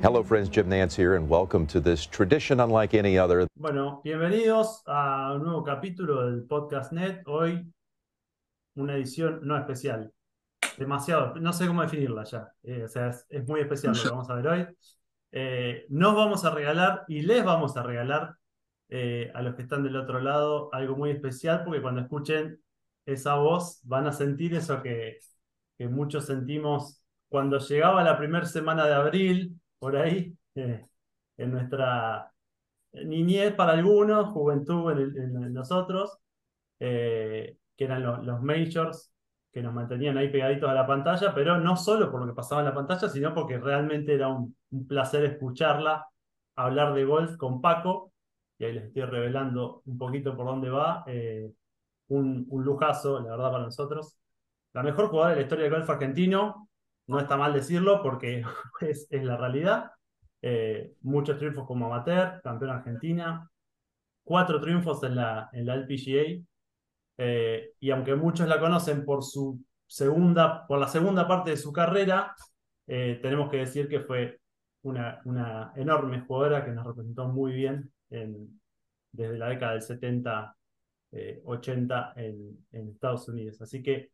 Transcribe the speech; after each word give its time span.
Hello, 0.00 0.22
friends. 0.22 0.48
Jim 0.48 0.68
Nance 0.68 0.94
here, 0.94 1.16
and 1.16 1.28
welcome 1.28 1.66
to 1.66 1.80
this 1.80 2.06
tradition 2.06 2.60
unlike 2.60 2.94
any 2.94 3.18
other. 3.18 3.48
Bueno, 3.56 4.00
bienvenidos 4.04 4.82
a 4.86 5.34
un 5.34 5.42
nuevo 5.42 5.64
capítulo 5.64 6.24
del 6.24 6.46
Podcast 6.46 6.92
Net. 6.92 7.22
Hoy 7.26 7.66
una 8.76 8.94
edición 8.94 9.40
no 9.42 9.56
especial. 9.58 10.12
Demasiado, 10.76 11.34
no 11.34 11.52
sé 11.52 11.66
cómo 11.66 11.82
definirla 11.82 12.22
ya. 12.22 12.52
Eh, 12.62 12.84
o 12.84 12.88
sea, 12.88 13.08
es, 13.08 13.26
es, 13.28 13.44
muy 13.48 13.58
especial 13.60 13.92
lo 13.96 14.00
que 14.00 14.08
vamos 14.08 14.30
a 14.30 14.34
ver 14.34 14.46
hoy. 14.46 14.66
Eh, 15.32 15.86
nos 15.88 16.14
vamos 16.14 16.44
a 16.44 16.50
regalar 16.50 17.04
y 17.08 17.22
les 17.22 17.44
vamos 17.44 17.76
a 17.76 17.82
regalar 17.82 18.36
eh, 18.90 19.32
a 19.34 19.42
los 19.42 19.56
que 19.56 19.62
están 19.62 19.82
del 19.82 19.96
otro 19.96 20.20
lado 20.20 20.72
algo 20.72 20.96
muy 20.96 21.10
especial 21.10 21.64
porque 21.64 21.82
cuando 21.82 22.02
escuchen 22.02 22.62
esa 23.04 23.34
voz 23.34 23.80
van 23.82 24.06
a 24.06 24.12
sentir 24.12 24.54
eso 24.54 24.80
que, 24.80 25.18
que 25.76 25.88
muchos 25.88 26.26
sentimos 26.26 27.02
cuando 27.28 27.58
llegaba 27.58 28.04
la 28.04 28.16
primera 28.16 28.46
semana 28.46 28.86
de 28.86 28.94
abril 28.94 29.60
por 29.78 29.96
ahí, 29.96 30.36
eh, 30.54 30.86
en 31.36 31.52
nuestra 31.52 32.32
niñez 32.92 33.54
para 33.54 33.72
algunos, 33.72 34.28
juventud 34.30 34.90
en, 34.92 35.52
nosotros, 35.52 36.18
eh, 36.80 37.56
que 37.76 37.84
eran 37.84 38.02
los 38.26 38.42
majors, 38.42 39.12
que 39.52 39.62
nos 39.62 39.72
mantenían 39.74 40.18
ahí 40.18 40.28
pegaditos 40.30 40.68
a 40.68 40.74
la 40.74 40.86
pantalla, 40.86 41.34
pero 41.34 41.58
no 41.58 41.76
solo 41.76 42.10
por 42.10 42.20
lo 42.20 42.26
que 42.26 42.36
pasaba 42.36 42.60
en 42.60 42.66
la 42.66 42.74
pantalla, 42.74 43.08
sino 43.08 43.34
porque 43.34 43.58
realmente 43.58 44.14
era 44.14 44.28
un, 44.28 44.56
placer 44.86 45.24
escucharla, 45.24 46.06
hablar 46.56 46.94
de 46.94 47.04
golf 47.04 47.36
con 47.36 47.60
Paco, 47.60 48.12
y 48.58 48.64
ahí 48.64 48.72
les 48.72 48.84
estoy 48.84 49.02
revelando 49.04 49.82
un 49.86 49.98
poquito 49.98 50.36
por 50.36 50.46
dónde 50.46 50.68
va, 50.70 51.04
eh, 51.06 51.50
un, 52.08 52.46
un 52.50 52.64
lujazo, 52.64 53.20
la 53.20 53.30
verdad, 53.30 53.52
para 53.52 53.64
nosotros. 53.64 54.18
La 54.72 54.82
mejor 54.82 55.08
jugadora 55.08 55.30
de 55.30 55.36
la 55.36 55.42
historia 55.42 55.64
del 55.64 55.74
golf 55.74 55.88
argentino, 55.90 56.67
no 57.08 57.18
está 57.18 57.36
mal 57.36 57.52
decirlo 57.52 58.02
porque 58.02 58.42
es, 58.80 59.08
es 59.10 59.24
la 59.24 59.36
realidad. 59.36 59.90
Eh, 60.40 60.94
muchos 61.00 61.36
triunfos 61.36 61.66
como 61.66 61.86
amateur, 61.86 62.40
campeón 62.42 62.70
argentina, 62.70 63.50
cuatro 64.22 64.60
triunfos 64.60 65.02
en 65.02 65.16
la, 65.16 65.48
en 65.52 65.66
la 65.66 65.74
LPGA, 65.74 66.44
eh, 67.16 67.72
y 67.80 67.90
aunque 67.90 68.14
muchos 68.14 68.46
la 68.46 68.60
conocen 68.60 69.04
por 69.04 69.24
su 69.24 69.60
segunda, 69.86 70.66
por 70.66 70.78
la 70.78 70.86
segunda 70.86 71.26
parte 71.26 71.50
de 71.50 71.56
su 71.56 71.72
carrera, 71.72 72.34
eh, 72.86 73.18
tenemos 73.20 73.50
que 73.50 73.58
decir 73.58 73.88
que 73.88 74.00
fue 74.00 74.38
una, 74.82 75.20
una, 75.24 75.72
enorme 75.74 76.20
jugadora 76.20 76.64
que 76.64 76.70
nos 76.70 76.86
representó 76.86 77.26
muy 77.26 77.52
bien 77.52 77.90
en, 78.10 78.60
desde 79.10 79.38
la 79.38 79.48
década 79.48 79.72
del 79.72 79.82
70, 79.82 80.54
80 81.44 82.12
en, 82.16 82.66
en 82.70 82.88
Estados 82.90 83.28
Unidos. 83.28 83.60
Así 83.60 83.82
que 83.82 84.12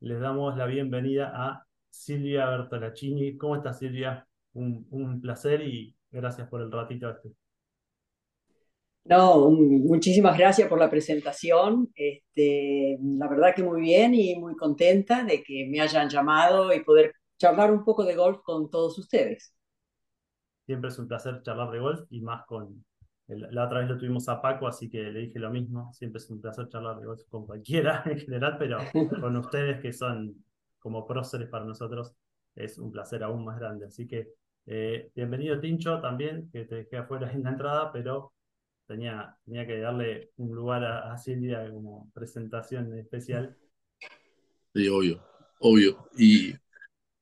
les 0.00 0.20
damos 0.20 0.56
la 0.56 0.66
bienvenida 0.66 1.32
a 1.34 1.64
Silvia 1.94 2.46
Bertolacini. 2.50 3.36
¿Cómo 3.38 3.56
estás, 3.56 3.78
Silvia? 3.78 4.26
Un, 4.54 5.20
placer 5.20 5.62
y 5.62 5.96
gracias 6.10 6.48
por 6.48 6.60
el 6.60 6.70
ratito 6.70 7.10
este. 7.10 7.30
No, 9.04 9.50
muchísimas 9.50 10.36
gracias 10.36 10.68
por 10.68 10.78
la 10.78 10.90
presentación. 10.90 11.90
Este, 11.94 12.98
la 13.00 13.28
verdad 13.28 13.54
que 13.54 13.62
muy 13.62 13.80
bien 13.80 14.14
y 14.14 14.36
muy 14.36 14.56
contenta 14.56 15.24
de 15.24 15.42
que 15.42 15.66
me 15.70 15.80
hayan 15.80 16.08
llamado 16.08 16.72
y 16.72 16.82
poder 16.82 17.14
charlar 17.38 17.72
un 17.72 17.84
poco 17.84 18.04
de 18.04 18.14
golf 18.14 18.40
con 18.42 18.70
todos 18.70 18.98
ustedes. 18.98 19.54
Siempre 20.66 20.88
es 20.88 20.98
un 20.98 21.08
placer 21.08 21.42
charlar 21.42 21.70
de 21.70 21.78
golf 21.78 22.00
y 22.10 22.22
más 22.22 22.46
con... 22.46 22.84
la 23.28 23.66
otra 23.66 23.80
vez 23.80 23.88
lo 23.88 23.98
tuvimos 23.98 24.28
a 24.28 24.40
Paco, 24.40 24.66
así 24.66 24.88
que 24.88 25.02
le 25.02 25.20
dije 25.20 25.38
lo 25.38 25.50
mismo. 25.50 25.92
Siempre 25.92 26.18
es 26.18 26.30
un 26.30 26.40
placer 26.40 26.68
charlar 26.68 26.98
de 26.98 27.06
golf 27.06 27.22
con 27.28 27.44
cualquiera 27.44 28.02
en 28.06 28.18
general, 28.18 28.56
pero 28.58 28.78
con 29.20 29.36
ustedes 29.36 29.80
que 29.82 29.92
son 29.92 30.44
como 30.84 31.06
próceres 31.06 31.48
para 31.48 31.64
nosotros 31.64 32.12
es 32.54 32.76
un 32.76 32.92
placer 32.92 33.22
aún 33.22 33.42
más 33.42 33.58
grande. 33.58 33.86
Así 33.86 34.06
que 34.06 34.34
eh, 34.66 35.10
bienvenido 35.14 35.58
Tincho 35.58 35.98
también, 35.98 36.50
que 36.52 36.66
te 36.66 36.74
dejé 36.74 36.98
afuera 36.98 37.32
en 37.32 37.42
la 37.42 37.52
entrada, 37.52 37.90
pero 37.90 38.34
tenía, 38.86 39.34
tenía 39.46 39.66
que 39.66 39.78
darle 39.78 40.32
un 40.36 40.54
lugar 40.54 40.84
a, 40.84 41.16
Silvia 41.16 41.70
como 41.72 42.10
presentación 42.12 42.98
especial. 42.98 43.56
Sí, 44.74 44.86
obvio, 44.88 45.24
obvio. 45.58 46.10
Y 46.18 46.52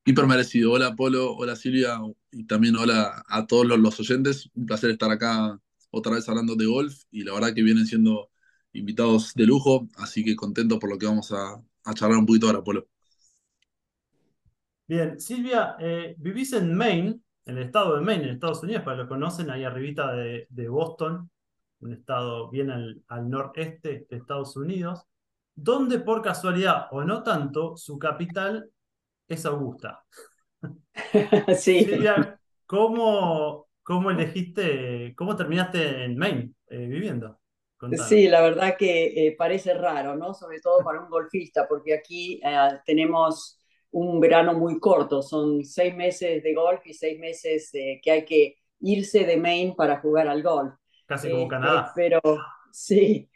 hiper 0.03 0.27
merecido. 0.27 0.73
Hola 0.73 0.93
Polo, 0.93 1.33
hola 1.33 1.55
Silvia 1.55 2.01
y 2.31 2.45
también 2.45 2.75
hola 2.75 3.23
a 3.29 3.47
todos 3.47 3.65
los, 3.65 3.79
los, 3.79 3.97
oyentes. 3.97 4.49
Un 4.55 4.65
placer 4.65 4.89
estar 4.89 5.09
acá 5.09 5.57
otra 5.89 6.15
vez 6.15 6.27
hablando 6.27 6.57
de 6.57 6.65
golf 6.65 7.03
y 7.11 7.23
la 7.23 7.33
verdad 7.33 7.53
que 7.53 7.63
vienen 7.63 7.85
siendo 7.85 8.29
invitados 8.73 9.33
de 9.35 9.45
lujo, 9.45 9.87
así 9.95 10.21
que 10.25 10.35
contento 10.35 10.79
por 10.79 10.89
lo 10.89 10.97
que 10.97 11.05
vamos 11.05 11.31
a, 11.31 11.63
a 11.85 11.93
charlar 11.93 12.17
un 12.17 12.25
poquito 12.25 12.47
ahora, 12.47 12.61
Polo. 12.61 12.89
Bien, 14.93 15.19
Silvia, 15.19 15.75
eh, 15.79 16.13
vivís 16.19 16.53
en 16.53 16.71
Maine, 16.75 17.19
en 17.45 17.57
el 17.57 17.63
estado 17.63 17.95
de 17.95 18.01
Maine, 18.01 18.25
en 18.25 18.29
Estados 18.35 18.61
Unidos, 18.61 18.83
para 18.83 18.97
los 18.97 19.05
que 19.07 19.09
conocen, 19.09 19.49
ahí 19.49 19.63
arribita 19.63 20.13
de, 20.13 20.69
Boston, 20.69 21.31
un 21.79 21.93
estado 21.93 22.51
bien 22.51 22.69
al, 22.69 23.27
noreste 23.27 24.05
de 24.07 24.17
Estados 24.17 24.55
Unidos, 24.55 25.07
donde 25.55 25.97
por 25.97 26.21
casualidad, 26.21 26.89
o 26.91 27.03
no 27.03 27.23
tanto, 27.23 27.75
su 27.75 27.97
capital 27.97 28.69
es 29.27 29.47
Augusta. 29.47 30.05
sí. 31.57 31.85
Silvia, 31.85 32.39
¿cómo, 32.67 33.69
¿cómo, 33.81 34.11
elegiste, 34.11 35.15
cómo 35.17 35.35
terminaste 35.35 36.03
en 36.03 36.19
Maine 36.19 36.51
eh, 36.67 36.85
viviendo? 36.85 37.39
Sí, 38.07 38.27
la 38.27 38.41
verdad 38.41 38.77
que 38.77 39.07
eh, 39.07 39.35
parece 39.35 39.73
raro, 39.73 40.15
¿no? 40.15 40.35
Sobre 40.35 40.61
todo 40.61 40.83
para 40.83 41.01
un 41.01 41.09
golfista, 41.09 41.67
porque 41.67 41.95
aquí 41.95 42.39
tenemos 42.85 43.59
un 43.93 44.19
verano 44.19 44.53
muy 44.53 44.79
corto, 44.79 45.21
son 45.21 45.63
seis 45.63 45.95
meses 45.95 46.43
de 46.43 46.53
golf 46.53 46.81
y 46.85 46.93
seis 46.93 47.19
meses 47.19 47.69
que 47.71 48.11
hay 48.11 48.25
que 48.25 48.57
irse 48.79 49.23
de 49.23 49.37
Maine 49.37 49.75
para 49.75 49.99
jugar 49.99 50.27
al 50.27 50.43
golf. 50.43 50.73
Casi 51.05 51.29
como 51.29 51.43
este, 51.43 51.49
Canadá. 51.49 51.91
Pero 51.95 52.21
sí, 52.71 53.29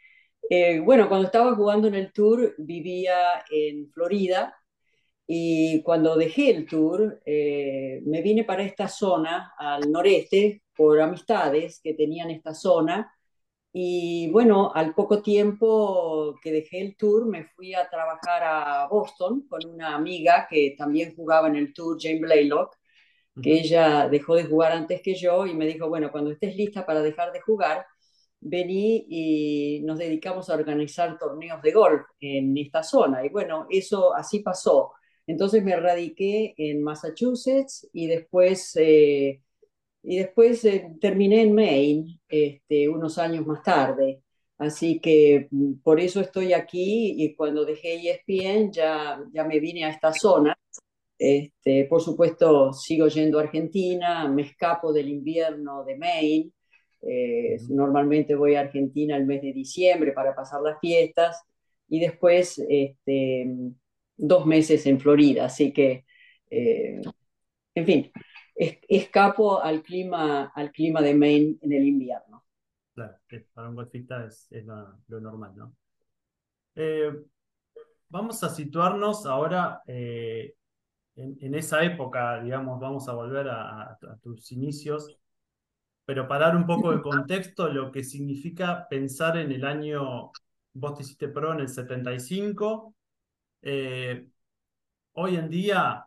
eh, 0.50 0.80
bueno, 0.80 1.08
cuando 1.08 1.26
estaba 1.26 1.54
jugando 1.54 1.88
en 1.88 1.94
el 1.94 2.12
tour 2.12 2.54
vivía 2.58 3.44
en 3.50 3.90
Florida 3.90 4.54
y 5.26 5.82
cuando 5.82 6.16
dejé 6.16 6.50
el 6.50 6.66
tour 6.66 7.20
eh, 7.24 8.00
me 8.06 8.22
vine 8.22 8.44
para 8.44 8.62
esta 8.62 8.88
zona 8.88 9.52
al 9.58 9.90
noreste 9.90 10.62
por 10.74 11.00
amistades 11.00 11.80
que 11.82 11.94
tenían 11.94 12.30
esta 12.30 12.54
zona 12.54 13.12
y 13.72 14.30
bueno, 14.30 14.72
al 14.74 14.94
poco 14.94 15.22
tiempo 15.22 16.36
que 16.42 16.52
dejé 16.52 16.80
el 16.80 16.96
tour, 16.96 17.26
me 17.26 17.44
fui 17.44 17.74
a 17.74 17.88
trabajar 17.88 18.42
a 18.44 18.88
Boston 18.88 19.46
con 19.48 19.60
una 19.66 19.94
amiga 19.94 20.46
que 20.48 20.74
también 20.76 21.14
jugaba 21.14 21.48
en 21.48 21.56
el 21.56 21.74
tour, 21.74 21.98
Jane 22.00 22.20
Blaylock, 22.20 22.74
que 23.42 23.52
ella 23.52 24.08
dejó 24.08 24.34
de 24.34 24.44
jugar 24.44 24.72
antes 24.72 25.00
que 25.02 25.14
yo 25.14 25.46
y 25.46 25.54
me 25.54 25.66
dijo, 25.66 25.88
bueno, 25.88 26.10
cuando 26.10 26.30
estés 26.32 26.56
lista 26.56 26.84
para 26.86 27.02
dejar 27.02 27.32
de 27.32 27.40
jugar, 27.40 27.86
vení 28.40 29.06
y 29.08 29.80
nos 29.84 29.98
dedicamos 29.98 30.50
a 30.50 30.54
organizar 30.54 31.18
torneos 31.18 31.62
de 31.62 31.72
golf 31.72 32.02
en 32.20 32.56
esta 32.56 32.82
zona. 32.82 33.24
Y 33.24 33.28
bueno, 33.28 33.66
eso 33.70 34.14
así 34.14 34.40
pasó. 34.40 34.92
Entonces 35.26 35.62
me 35.62 35.76
radiqué 35.76 36.54
en 36.56 36.82
Massachusetts 36.82 37.88
y 37.92 38.06
después... 38.06 38.72
Eh, 38.76 39.42
y 40.02 40.18
después 40.18 40.64
eh, 40.64 40.96
terminé 41.00 41.42
en 41.42 41.54
Maine 41.54 42.20
este, 42.28 42.88
unos 42.88 43.18
años 43.18 43.46
más 43.46 43.62
tarde. 43.62 44.22
Así 44.58 45.00
que 45.00 45.48
mm, 45.50 45.74
por 45.82 46.00
eso 46.00 46.20
estoy 46.20 46.52
aquí 46.52 47.14
y 47.22 47.34
cuando 47.34 47.64
dejé 47.64 47.96
ESPN 48.10 48.72
ya, 48.72 49.20
ya 49.32 49.44
me 49.44 49.60
vine 49.60 49.84
a 49.84 49.90
esta 49.90 50.12
zona. 50.12 50.56
Este, 51.18 51.84
por 51.86 52.00
supuesto, 52.00 52.72
sigo 52.72 53.08
yendo 53.08 53.38
a 53.38 53.42
Argentina, 53.42 54.28
me 54.28 54.42
escapo 54.42 54.92
del 54.92 55.08
invierno 55.08 55.84
de 55.84 55.96
Maine. 55.96 56.50
Eh, 57.02 57.56
normalmente 57.70 58.34
voy 58.34 58.54
a 58.54 58.60
Argentina 58.60 59.16
el 59.16 59.26
mes 59.26 59.42
de 59.42 59.52
diciembre 59.52 60.12
para 60.12 60.34
pasar 60.34 60.60
las 60.62 60.78
fiestas 60.80 61.40
y 61.88 62.00
después 62.00 62.58
este, 62.68 63.46
dos 64.16 64.46
meses 64.46 64.86
en 64.86 65.00
Florida. 65.00 65.46
Así 65.46 65.72
que, 65.72 66.04
eh, 66.50 67.00
en 67.74 67.86
fin, 67.86 68.12
escapo 68.58 69.62
al 69.62 69.82
clima, 69.82 70.52
al 70.54 70.72
clima 70.72 71.00
de 71.00 71.14
Maine 71.14 71.56
en 71.62 71.72
el 71.72 71.86
invierno. 71.86 72.44
Claro, 72.94 73.16
para 73.54 73.68
un 73.68 73.76
golfista 73.76 74.24
es, 74.24 74.48
lo, 74.66 75.20
normal, 75.20 75.54
¿no? 75.54 75.72
Eh, 76.74 77.12
vamos 78.08 78.42
a 78.42 78.48
situarnos 78.48 79.26
ahora 79.26 79.82
eh, 79.86 80.54
en, 81.14 81.54
esa 81.54 81.84
época, 81.84 82.40
digamos, 82.42 82.80
vamos 82.80 83.08
a 83.08 83.12
volver 83.12 83.48
a, 83.48 83.98
tus 84.22 84.50
inicios, 84.52 85.16
pero 86.04 86.26
para 86.26 86.46
dar 86.46 86.56
un 86.56 86.66
poco 86.66 86.92
de 86.92 87.02
contexto, 87.02 87.68
lo 87.68 87.92
que 87.92 88.02
significa 88.02 88.86
pensar 88.88 89.36
en 89.36 89.52
el 89.52 89.64
año, 89.64 90.32
vos 90.72 90.94
te 90.94 91.02
hiciste 91.02 91.28
pro 91.28 91.52
en 91.52 91.60
el 91.60 91.68
75, 91.68 92.94
eh, 93.62 94.28
hoy 95.12 95.36
en 95.36 95.48
día 95.48 96.06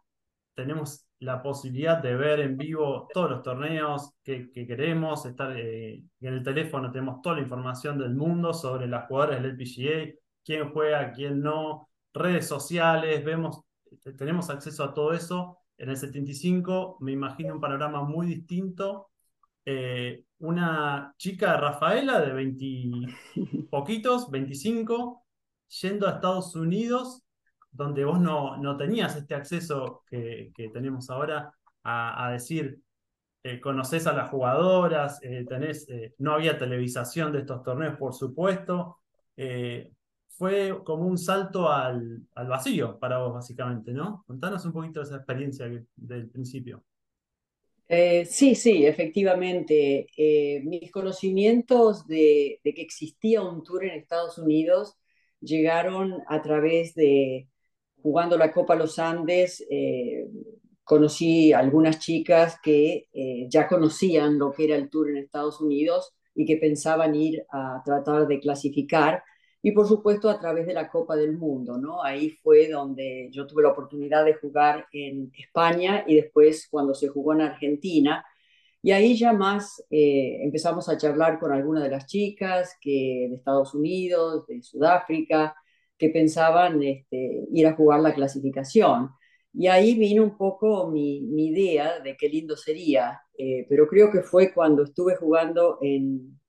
tenemos 0.53 1.05
la 1.21 1.41
posibilidad 1.41 1.97
de 1.97 2.15
ver 2.15 2.41
en 2.41 2.57
vivo 2.57 3.07
todos 3.13 3.31
los 3.31 3.43
torneos 3.43 4.13
que, 4.23 4.51
queremos, 4.51 5.25
estar 5.25 5.57
eh, 5.57 6.03
en 6.19 6.33
el 6.33 6.43
teléfono 6.43 6.91
tenemos 6.91 7.21
toda 7.21 7.37
la 7.37 7.41
información 7.41 7.97
del 7.97 8.13
mundo 8.15 8.53
sobre 8.53 8.87
las 8.87 9.07
jugadoras 9.07 9.41
del 9.41 9.51
LPGA, 9.51 10.13
quién 10.43 10.71
juega, 10.71 11.11
quién 11.11 11.41
no, 11.41 11.89
redes 12.13 12.47
sociales, 12.47 13.23
vemos, 13.23 13.61
tenemos 14.17 14.49
acceso 14.49 14.83
a 14.83 14.93
todo 14.93 15.13
eso 15.13 15.57
en 15.81 15.89
el 15.89 15.97
75 15.97 16.97
me 16.99 17.11
imagino 17.11 17.55
un 17.55 17.59
panorama 17.59 18.03
muy 18.03 18.27
distinto. 18.27 19.09
Eh, 19.65 20.25
una 20.37 21.15
chica, 21.17 21.57
Rafaela, 21.57 22.19
de 22.21 22.33
20 22.33 23.67
poquitos, 23.71 24.29
25, 24.29 25.25
yendo 25.81 26.07
a 26.07 26.11
Estados 26.11 26.55
Unidos, 26.55 27.23
donde 27.71 28.03
vos 28.05 28.19
no, 28.19 28.57
no 28.57 28.77
tenías 28.77 29.15
este 29.15 29.35
acceso 29.35 30.03
que, 30.07 30.51
tenemos 30.73 31.09
ahora 31.09 31.53
a, 31.83 32.31
decir, 32.31 32.79
eh, 33.43 33.59
conoces 33.59 34.05
a 34.07 34.13
las 34.13 34.29
jugadoras, 34.29 35.19
eh, 35.23 35.45
tenés, 35.47 35.87
no 36.19 36.33
había 36.33 36.57
televisación 36.57 37.31
de 37.31 37.39
estos 37.39 37.63
torneos, 37.63 37.97
por 37.97 38.13
supuesto. 38.13 38.97
fue 40.27 40.81
como 40.83 41.05
un 41.05 41.17
salto 41.17 41.69
al, 41.71 42.21
al, 42.35 42.47
vacío 42.47 42.99
para 42.99 43.19
vos, 43.19 43.33
básicamente, 43.33 43.93
¿no? 43.93 44.23
Contanos 44.27 44.65
un 44.65 44.73
poquito 44.73 44.99
de 44.99 45.05
esa 45.05 45.17
experiencia 45.17 45.67
del 45.95 46.29
principio. 46.29 46.83
Eh, 47.93 48.25
sí, 48.25 48.55
sí, 48.55 48.85
efectivamente. 48.85 50.07
Eh, 50.15 50.61
mis 50.63 50.89
conocimientos 50.91 52.07
de, 52.07 52.61
que 52.63 52.81
existía 52.81 53.41
un 53.41 53.63
tour 53.63 53.83
en 53.83 53.91
Estados 53.91 54.37
Unidos 54.37 54.97
llegaron 55.41 56.21
a 56.27 56.41
través 56.41 56.95
de 56.95 57.49
jugando 58.01 58.37
la 58.37 58.51
Copa 58.51 58.75
Los 58.75 58.99
Andes. 58.99 59.65
Eh, 59.69 60.27
conocí 60.83 61.53
algunas 61.53 61.99
chicas 61.99 62.59
que 62.61 63.07
ya 63.49 63.67
conocían 63.67 64.37
lo 64.37 64.51
que 64.51 64.65
era 64.65 64.75
el 64.75 64.89
tour 64.89 65.09
en 65.09 65.17
Estados 65.17 65.61
Unidos 65.61 66.13
y 66.35 66.45
que 66.45 66.57
pensaban 66.57 67.15
ir 67.15 67.45
a 67.49 67.81
tratar 67.85 68.27
de 68.27 68.39
clasificar 68.39 69.23
y 69.63 69.71
por 69.71 69.87
supuesto 69.87 70.29
a 70.29 70.39
través 70.39 70.65
de 70.65 70.73
la 70.73 70.89
Copa 70.89 71.15
del 71.15 71.37
Mundo, 71.37 71.77
¿no? 71.77 72.03
Ahí 72.03 72.31
fue 72.31 72.67
donde 72.67 73.29
yo 73.31 73.45
tuve 73.45 73.63
la 73.63 73.69
oportunidad 73.69 74.25
de 74.25 74.33
jugar 74.33 74.87
en 74.91 75.31
España 75.37 76.03
y 76.07 76.15
después 76.15 76.67
cuando 76.69 76.95
se 76.95 77.09
jugó 77.09 77.33
en 77.33 77.41
Argentina. 77.41 78.25
Y 78.81 78.91
ahí 78.91 79.15
ya 79.15 79.33
más 79.33 79.83
eh, 79.91 80.39
empezamos 80.43 80.89
a 80.89 80.97
charlar 80.97 81.39
con 81.39 81.51
algunas 81.51 81.83
de 81.83 81.91
las 81.91 82.07
chicas 82.07 82.75
que, 82.81 83.27
de 83.29 83.35
Estados 83.35 83.75
Unidos, 83.75 84.47
de 84.47 84.63
Sudáfrica, 84.63 85.55
que 86.01 86.09
pensaban 86.09 86.81
este, 86.81 87.45
ir 87.51 87.67
a 87.67 87.75
jugar 87.75 87.99
la 88.01 88.15
clasificación. 88.15 89.11
Y 89.53 89.67
ahí 89.67 89.93
vino 89.93 90.23
un 90.23 90.35
poco 90.35 90.87
mi, 90.89 91.17
idea 91.45 91.99
de 91.99 92.17
qué 92.17 92.27
lindo 92.27 92.57
sería, 92.57 93.21
eh, 93.37 93.67
pero 93.69 93.87
creo 93.87 94.11
que 94.11 94.21
fue 94.23 94.51
cuando 94.51 94.83
estuve 94.83 95.15
jugando 95.15 95.77
en, 95.81 96.39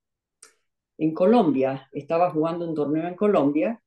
Colombia. 1.15 1.89
Estaba 1.93 2.31
jugando 2.31 2.67
un 2.67 2.75
torneo 2.75 3.09
en 3.09 3.17
Colombia 3.17 3.83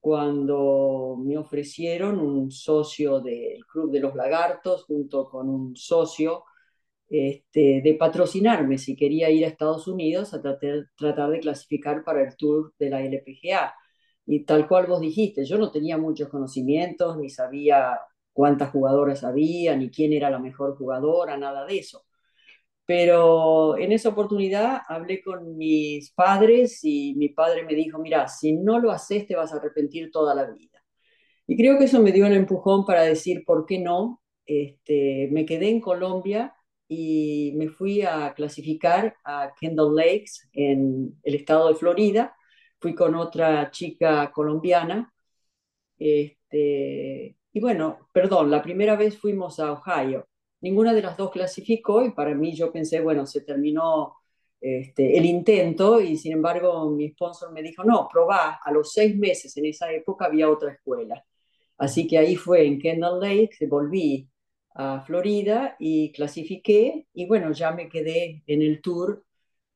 cuando 0.00 1.16
me 1.22 1.36
ofrecieron 1.36 2.18
un 2.20 2.50
socio 2.50 3.20
del 3.20 3.64
Club 3.66 3.90
de 3.90 4.00
los 4.00 4.14
Lagartos 4.14 4.84
junto 4.84 5.28
con 5.28 5.48
un 5.50 5.76
socio 5.76 6.44
este, 7.08 7.82
de 7.82 7.94
patrocinarme 7.98 8.78
si 8.78 8.96
quería 8.96 9.28
ir 9.30 9.44
a 9.44 9.48
Estados 9.48 9.88
Unidos 9.88 10.34
a 10.34 10.40
tratar 10.40 11.30
de 11.30 11.40
clasificar 11.40 12.04
para 12.04 12.22
el 12.22 12.36
tour 12.36 12.72
de 12.78 12.90
la 12.90 13.02
LPGA. 13.02 13.74
Y 14.32 14.44
tal 14.46 14.66
cual 14.66 14.86
vos 14.86 14.98
dijiste, 15.00 15.44
yo 15.44 15.58
no 15.58 15.70
tenía 15.70 15.98
muchos 15.98 16.30
conocimientos, 16.30 17.18
ni 17.18 17.28
sabía 17.28 18.00
cuántas 18.32 18.70
jugadoras 18.70 19.24
había, 19.24 19.76
ni 19.76 19.90
quién 19.90 20.14
era 20.14 20.30
la 20.30 20.38
mejor 20.38 20.74
jugadora, 20.78 21.36
nada 21.36 21.66
de 21.66 21.76
eso. 21.78 22.06
Pero 22.86 23.76
en 23.76 23.92
esa 23.92 24.08
oportunidad 24.08 24.80
hablé 24.88 25.22
con 25.22 25.58
mis 25.58 26.12
padres 26.12 26.80
y 26.82 27.14
mi 27.16 27.28
padre 27.28 27.64
me 27.64 27.74
dijo, 27.74 27.98
mira, 27.98 28.26
si 28.26 28.54
no 28.54 28.78
lo 28.78 28.90
haces 28.90 29.26
te 29.26 29.36
vas 29.36 29.52
a 29.52 29.56
arrepentir 29.56 30.10
toda 30.10 30.34
la 30.34 30.46
vida. 30.50 30.82
Y 31.46 31.54
creo 31.54 31.78
que 31.78 31.84
eso 31.84 32.00
me 32.00 32.12
dio 32.12 32.24
un 32.24 32.32
empujón 32.32 32.86
para 32.86 33.02
decir, 33.02 33.44
¿por 33.44 33.66
qué 33.66 33.80
no? 33.80 34.22
Este, 34.46 35.28
me 35.30 35.44
quedé 35.44 35.68
en 35.68 35.82
Colombia 35.82 36.54
y 36.88 37.52
me 37.56 37.68
fui 37.68 38.00
a 38.00 38.32
clasificar 38.32 39.14
a 39.24 39.52
Kendall 39.60 39.94
Lakes 39.94 40.48
en 40.54 41.20
el 41.22 41.34
estado 41.34 41.68
de 41.68 41.74
Florida. 41.74 42.34
Fui 42.82 42.94
con 42.94 43.14
otra 43.14 43.70
chica 43.70 44.30
colombiana. 44.30 45.12
Este, 45.98 47.36
y 47.52 47.60
bueno, 47.60 48.08
perdón, 48.12 48.50
la 48.50 48.62
primera 48.62 48.96
vez 48.96 49.18
fuimos 49.18 49.60
a 49.60 49.72
Ohio 49.72 50.26
Ninguna 50.62 50.94
de 50.94 51.02
las 51.02 51.16
dos 51.16 51.32
clasificó 51.32 52.04
y 52.04 52.12
para 52.12 52.34
mí 52.34 52.54
yo 52.54 52.72
pensé, 52.72 53.00
bueno, 53.00 53.26
se 53.26 53.40
terminó 53.40 54.14
este, 54.60 55.18
el 55.18 55.26
intento 55.26 56.00
y 56.00 56.16
sin 56.16 56.32
embargo 56.34 56.88
mi 56.88 57.10
sponsor 57.10 57.52
me 57.52 57.62
dijo, 57.62 57.82
no, 57.82 58.08
probá, 58.10 58.60
a 58.64 58.70
los 58.70 58.92
seis 58.92 59.16
meses 59.16 59.56
en 59.56 59.66
esa 59.66 59.92
época 59.92 60.26
había 60.26 60.48
otra 60.48 60.72
escuela. 60.72 61.24
Así 61.78 62.06
que 62.06 62.16
ahí 62.18 62.36
fue 62.36 62.64
en 62.64 62.78
Kendall 62.78 63.20
Lake, 63.20 63.66
volví 63.68 64.28
a 64.76 65.00
Florida 65.00 65.74
y 65.80 66.12
clasifiqué 66.12 67.08
y 67.12 67.26
bueno, 67.26 67.50
ya 67.52 67.72
me 67.72 67.88
quedé 67.88 68.44
en 68.46 68.62
el 68.62 68.80
tour 68.80 69.24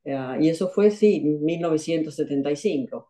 uh, 0.06 0.41
y 0.41 0.49
eso 0.49 0.69
fue, 0.69 0.91
sí, 0.91 1.20
1975. 1.20 3.08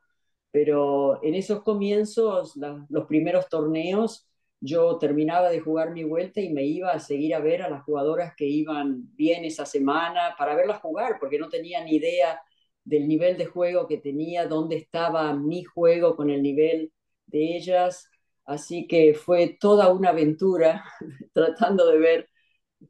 Pero 0.50 1.22
en 1.22 1.34
esos 1.34 1.62
comienzos, 1.62 2.54
los 2.88 3.06
primeros 3.06 3.48
torneos, 3.48 4.26
yo 4.60 4.98
terminaba 4.98 5.50
de 5.50 5.60
jugar 5.60 5.92
mi 5.92 6.04
vuelta 6.04 6.40
y 6.40 6.50
me 6.52 6.64
iba 6.64 6.92
a 6.92 7.00
seguir 7.00 7.34
a 7.34 7.40
ver 7.40 7.62
a 7.62 7.68
las 7.68 7.82
jugadoras 7.84 8.34
que 8.36 8.46
iban 8.46 9.14
bien 9.16 9.44
esa 9.44 9.66
semana 9.66 10.34
para 10.38 10.56
verlas 10.56 10.80
jugar, 10.80 11.18
porque 11.20 11.38
no 11.38 11.48
tenía 11.48 11.84
ni 11.84 11.96
idea 11.96 12.40
del 12.84 13.06
nivel 13.08 13.36
de 13.36 13.46
juego 13.46 13.86
que 13.86 13.98
tenía, 13.98 14.46
dónde 14.46 14.76
estaba 14.76 15.34
mi 15.34 15.64
juego 15.64 16.16
con 16.16 16.30
el 16.30 16.42
nivel 16.42 16.92
de 17.26 17.56
ellas. 17.56 18.08
Así 18.44 18.86
que 18.86 19.14
fue 19.14 19.56
toda 19.60 19.92
una 19.92 20.10
aventura 20.10 20.84
tratando 21.34 21.86
de 21.90 21.98
ver 21.98 22.28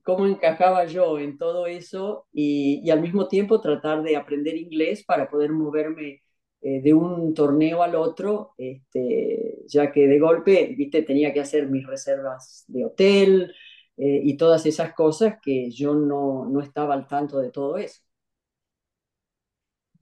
cómo 0.02 0.26
encajaba 0.26 0.86
yo 0.86 1.18
en 1.18 1.38
todo 1.38 1.66
eso 1.66 2.26
y, 2.32 2.88
al 2.90 3.00
mismo 3.00 3.28
tiempo 3.28 3.60
tratar 3.60 4.02
de 4.02 4.16
aprender 4.16 4.56
inglés 4.56 5.04
para 5.04 5.28
poder 5.28 5.52
moverme 5.52 6.22
eh, 6.62 6.80
de 6.82 6.94
un 6.94 7.34
torneo 7.34 7.82
al 7.82 7.94
otro, 7.94 8.54
este, 8.58 9.58
ya 9.66 9.92
que 9.92 10.06
de 10.08 10.18
golpe, 10.18 10.74
viste, 10.76 11.02
tenía 11.02 11.32
que 11.32 11.40
hacer 11.40 11.68
mis 11.68 11.86
reservas 11.86 12.64
de 12.68 12.84
hotel 12.84 13.54
eh, 13.96 14.20
y 14.24 14.36
todas 14.36 14.66
esas 14.66 14.94
cosas 14.94 15.36
que 15.42 15.70
yo 15.70 15.94
no, 15.94 16.46
no 16.48 16.60
estaba 16.60 16.94
al 16.94 17.06
tanto 17.06 17.38
de 17.38 17.50
todo 17.50 17.78
eso. 17.78 18.00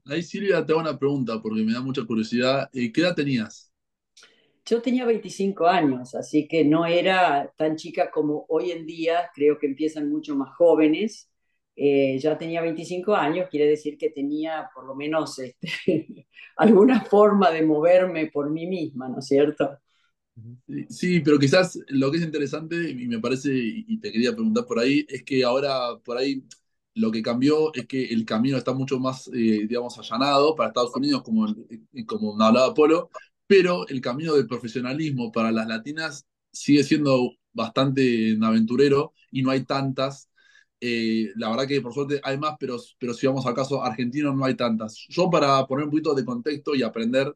Ahí 0.07 0.23
Silvia, 0.23 0.65
te 0.65 0.73
hago 0.73 0.81
una 0.83 0.99
pregunta 0.99 1.41
porque 1.41 1.63
me 1.63 1.73
da 1.73 1.81
mucha 1.81 2.05
curiosidad. 2.05 2.69
Eh, 2.73 2.93
¿Qué 2.93 3.01
edad 3.01 3.15
tenías? 3.15 3.74
Yo 4.67 4.81
tenía 4.81 5.05
25 5.05 5.67
años, 5.67 6.15
así 6.15 6.49
que 6.49 6.65
no 6.65 6.87
era 6.87 7.53
tan 7.57 7.77
chica 7.77 8.11
como 8.11 8.47
hoy 8.49 8.71
en 8.71 8.87
día, 8.87 9.31
creo 9.35 9.59
que 9.59 9.67
empiezan 9.67 10.09
mucho 10.11 10.35
más 10.37 10.55
jóvenes. 10.57 11.31
Eh, 11.77 12.19
ya 12.19 12.39
tenía 12.39 12.63
25 12.63 13.15
años, 13.15 13.49
quiere 13.51 13.67
decir 13.67 13.99
que 13.99 14.11
tenía 14.11 14.71
por 14.75 14.87
lo 14.87 14.95
menos 14.95 15.39
este, 15.39 16.29
alguna 16.57 17.05
forma 17.05 17.51
de 17.51 17.63
moverme 17.63 18.31
por 18.31 18.51
mí 18.51 18.67
misma, 18.67 19.09
¿no 19.09 19.19
es 19.19 19.27
cierto? 19.27 19.79
Sí, 20.89 21.21
pero 21.21 21.39
quizás 21.39 21.79
lo 21.89 22.11
que 22.11 22.17
es 22.19 22.25
interesante, 22.25 22.91
y 22.91 23.07
me 23.07 23.19
parece, 23.21 23.51
y 23.55 23.99
te 24.01 24.11
quería 24.11 24.33
preguntar 24.33 24.65
por 24.67 24.79
ahí, 24.79 25.05
es 25.09 25.23
que 25.23 25.45
ahora 25.45 25.97
por 26.05 26.17
ahí 26.17 26.43
lo 26.95 27.11
que 27.11 27.23
cambió 27.23 27.73
es 27.75 27.87
que 27.87 28.05
el 28.07 28.25
camino 28.25 28.57
está 28.57 28.73
mucho 28.73 28.99
más, 28.99 29.29
eh, 29.29 29.67
digamos, 29.69 29.99
allanado 29.99 30.55
para 30.55 30.69
Estados 30.69 30.95
Unidos, 30.97 31.23
como, 31.23 31.47
como 32.07 32.43
hablaba 32.43 32.73
Polo, 32.75 33.11
pero 33.47 33.87
el 33.89 34.01
camino 34.01 34.35
del 34.35 34.47
profesionalismo 34.47 35.33
para 35.33 35.53
las 35.53 35.67
latinas 35.67 36.27
sigue 36.53 36.85
siendo 36.85 37.33
bastante 37.53 38.37
aventurero 38.43 39.15
y 39.31 39.43
no 39.43 39.51
hay 39.51 39.65
tantas 39.65 40.29
eh, 40.81 41.33
la 41.37 41.49
verdad 41.51 41.67
que 41.67 41.81
por 41.81 41.95
suerte 41.95 42.21
hay 42.23 42.37
más, 42.39 42.57
pero, 42.61 42.77
pero 42.99 43.15
si 43.15 43.27
vamos 43.27 43.47
al 43.47 43.55
caso 43.55 43.83
argentino 43.83 44.35
no 44.35 44.45
hay 44.45 44.55
tantas. 44.55 45.07
Yo 45.09 45.31
para 45.31 45.67
poner 45.67 45.87
un 45.87 45.91
poquito 45.91 46.15
de 46.15 46.25
contexto 46.27 46.75
y 46.75 46.83
aprender, 46.83 47.35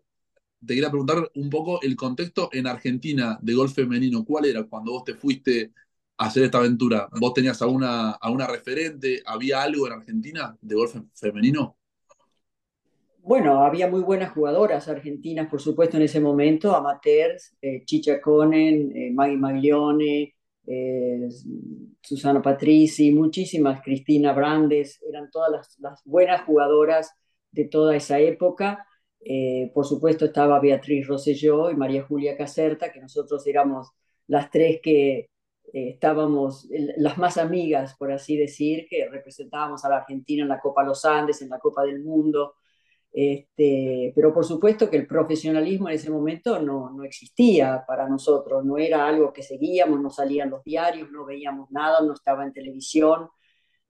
te 0.66 0.74
quería 0.74 0.90
preguntar 0.90 1.30
un 1.34 1.50
poco 1.50 1.80
el 1.82 1.96
contexto 1.96 2.50
en 2.52 2.66
Argentina 2.66 3.38
de 3.42 3.54
golf 3.54 3.74
femenino. 3.74 4.24
¿Cuál 4.24 4.46
era 4.46 4.64
cuando 4.64 4.92
vos 4.92 5.04
te 5.04 5.14
fuiste 5.14 5.72
a 6.18 6.26
hacer 6.26 6.44
esta 6.44 6.58
aventura? 6.58 7.08
¿Vos 7.20 7.34
tenías 7.34 7.62
alguna, 7.62 8.12
alguna 8.12 8.46
referente? 8.46 9.22
¿Había 9.26 9.62
algo 9.62 9.86
en 9.86 9.92
Argentina 9.94 10.56
de 10.60 10.74
golf 10.74 10.96
femenino? 11.14 11.78
Bueno, 13.28 13.62
había 13.62 13.88
muy 13.90 14.00
buenas 14.00 14.30
jugadoras 14.32 14.88
argentinas, 14.88 15.50
por 15.50 15.60
supuesto, 15.60 15.98
en 15.98 16.04
ese 16.04 16.18
momento, 16.18 16.74
amateurs, 16.74 17.54
eh, 17.60 17.84
Chicha 17.84 18.22
Conen, 18.22 18.90
eh, 18.96 19.10
Maggie 19.12 19.36
Maglione, 19.36 20.34
eh, 20.66 21.28
Susana 22.00 22.40
Patrici, 22.40 23.12
muchísimas, 23.12 23.82
Cristina 23.82 24.32
Brandes, 24.32 25.02
eran 25.06 25.30
todas 25.30 25.76
las, 25.78 26.02
buenas 26.06 26.40
jugadoras 26.46 27.12
de 27.50 27.66
toda 27.66 27.94
esa 27.96 28.18
época. 28.18 28.86
Por 29.74 29.84
supuesto 29.84 30.24
estaba 30.24 30.58
Beatriz 30.58 31.06
Rosselló 31.06 31.70
y 31.70 31.76
María 31.76 32.04
Julia 32.04 32.34
Caserta, 32.34 32.90
que 32.90 33.00
nosotros 33.00 33.46
éramos 33.46 33.90
las 34.26 34.50
tres 34.50 34.80
que 34.82 35.28
estábamos 35.74 36.66
las 36.96 37.18
más 37.18 37.36
amigas, 37.36 37.94
por 37.98 38.10
así 38.10 38.38
decir, 38.38 38.86
que 38.88 39.06
representábamos 39.10 39.84
a 39.84 39.90
la 39.90 39.98
Argentina 39.98 40.44
en 40.44 40.48
la 40.48 40.60
Copa 40.60 40.82
Los 40.82 41.04
Andes, 41.04 41.42
en 41.42 41.50
la 41.50 41.58
Copa 41.58 41.82
del 41.84 42.02
Mundo. 42.02 42.54
Este, 43.12 44.12
pero 44.14 44.32
por 44.32 44.44
supuesto 44.44 44.88
que 44.88 44.96
el 44.96 45.06
profesionalismo 45.06 45.88
en 45.88 45.94
ese 45.96 46.10
momento 46.10 46.60
no, 46.60 46.90
no 46.90 47.04
existía 47.04 47.84
para 47.86 48.08
nosotros, 48.08 48.64
no 48.64 48.78
era 48.78 49.06
algo 49.06 49.32
que 49.32 49.42
seguíamos, 49.42 50.00
no 50.00 50.10
salían 50.10 50.50
los 50.50 50.62
diarios, 50.62 51.10
no 51.10 51.24
veíamos 51.24 51.70
nada, 51.70 52.00
no 52.00 52.12
estaba 52.12 52.44
en 52.44 52.52
televisión. 52.52 53.28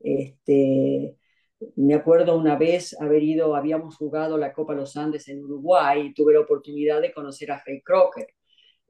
Este, 0.00 1.16
me 1.76 1.94
acuerdo 1.94 2.38
una 2.38 2.56
vez 2.56 2.98
haber 3.00 3.22
ido, 3.22 3.56
habíamos 3.56 3.96
jugado 3.96 4.38
la 4.38 4.52
Copa 4.52 4.74
Los 4.74 4.96
Andes 4.96 5.28
en 5.28 5.42
Uruguay 5.42 6.06
y 6.06 6.14
tuve 6.14 6.34
la 6.34 6.40
oportunidad 6.40 7.00
de 7.00 7.12
conocer 7.12 7.50
a 7.50 7.58
Faye 7.58 7.82
Crocker. 7.82 8.28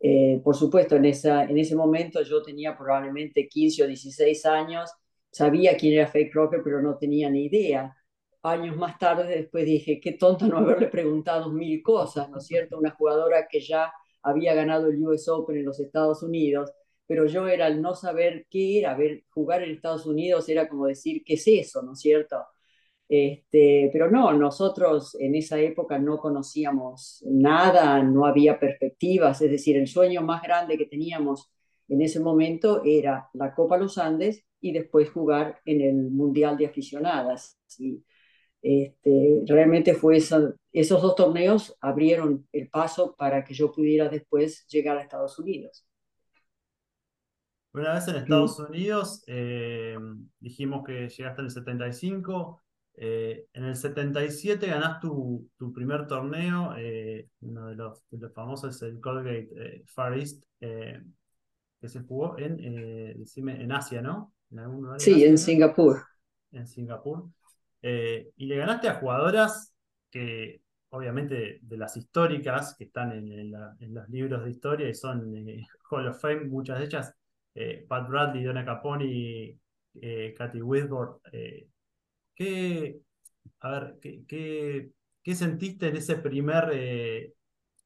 Eh, 0.01 0.41
por 0.45 0.55
supuesto, 0.55 0.97
en, 0.97 1.07
esa, 1.07 1.45
en 1.45 1.59
ese 1.59 1.75
momento 1.75 2.23
yo 2.23 2.43
tenía 2.43 2.77
probablemente 2.77 3.49
15 3.49 3.85
o 3.85 3.87
16 3.89 4.47
años, 4.47 4.91
sabía 5.31 5.77
quién 5.77 5.95
era 5.95 6.07
Faye 6.07 6.31
Crocker, 6.31 6.61
pero 6.63 6.83
no 6.83 6.97
tenía 6.97 7.31
ni 7.31 7.47
idea 7.47 7.98
años 8.43 8.77
más 8.77 8.99
tarde 8.99 9.37
después 9.37 9.65
dije, 9.67 10.01
qué 10.01 10.13
tonto 10.13 10.47
no 10.47 10.59
haberle 10.59 10.89
preguntado 10.89 11.51
mil 11.51 11.83
cosas, 11.83 12.31
¿no 12.31 12.39
es 12.39 12.47
cierto? 12.47 12.79
Una 12.79 12.91
jugadora 12.91 13.49
que 13.49 13.61
ya 13.61 13.93
había 14.23 14.55
ganado 14.55 14.89
el 14.89 15.03
US 15.03 15.29
Open 15.29 15.57
en 15.59 15.65
los 15.65 15.81
Estados 15.81 16.23
Unidos, 16.23 16.73
pero 17.07 17.27
yo 17.27 17.49
era 17.49 17.67
el 17.67 17.81
no 17.81 17.95
saber 17.95 18.47
qué 18.51 18.79
era, 18.79 18.95
ver, 18.95 19.25
jugar 19.31 19.63
en 19.63 19.71
Estados 19.71 20.07
Unidos 20.07 20.49
era 20.49 20.69
como 20.69 20.87
decir, 20.87 21.23
¿qué 21.25 21.35
es 21.35 21.47
eso? 21.47 21.83
¿No 21.83 21.93
es 21.93 22.01
cierto? 22.01 22.37
Este, 23.09 23.89
pero 23.93 24.11
no, 24.11 24.33
nosotros 24.35 25.17
en 25.19 25.35
esa 25.35 25.59
época 25.59 25.99
no 25.99 26.19
conocíamos 26.19 27.25
nada, 27.27 28.03
no 28.03 28.27
había 28.27 28.61
perspectivas, 28.61 29.41
es 29.41 29.51
decir, 29.51 29.77
el 29.79 29.87
sueño 29.87 30.21
más 30.23 30.43
grande 30.43 30.77
que 30.77 30.85
teníamos 30.87 31.51
en 31.89 32.03
ese 32.03 32.21
momento 32.21 32.83
era 32.85 33.29
la 33.33 33.55
Copa 33.55 33.79
Los 33.79 33.97
Andes 33.97 34.45
y 34.61 34.73
después 34.73 35.11
jugar 35.11 35.61
en 35.65 35.81
el 35.81 36.11
Mundial 36.11 36.59
de 36.59 36.67
Aficionadas. 36.67 37.59
Este, 38.61 39.43
realmente 39.47 39.95
fue 39.95 40.17
esos 40.17 41.03
dos 41.03 41.15
torneos 41.15 41.77
abrieron 41.81 42.47
el 42.53 42.69
paso 42.69 43.15
para 43.17 43.45
que 43.45 43.55
yo 43.55 43.73
pudiera 43.73 44.09
después 44.09 44.67
llegar 44.67 44.97
a 44.97 45.03
Estados 45.03 45.39
Unidos. 45.39 45.87
Una 47.73 47.95
vez 47.95 48.09
en 48.09 48.17
Estados 48.17 48.59
Unidos, 48.59 49.23
eh, 49.27 49.97
dijimos 50.41 50.85
que 50.85 51.09
llegaste 51.09 51.43
en 51.43 51.45
el 51.45 51.51
75, 51.51 52.63
eh, 52.95 53.47
en 53.53 53.65
el 53.65 53.77
77 53.77 54.67
ganaste 54.67 55.07
tu, 55.07 55.49
tu 55.57 55.73
primer 55.73 56.09
torneo, 56.09 56.75
eh, 56.77 57.29
uno 57.41 57.69
de 57.69 57.77
los, 57.77 58.03
de 58.11 58.19
los, 58.19 58.33
famosos, 58.33 58.83
el 58.83 59.01
Colgate 59.01 59.85
Far 59.87 60.19
East, 60.19 60.43
que 60.59 61.89
se 61.89 62.01
jugó 62.01 62.37
en, 62.39 62.59
en 62.59 63.73
Asia, 63.73 64.03
¿no? 64.03 64.35
¿En 64.51 64.99
sí, 64.99 65.25
en 65.25 65.39
Singapur. 65.39 66.03
En 66.51 66.67
Singapur. 66.67 67.31
Eh, 67.83 68.31
y 68.37 68.47
le 68.47 68.57
ganaste 68.57 68.89
a 68.89 68.95
jugadoras 68.95 69.75
que, 70.11 70.63
obviamente, 70.91 71.59
de 71.63 71.77
las 71.77 71.97
históricas, 71.97 72.75
que 72.77 72.85
están 72.85 73.13
en, 73.13 73.53
los 73.53 74.09
libros 74.09 74.45
de 74.45 74.51
historia 74.51 74.89
y 74.89 74.95
son 74.95 75.35
eh, 75.37 75.67
Hall 75.91 76.09
of 76.09 76.21
Fame, 76.21 76.45
muchas 76.45 76.79
de 76.79 76.85
ellas, 76.87 77.15
eh, 77.55 77.85
Pat 77.89 78.09
Bradley, 78.09 78.45
Donna 78.45 78.65
Caponi, 78.65 79.59
Katy 80.37 80.63
Whitworth. 80.63 81.23
¿qué, 82.35 83.01
a 83.61 83.71
ver, 83.71 83.99
qué, 84.01 84.93
qué, 85.23 85.35
sentiste 85.35 85.89
en 85.89 85.97
ese 85.97 86.17
primer 86.17 87.35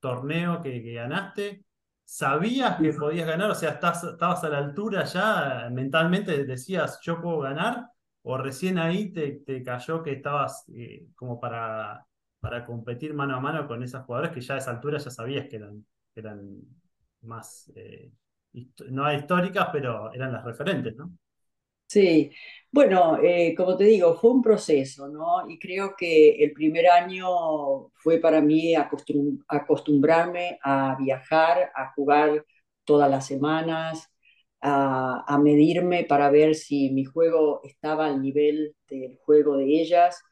torneo 0.01 0.61
que, 0.63 0.81
ganaste? 0.93 1.65
¿Sabías 2.05 2.79
que 2.79 2.93
podías 2.93 3.27
ganar? 3.27 3.51
O 3.51 3.55
sea, 3.55 3.71
estás, 3.71 4.05
estabas 4.05 4.45
a 4.45 4.51
la 4.51 4.59
altura 4.59 5.05
ya, 5.05 5.69
mentalmente 5.73 6.45
decías, 6.45 7.01
yo 7.03 7.21
puedo 7.23 7.41
ganar, 7.41 7.92
o 8.23 8.39
recién 8.39 8.79
ahí 8.79 9.13
te, 9.13 9.63
cayó 9.63 10.03
que 10.03 10.13
estabas 10.13 10.65
eh, 10.75 11.07
como 11.15 11.41
para, 11.41 12.07
para 12.41 12.65
competir 12.65 13.15
mano 13.15 13.37
a 13.37 13.41
mano 13.41 13.67
con 13.67 13.83
esas 13.83 14.05
jugadoras 14.05 14.33
que 14.33 14.41
ya 14.41 14.55
a 14.55 14.59
esa 14.59 14.71
altura 14.71 14.99
ya 14.99 15.11
sabías 15.11 15.49
que 15.49 15.57
eran, 15.57 15.85
eran 16.15 16.61
más, 17.23 17.73
eh, 17.75 18.11
no 18.91 19.13
históricas, 19.13 19.69
pero 19.73 20.13
eran 20.13 20.33
las 20.33 20.45
referentes, 20.45 20.97
¿no? 20.97 21.13
Sí, 21.87 22.31
bueno, 22.71 23.19
eh, 23.23 23.55
como 23.55 23.77
te 23.77 23.85
digo, 23.85 24.15
fue 24.15 24.31
un 24.31 24.41
proceso, 24.43 25.09
¿no? 25.09 25.49
Y 25.49 25.59
creo 25.59 25.95
que 25.95 26.43
el 26.43 26.53
primer 26.53 26.87
año 26.89 27.91
fue 27.97 28.19
para 28.19 28.41
mí 28.41 28.75
acostumbrarme 29.49 30.59
a 30.63 30.97
viajar, 30.99 31.71
a 31.75 31.93
jugar 31.93 32.47
todas 32.85 33.11
las 33.11 33.27
semanas, 33.27 34.11
a, 34.63 35.39
medirme 35.43 36.05
para 36.05 36.31
ver 36.31 36.55
si 36.55 36.91
mi 36.91 37.05
juego 37.05 37.61
estaba 37.65 38.07
al 38.07 38.23
nivel 38.23 38.77
del 38.89 39.19
juego 39.19 39.57
de 39.57 39.81
ellas. 39.81 40.23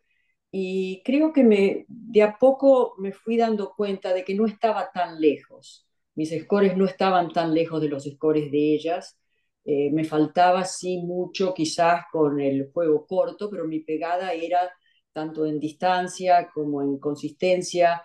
Y 0.52 1.02
creo 1.04 1.32
que 1.32 1.44
me, 1.44 1.84
de 1.88 2.22
a 2.22 2.38
poco 2.38 2.94
me 2.98 3.12
fui 3.12 3.36
dando 3.36 3.72
cuenta 3.74 4.12
de 4.14 4.24
que 4.24 4.34
no 4.34 4.46
estaba 4.46 4.90
tan 4.92 5.20
lejos. 5.20 5.86
Mis 6.14 6.30
scores 6.42 6.76
no 6.76 6.86
estaban 6.86 7.32
tan 7.32 7.54
lejos 7.54 7.80
de 7.80 7.88
los 7.88 8.04
scores 8.04 8.50
de 8.50 8.74
ellas. 8.74 9.18
Eh, 9.64 9.90
me 9.92 10.04
faltaba 10.04 10.64
sí 10.64 10.98
mucho 10.98 11.54
quizás 11.54 12.04
con 12.12 12.40
el 12.40 12.70
juego 12.72 13.06
corto, 13.06 13.50
pero 13.50 13.66
mi 13.66 13.80
pegada 13.80 14.32
era 14.32 14.70
tanto 15.12 15.46
en 15.46 15.58
distancia 15.60 16.48
como 16.52 16.82
en 16.82 16.98
consistencia 16.98 18.02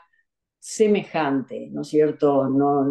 semejante, 0.60 1.70
¿no 1.72 1.82
es 1.82 1.90
cierto? 1.90 2.50
No, 2.50 2.84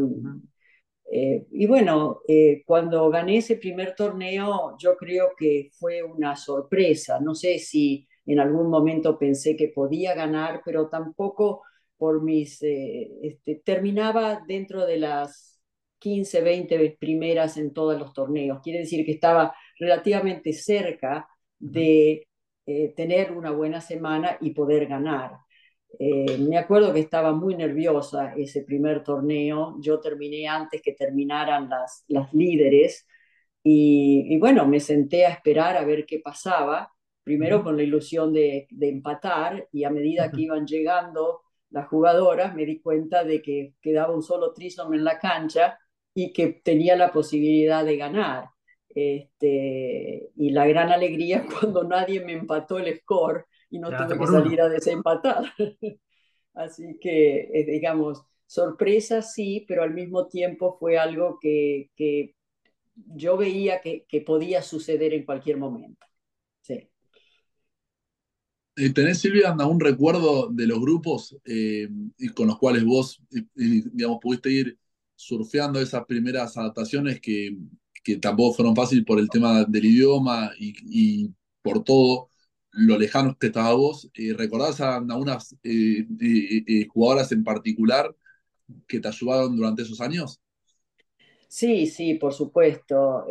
eh, 1.10 1.46
y 1.50 1.66
bueno, 1.66 2.20
eh, 2.28 2.62
cuando 2.66 3.08
gané 3.10 3.38
ese 3.38 3.56
primer 3.56 3.94
torneo, 3.94 4.76
yo 4.78 4.96
creo 4.96 5.30
que 5.36 5.70
fue 5.78 6.02
una 6.02 6.36
sorpresa. 6.36 7.20
No 7.20 7.34
sé 7.34 7.58
si 7.58 8.08
en 8.26 8.40
algún 8.40 8.70
momento 8.70 9.18
pensé 9.18 9.56
que 9.56 9.68
podía 9.68 10.14
ganar, 10.14 10.62
pero 10.64 10.88
tampoco 10.88 11.62
por 11.96 12.22
mis... 12.22 12.62
Eh, 12.62 13.10
este, 13.22 13.56
terminaba 13.64 14.42
dentro 14.46 14.86
de 14.86 14.98
las 14.98 15.60
15, 15.98 16.42
20 16.42 16.96
primeras 16.98 17.56
en 17.56 17.72
todos 17.72 17.98
los 17.98 18.12
torneos. 18.12 18.60
Quiere 18.62 18.80
decir 18.80 19.04
que 19.04 19.12
estaba 19.12 19.54
relativamente 19.78 20.52
cerca 20.52 21.28
de 21.58 22.26
tener 22.96 23.32
una 23.32 23.50
buena 23.50 23.80
semana 23.82 24.38
y 24.40 24.50
poder 24.52 24.86
ganar. 24.86 25.32
Eh, 25.98 26.38
me 26.38 26.58
acuerdo 26.58 26.92
que 26.92 27.00
estaba 27.00 27.32
muy 27.32 27.54
nerviosa 27.56 28.34
ese 28.36 28.62
primer 28.62 29.02
torneo. 29.02 29.76
Yo 29.80 30.00
terminé 30.00 30.48
antes 30.48 30.82
que 30.82 30.92
terminaran 30.92 31.68
las, 31.68 32.04
las 32.08 32.32
líderes 32.34 33.06
y, 33.62 34.36
bueno, 34.38 34.66
me 34.66 34.80
senté 34.80 35.26
a 35.26 35.30
esperar 35.30 35.76
a 35.76 35.84
ver 35.84 36.06
qué 36.06 36.20
pasaba. 36.20 36.92
Primero 37.22 37.62
con 37.64 37.76
la 37.76 37.82
ilusión 37.82 38.32
de, 38.32 38.66
de 38.70 38.88
empatar 38.90 39.68
y 39.72 39.84
a 39.84 39.90
medida 39.90 40.30
que 40.30 40.42
iban 40.42 40.66
llegando 40.66 41.40
las 41.74 41.88
jugadoras 41.88 42.54
me 42.54 42.64
di 42.66 42.80
cuenta 42.80 43.24
de 43.24 43.42
que 43.42 43.74
quedaba 43.82 44.14
un 44.14 44.22
solo 44.22 44.52
trisom 44.52 44.94
en 44.94 45.02
la 45.02 45.18
cancha 45.18 45.78
y 46.14 46.32
que 46.32 46.60
tenía 46.64 46.96
la 46.96 47.10
posibilidad 47.12 47.84
de 47.84 47.96
ganar. 47.96 48.50
Este, 48.88 50.30
y 50.36 50.50
la 50.50 50.66
gran 50.68 50.92
alegría 50.92 51.44
cuando 51.60 51.82
nadie 51.84 52.24
me 52.24 52.32
empató 52.32 52.78
el 52.78 52.96
score 52.98 53.46
y 53.70 53.78
no 53.78 53.90
tuve 53.90 54.18
que 54.18 54.26
salir 54.26 54.60
a 54.60 54.68
desempatar. 54.68 55.44
Así 56.54 56.98
que, 57.00 57.50
eh, 57.52 57.64
digamos, 57.66 58.22
sorpresa 58.46 59.22
sí, 59.22 59.64
pero 59.66 59.82
al 59.82 59.92
mismo 59.92 60.28
tiempo 60.28 60.76
fue 60.78 60.98
algo 60.98 61.38
que, 61.40 61.90
que 61.96 62.36
yo 62.94 63.36
veía 63.36 63.80
que, 63.80 64.06
que, 64.08 64.20
podía 64.20 64.62
suceder 64.62 65.12
en 65.14 65.24
cualquier 65.24 65.56
momento. 65.56 66.06
Sí. 66.62 66.88
Eh, 68.76 68.92
¿Tenés, 68.92 69.18
Silvia, 69.18 69.52
un 69.52 69.80
recuerdo 69.80 70.48
de 70.48 70.66
los 70.66 70.80
grupos 70.80 71.36
eh, 71.44 71.88
con 72.34 72.46
los 72.48 72.58
cuales 72.58 72.84
vos, 72.84 73.20
digamos, 73.54 74.18
pudiste 74.20 74.50
ir 74.50 74.78
surfeando 75.16 75.80
esas 75.80 76.04
primeras 76.06 76.56
adaptaciones 76.56 77.20
que, 77.20 77.56
que 78.02 78.16
tampoco 78.16 78.54
fueron 78.54 78.76
fáciles 78.76 79.04
por 79.04 79.18
el 79.18 79.28
tema 79.28 79.64
del 79.64 79.84
idioma 79.84 80.50
y, 80.58 80.74
y 81.24 81.30
por 81.62 81.82
todo? 81.82 82.28
Lo 82.74 82.98
lejano 82.98 83.36
que 83.38 83.48
estaba 83.48 83.72
vos, 83.74 84.10
eh, 84.14 84.34
¿recordás 84.36 84.80
a, 84.80 84.98
unas 84.98 85.56
eh, 85.62 86.06
eh, 86.20 86.86
jugadoras 86.88 87.30
en 87.32 87.44
particular 87.44 88.14
que 88.86 89.00
te 89.00 89.08
ayudaron 89.08 89.56
durante 89.56 89.82
esos 89.82 90.00
años? 90.00 90.40
Sí, 91.48 91.86
sí, 91.86 92.14
por 92.14 92.32
supuesto. 92.32 93.26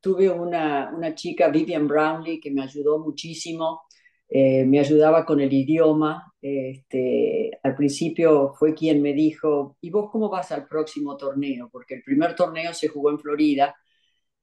tuve 0.00 0.30
una, 0.30 0.90
una, 0.96 1.14
chica, 1.14 1.48
Vivian 1.48 1.86
Brownlee, 1.86 2.40
que 2.40 2.50
me 2.50 2.62
ayudó 2.62 2.98
muchísimo. 2.98 3.82
me 4.30 4.78
ayudaba 4.78 5.26
con 5.26 5.38
el 5.40 5.52
idioma. 5.52 6.32
Este, 6.40 7.50
al 7.62 7.76
principio 7.76 8.54
fue 8.58 8.74
quien 8.74 9.02
me 9.02 9.12
dijo, 9.12 9.76
¿y 9.82 9.90
vos 9.90 10.10
cómo 10.10 10.30
vas 10.30 10.50
al 10.50 10.66
próximo 10.66 11.18
torneo? 11.18 11.68
Porque 11.70 11.96
el 11.96 12.02
primer 12.02 12.34
torneo 12.34 12.72
se 12.72 12.88
jugó 12.88 13.10
en 13.10 13.18
Florida 13.18 13.74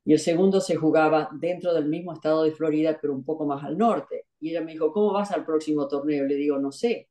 y 0.10 0.14
el 0.14 0.20
segundo 0.20 0.60
se 0.60 0.76
jugaba 0.76 1.30
dentro 1.34 1.72
del 1.72 1.86
mismo 1.86 2.14
estado 2.14 2.42
de 2.42 2.52
Florida, 2.52 2.98
pero 3.00 3.14
un 3.14 3.24
poco 3.24 3.46
más 3.46 3.64
al 3.64 3.78
norte. 3.78 4.26
Y 4.40 4.50
ella 4.50 4.62
me 4.62 4.72
dijo, 4.72 4.92
¿cómo 4.92 5.14
vas 5.14 5.30
al 5.30 5.46
próximo 5.46 5.88
torneo? 5.88 6.26
Le 6.26 6.34
digo, 6.34 6.58
no 6.58 6.72
sé. 6.72 7.10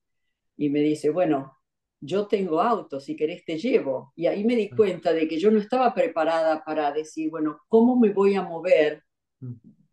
Y 0.57 0.69
me 0.69 0.81
dice, 0.81 1.11
bueno, 1.11 1.61
yo 2.00 2.26
tengo 2.26 2.61
auto, 2.61 2.99
si 2.99 3.14
querés 3.14 3.45
te 3.45 3.57
llevo. 3.57 4.12
Y 4.17 4.26
ahí 4.26 4.43
me 4.43 4.57
di 4.57 4.69
cuenta 4.69 5.12
de 5.12 5.28
que 5.28 5.38
yo 5.38 5.49
no 5.52 5.61
estaba 5.61 5.95
preparada 5.95 6.64
para 6.64 6.90
decir, 6.90 7.31
bueno, 7.31 7.61
¿cómo 7.69 7.95
me 7.95 8.12
voy 8.12 8.35
a 8.35 8.43
mover 8.43 9.05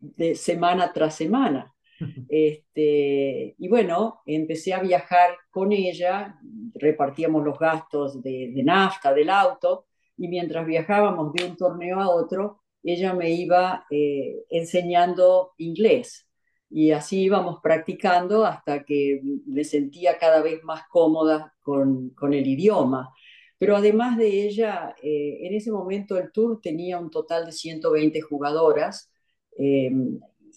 de 0.00 0.34
semana 0.34 0.92
tras 0.92 1.14
semana? 1.14 1.72
Este, 2.28 3.54
y 3.56 3.68
bueno, 3.68 4.20
empecé 4.26 4.74
a 4.74 4.80
viajar 4.80 5.30
con 5.48 5.70
ella, 5.70 6.40
repartíamos 6.74 7.44
los 7.44 7.56
gastos 7.56 8.20
de, 8.20 8.50
de 8.52 8.64
nafta 8.64 9.14
del 9.14 9.30
auto, 9.30 9.86
y 10.16 10.26
mientras 10.26 10.66
viajábamos 10.66 11.32
de 11.34 11.44
un 11.44 11.56
torneo 11.56 12.00
a 12.00 12.10
otro, 12.10 12.64
ella 12.92 13.14
me 13.14 13.30
iba 13.32 13.86
eh, 13.90 14.44
enseñando 14.50 15.52
inglés. 15.58 16.28
Y 16.70 16.90
así 16.90 17.22
íbamos 17.22 17.60
practicando 17.62 18.44
hasta 18.44 18.84
que 18.84 19.20
me 19.46 19.64
sentía 19.64 20.18
cada 20.18 20.42
vez 20.42 20.62
más 20.64 20.82
cómoda 20.88 21.54
con, 21.62 22.10
con 22.10 22.34
el 22.34 22.46
idioma. 22.46 23.14
Pero 23.58 23.76
además 23.76 24.18
de 24.18 24.46
ella, 24.46 24.94
eh, 25.02 25.38
en 25.42 25.54
ese 25.54 25.70
momento 25.70 26.18
el 26.18 26.30
tour 26.32 26.60
tenía 26.60 26.98
un 26.98 27.10
total 27.10 27.46
de 27.46 27.52
120 27.52 28.20
jugadoras 28.20 29.10
eh, 29.58 29.90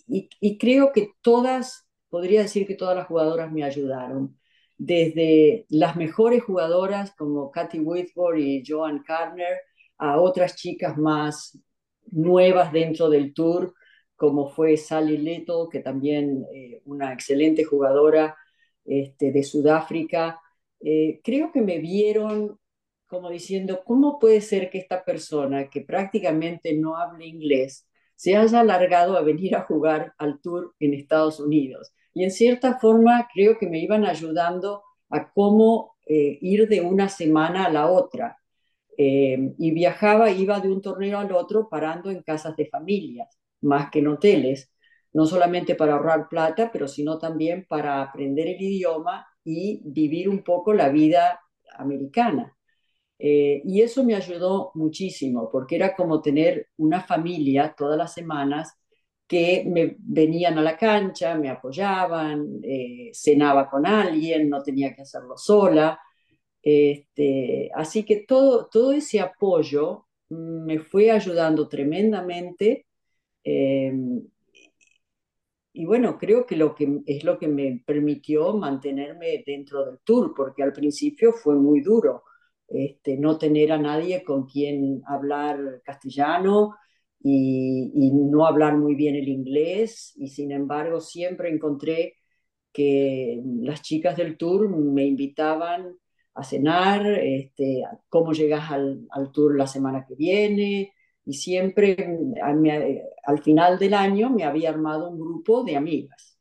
y, 0.08 0.58
creo 0.58 0.92
que 0.92 1.12
todas, 1.22 1.88
podría 2.10 2.42
decir 2.42 2.66
que 2.68 2.76
todas 2.76 2.96
las 2.96 3.08
jugadoras 3.08 3.52
me 3.52 3.64
ayudaron. 3.64 4.38
Desde 4.78 5.66
las 5.70 5.96
mejores 5.96 6.44
jugadoras 6.44 7.14
como 7.16 7.52
Kathy 7.52 7.80
Whitford 7.80 8.38
y 8.40 8.64
Joan 8.66 9.04
Carner 9.04 9.58
a 9.98 10.20
otras 10.20 10.56
chicas 10.56 10.98
más 10.98 11.58
nuevas 12.12 12.72
dentro 12.72 13.10
del 13.10 13.34
tour, 13.34 13.74
como 14.16 14.50
fue 14.50 14.78
Sally 14.78 15.18
Little, 15.18 15.68
que 15.72 15.80
también 15.80 16.46
eh, 16.54 16.82
una 16.86 17.14
excelente 17.14 17.64
jugadora 17.64 18.38
este, 18.86 19.32
de 19.32 19.44
Sudáfrica. 19.44 20.42
Eh, 20.82 21.22
creo 21.24 21.52
que 21.52 21.62
me 21.62 21.80
vieron 21.80 22.60
como 23.10 23.30
diciendo, 23.30 23.82
¿cómo 23.84 24.20
puede 24.20 24.40
ser 24.40 24.70
que 24.70 24.78
esta 24.78 25.04
persona 25.04 25.70
que 25.70 25.82
prácticamente 25.82 26.74
no 26.76 26.96
habla 26.96 27.26
inglés 27.26 27.88
se 28.16 28.36
haya 28.36 28.60
alargado 28.60 29.18
a 29.18 29.22
venir 29.22 29.56
a 29.56 29.64
jugar 29.64 30.14
al 30.20 30.40
tour 30.42 30.76
en 30.80 30.94
Estados 30.94 31.40
Unidos? 31.40 31.92
Y 32.14 32.24
en 32.24 32.32
cierta 32.32 32.78
forma 32.80 33.28
creo 33.34 33.58
que 33.58 33.68
me 33.68 33.80
iban 33.80 34.06
ayudando 34.06 34.84
a 35.10 35.32
cómo 35.32 35.96
eh, 36.06 36.38
ir 36.42 36.68
de 36.68 36.82
una 36.82 37.10
semana 37.10 37.66
a 37.66 37.72
la 37.72 37.90
otra. 37.90 38.38
Eh, 39.02 39.54
y 39.58 39.72
viajaba, 39.72 40.30
iba 40.32 40.60
de 40.60 40.70
un 40.70 40.82
torneo 40.82 41.20
al 41.20 41.32
otro 41.32 41.70
parando 41.70 42.10
en 42.12 42.22
casas 42.24 42.56
de 42.58 42.66
familias, 42.68 43.30
más 43.62 43.90
que 43.90 44.00
en 44.00 44.10
hoteles, 44.10 44.74
no 45.14 45.26
solamente 45.26 45.76
para 45.76 45.94
ahorrar 45.94 46.28
plata, 46.30 46.70
pero 46.72 46.88
sino 46.88 47.18
también 47.18 47.66
para 47.70 48.02
aprender 48.02 48.48
el 48.48 48.62
idioma 48.62 49.26
y 49.44 49.82
vivir 49.86 50.28
un 50.30 50.44
poco 50.44 50.74
la 50.74 50.90
vida 50.90 51.40
americana. 51.78 52.54
Eh, 53.20 53.62
y 53.66 53.82
eso 53.82 54.04
me 54.04 54.16
ayudó 54.16 54.72
muchísimo, 54.76 55.50
porque 55.52 55.76
era 55.76 55.96
como 55.96 56.22
tener 56.22 56.70
una 56.78 57.02
familia 57.02 57.76
todas 57.78 57.98
las 57.98 58.14
semanas 58.14 58.74
que 59.28 59.64
me 59.68 59.96
venían 60.00 60.58
a 60.58 60.62
la 60.62 60.78
cancha, 60.78 61.36
me 61.36 61.50
apoyaban, 61.50 62.60
eh, 62.64 63.12
cenaba 63.14 63.70
con 63.70 63.86
alguien, 63.86 64.50
no 64.50 64.64
tenía 64.64 64.94
que 64.96 65.04
hacerlo 65.04 65.38
sola. 65.38 66.00
Este, 66.62 67.72
así 67.76 68.04
que 68.04 68.26
todo, 68.28 68.68
todo 68.68 68.92
ese 68.94 69.20
apoyo 69.20 70.08
me 70.30 70.80
fue 70.80 71.12
ayudando 71.12 71.68
tremendamente. 71.68 72.88
Eh, 73.44 73.94
y 75.74 75.86
bueno, 75.86 76.18
creo 76.18 76.46
que, 76.46 76.56
lo 76.58 76.76
que 76.76 77.02
es 77.06 77.24
lo 77.24 77.38
que 77.40 77.48
me 77.48 77.84
permitió 77.86 78.54
mantenerme 78.54 79.44
dentro 79.46 79.86
del 79.86 80.00
tour, 80.04 80.34
porque 80.36 80.64
al 80.64 80.74
principio 80.74 81.32
fue 81.32 81.56
muy 81.56 81.82
duro 81.82 82.24
este, 82.70 83.18
no 83.18 83.38
tener 83.38 83.72
a 83.72 83.78
nadie 83.78 84.24
con 84.24 84.46
quien 84.46 85.02
hablar 85.08 85.82
castellano 85.84 86.76
y, 87.22 88.12
no 88.14 88.46
hablar 88.46 88.78
muy 88.78 88.96
bien 88.96 89.16
el 89.16 89.28
inglés. 89.28 90.14
Y 90.18 90.28
sin 90.30 90.52
embargo, 90.52 91.00
siempre 91.02 91.50
encontré 91.50 92.16
que 92.72 93.42
las 93.62 93.82
chicas 93.82 94.18
del 94.18 94.38
tour 94.38 94.70
me 94.70 95.06
invitaban 95.06 95.98
a 96.40 96.44
cenar, 96.44 97.06
este, 97.06 97.84
cómo 98.08 98.34
llegas 98.34 98.72
al, 98.72 99.08
tour 99.34 99.56
la 99.58 99.68
semana 99.68 100.06
que 100.08 100.16
viene. 100.16 100.94
Y 101.26 101.34
siempre 101.34 101.98
al 103.24 103.40
final 103.44 103.78
del 103.78 103.94
año 103.94 104.30
me 104.30 104.44
había 104.44 104.70
armado 104.70 105.10
un 105.10 105.20
grupo 105.20 105.64
de 105.64 105.76
amigas. 105.76 106.40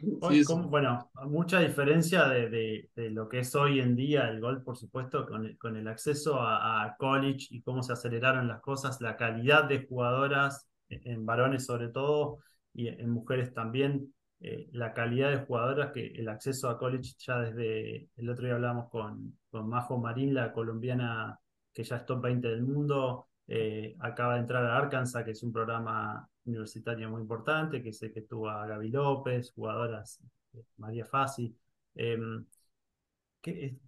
bueno, 0.00 1.10
mucha 1.26 1.60
diferencia 1.60 2.26
de, 2.28 2.90
lo 2.96 3.28
que 3.28 3.40
es 3.40 3.54
hoy 3.54 3.80
en 3.80 3.94
día 3.94 4.28
el 4.28 4.40
golf, 4.40 4.64
por 4.64 4.76
supuesto, 4.76 5.26
con 5.26 5.46
el, 5.46 5.58
con 5.58 5.76
el 5.76 5.86
acceso 5.86 6.40
a, 6.40 6.96
college 6.98 7.46
y 7.50 7.62
cómo 7.62 7.82
se 7.82 7.92
aceleraron 7.92 8.48
las 8.48 8.60
cosas, 8.60 9.00
la 9.00 9.16
calidad 9.16 9.64
de 9.64 9.86
jugadoras, 9.86 10.68
en 10.88 11.26
varones 11.26 11.66
sobre 11.66 11.88
todo, 11.88 12.38
y 12.72 12.88
en 12.88 13.10
mujeres 13.10 13.52
también, 13.52 14.12
eh, 14.40 14.68
la 14.72 14.92
calidad 14.94 15.30
de 15.30 15.44
jugadoras, 15.44 15.92
que 15.92 16.06
el 16.06 16.28
acceso 16.28 16.68
a 16.68 16.78
college 16.78 17.14
ya 17.18 17.40
desde 17.40 18.08
el 18.16 18.28
otro 18.30 18.44
día 18.44 18.54
hablamos 18.54 18.88
con, 18.90 19.38
con 19.50 19.68
Majo 19.68 19.98
Marín, 19.98 20.34
la 20.34 20.52
colombiana 20.52 21.38
que 21.72 21.84
ya 21.84 21.96
es 21.96 22.06
top 22.06 22.22
20 22.22 22.48
del 22.48 22.62
mundo, 22.62 23.28
eh, 23.46 23.96
acaba 24.00 24.34
de 24.34 24.40
entrar 24.40 24.64
a 24.64 24.76
Arkansas, 24.76 25.24
que 25.24 25.32
es 25.32 25.42
un 25.42 25.52
programa 25.52 26.28
universitario 26.44 27.10
muy 27.10 27.22
importante, 27.22 27.82
que 27.82 27.92
sé 27.92 28.12
que 28.12 28.22
tuvo 28.22 28.48
a 28.48 28.66
Gaby 28.66 28.90
López, 28.90 29.52
jugadoras, 29.52 30.20
eh, 30.54 30.62
María 30.76 31.04
Fassi. 31.04 31.56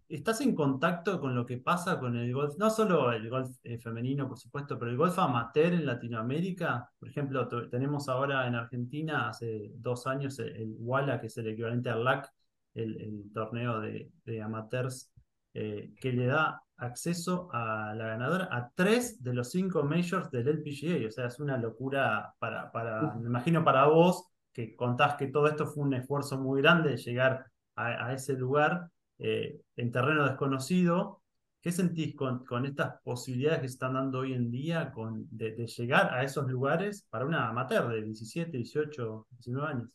¿Estás 0.08 0.40
en 0.40 0.54
contacto 0.54 1.20
con 1.20 1.34
lo 1.34 1.46
que 1.46 1.58
pasa 1.58 1.98
con 1.98 2.16
el 2.16 2.32
golf? 2.32 2.56
No 2.58 2.70
solo 2.70 3.12
el 3.12 3.28
golf 3.28 3.48
eh, 3.62 3.78
femenino, 3.78 4.28
por 4.28 4.38
supuesto, 4.38 4.78
pero 4.78 4.90
el 4.90 4.96
golf 4.96 5.18
amateur 5.18 5.72
en 5.72 5.86
Latinoamérica. 5.86 6.90
Por 6.98 7.08
ejemplo, 7.08 7.48
tenemos 7.68 8.08
ahora 8.08 8.46
en 8.46 8.54
Argentina, 8.54 9.28
hace 9.28 9.72
dos 9.76 10.06
años, 10.06 10.38
el, 10.38 10.76
WALA, 10.78 11.20
que 11.20 11.28
es 11.28 11.36
el 11.38 11.48
equivalente 11.48 11.90
al 11.90 12.04
LAC, 12.04 12.30
el, 12.74 13.30
torneo 13.32 13.80
de, 13.80 14.42
amateurs, 14.42 15.12
que 15.52 16.12
le 16.12 16.26
da 16.26 16.62
acceso 16.76 17.48
a 17.52 17.94
la 17.94 18.06
ganadora 18.06 18.48
a 18.50 18.70
tres 18.74 19.22
de 19.22 19.34
los 19.34 19.50
cinco 19.50 19.82
majors 19.82 20.30
del 20.30 20.48
LPGA. 20.48 21.06
O 21.06 21.10
sea, 21.10 21.26
es 21.26 21.38
una 21.38 21.56
locura 21.58 22.34
para, 22.38 22.72
para 22.72 23.14
me 23.14 23.26
imagino 23.26 23.64
para 23.64 23.86
vos, 23.86 24.30
que 24.52 24.74
contás 24.74 25.14
que 25.14 25.28
todo 25.28 25.46
esto 25.46 25.66
fue 25.66 25.84
un 25.84 25.94
esfuerzo 25.94 26.38
muy 26.38 26.62
grande 26.62 26.90
de 26.90 26.96
llegar 26.96 27.46
a, 27.76 28.12
ese 28.12 28.34
lugar 28.34 28.90
eh, 29.20 29.61
en 29.76 29.92
terreno 29.92 30.26
desconocido. 30.26 31.22
¿Qué 31.62 31.72
sentís 31.72 32.14
con, 32.14 32.44
con, 32.46 32.64
estas 32.64 33.00
posibilidades 33.02 33.61
que 33.61 33.68
se 33.68 33.74
están 33.74 33.92
dando 33.92 34.20
hoy 34.20 34.33
en 34.33 34.50
día 34.50 34.90
con, 34.92 35.26
de, 35.30 35.52
de, 35.52 35.66
llegar 35.66 36.14
a 36.14 36.24
esos 36.24 36.48
lugares 36.48 37.06
para 37.11 37.26
una 37.26 37.48
amateur 37.50 37.87
de 37.88 38.02
17, 38.02 38.56
18, 38.56 39.26
19 39.30 39.68
años? 39.68 39.90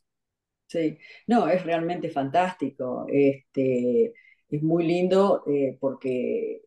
Sí, 0.67 0.97
no, 1.27 1.47
es 1.47 1.63
realmente 1.63 2.09
fantástico. 2.09 3.05
Este, 3.09 4.13
es 4.49 4.63
muy 4.63 4.85
lindo 4.85 5.43
eh, 5.47 5.77
porque 5.79 6.61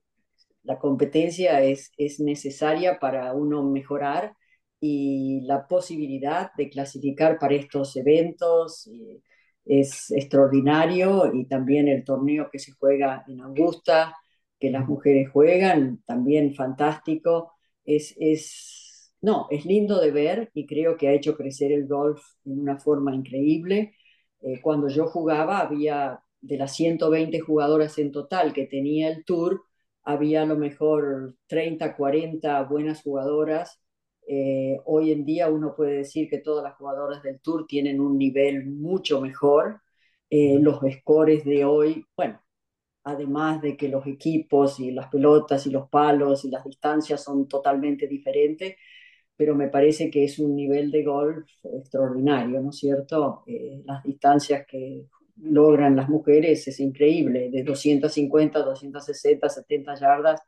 la 0.62 0.78
competencia 0.78 1.62
es, 1.62 1.92
es 1.96 2.20
necesaria 2.20 2.98
para 2.98 3.32
uno 3.34 3.62
mejorar 3.62 4.34
y 4.80 5.40
la 5.42 5.66
posibilidad 5.66 6.52
de 6.56 6.70
clasificar 6.70 7.38
para 7.38 7.54
estos 7.54 7.96
eventos 7.96 8.86
eh, 8.88 9.22
es 9.68 10.10
extraordinario 10.10 11.32
y 11.34 11.46
también 11.46 11.88
el 11.88 12.04
torneo 12.04 12.48
que 12.50 12.58
se 12.58 12.72
juega 12.72 13.24
en 13.28 13.40
Augusta, 13.42 14.16
que 14.58 14.70
las 14.70 14.88
mujeres 14.88 15.30
juegan, 15.30 16.02
también 16.06 16.54
fantástico. 16.54 17.52
Es, 17.84 18.14
es, 18.18 19.12
no, 19.20 19.46
es 19.50 19.66
lindo 19.66 20.00
de 20.00 20.10
ver 20.10 20.50
y 20.54 20.66
creo 20.66 20.96
que 20.96 21.08
ha 21.08 21.12
hecho 21.12 21.36
crecer 21.36 21.70
el 21.72 21.86
golf 21.86 22.22
en 22.46 22.60
una 22.60 22.78
forma 22.78 23.14
increíble. 23.14 23.94
Eh, 24.40 24.60
cuando 24.62 24.88
yo 24.88 25.06
jugaba 25.06 25.60
había 25.60 26.20
de 26.40 26.56
las 26.56 26.74
120 26.76 27.40
jugadoras 27.40 27.98
en 27.98 28.12
total 28.12 28.52
que 28.52 28.66
tenía 28.66 29.08
el 29.10 29.24
tour, 29.24 29.64
había 30.02 30.42
a 30.42 30.46
lo 30.46 30.56
mejor 30.56 31.36
30, 31.46 31.94
40 31.96 32.62
buenas 32.64 33.02
jugadoras. 33.02 33.80
Eh, 34.30 34.78
hoy 34.84 35.12
en 35.12 35.24
día 35.24 35.48
uno 35.48 35.74
puede 35.74 35.98
decir 35.98 36.28
que 36.28 36.38
todas 36.38 36.62
las 36.62 36.76
jugadoras 36.76 37.22
del 37.22 37.40
Tour 37.40 37.66
tienen 37.66 37.98
un 38.00 38.18
nivel 38.18 38.66
mucho 38.66 39.20
mejor. 39.22 39.80
Eh, 40.30 40.58
los 40.60 40.80
scores 41.00 41.44
de 41.44 41.64
hoy, 41.64 42.04
bueno, 42.16 42.40
además 43.04 43.62
de 43.62 43.76
que 43.76 43.88
los 43.88 44.06
equipos 44.06 44.80
y 44.80 44.92
las 44.92 45.08
pelotas 45.08 45.66
y 45.66 45.70
los 45.70 45.88
palos 45.88 46.44
y 46.44 46.50
las 46.50 46.64
distancias 46.64 47.24
son 47.24 47.48
totalmente 47.48 48.06
diferentes, 48.06 48.76
pero 49.36 49.54
me 49.54 49.68
parece 49.68 50.10
que 50.10 50.24
es 50.24 50.38
un 50.38 50.56
nivel 50.56 50.90
de 50.90 51.04
golf 51.04 51.48
extraordinario, 51.64 52.60
¿no 52.60 52.70
es 52.70 52.78
cierto? 52.78 53.44
Eh, 53.46 53.82
las 53.86 54.02
distancias 54.04 54.66
que 54.68 55.06
logran 55.36 55.96
las 55.96 56.08
mujeres 56.08 56.66
es 56.68 56.80
increíble, 56.80 57.50
de 57.50 57.62
250, 57.62 58.60
260, 58.62 59.48
70 59.48 59.94
yardas, 59.94 60.40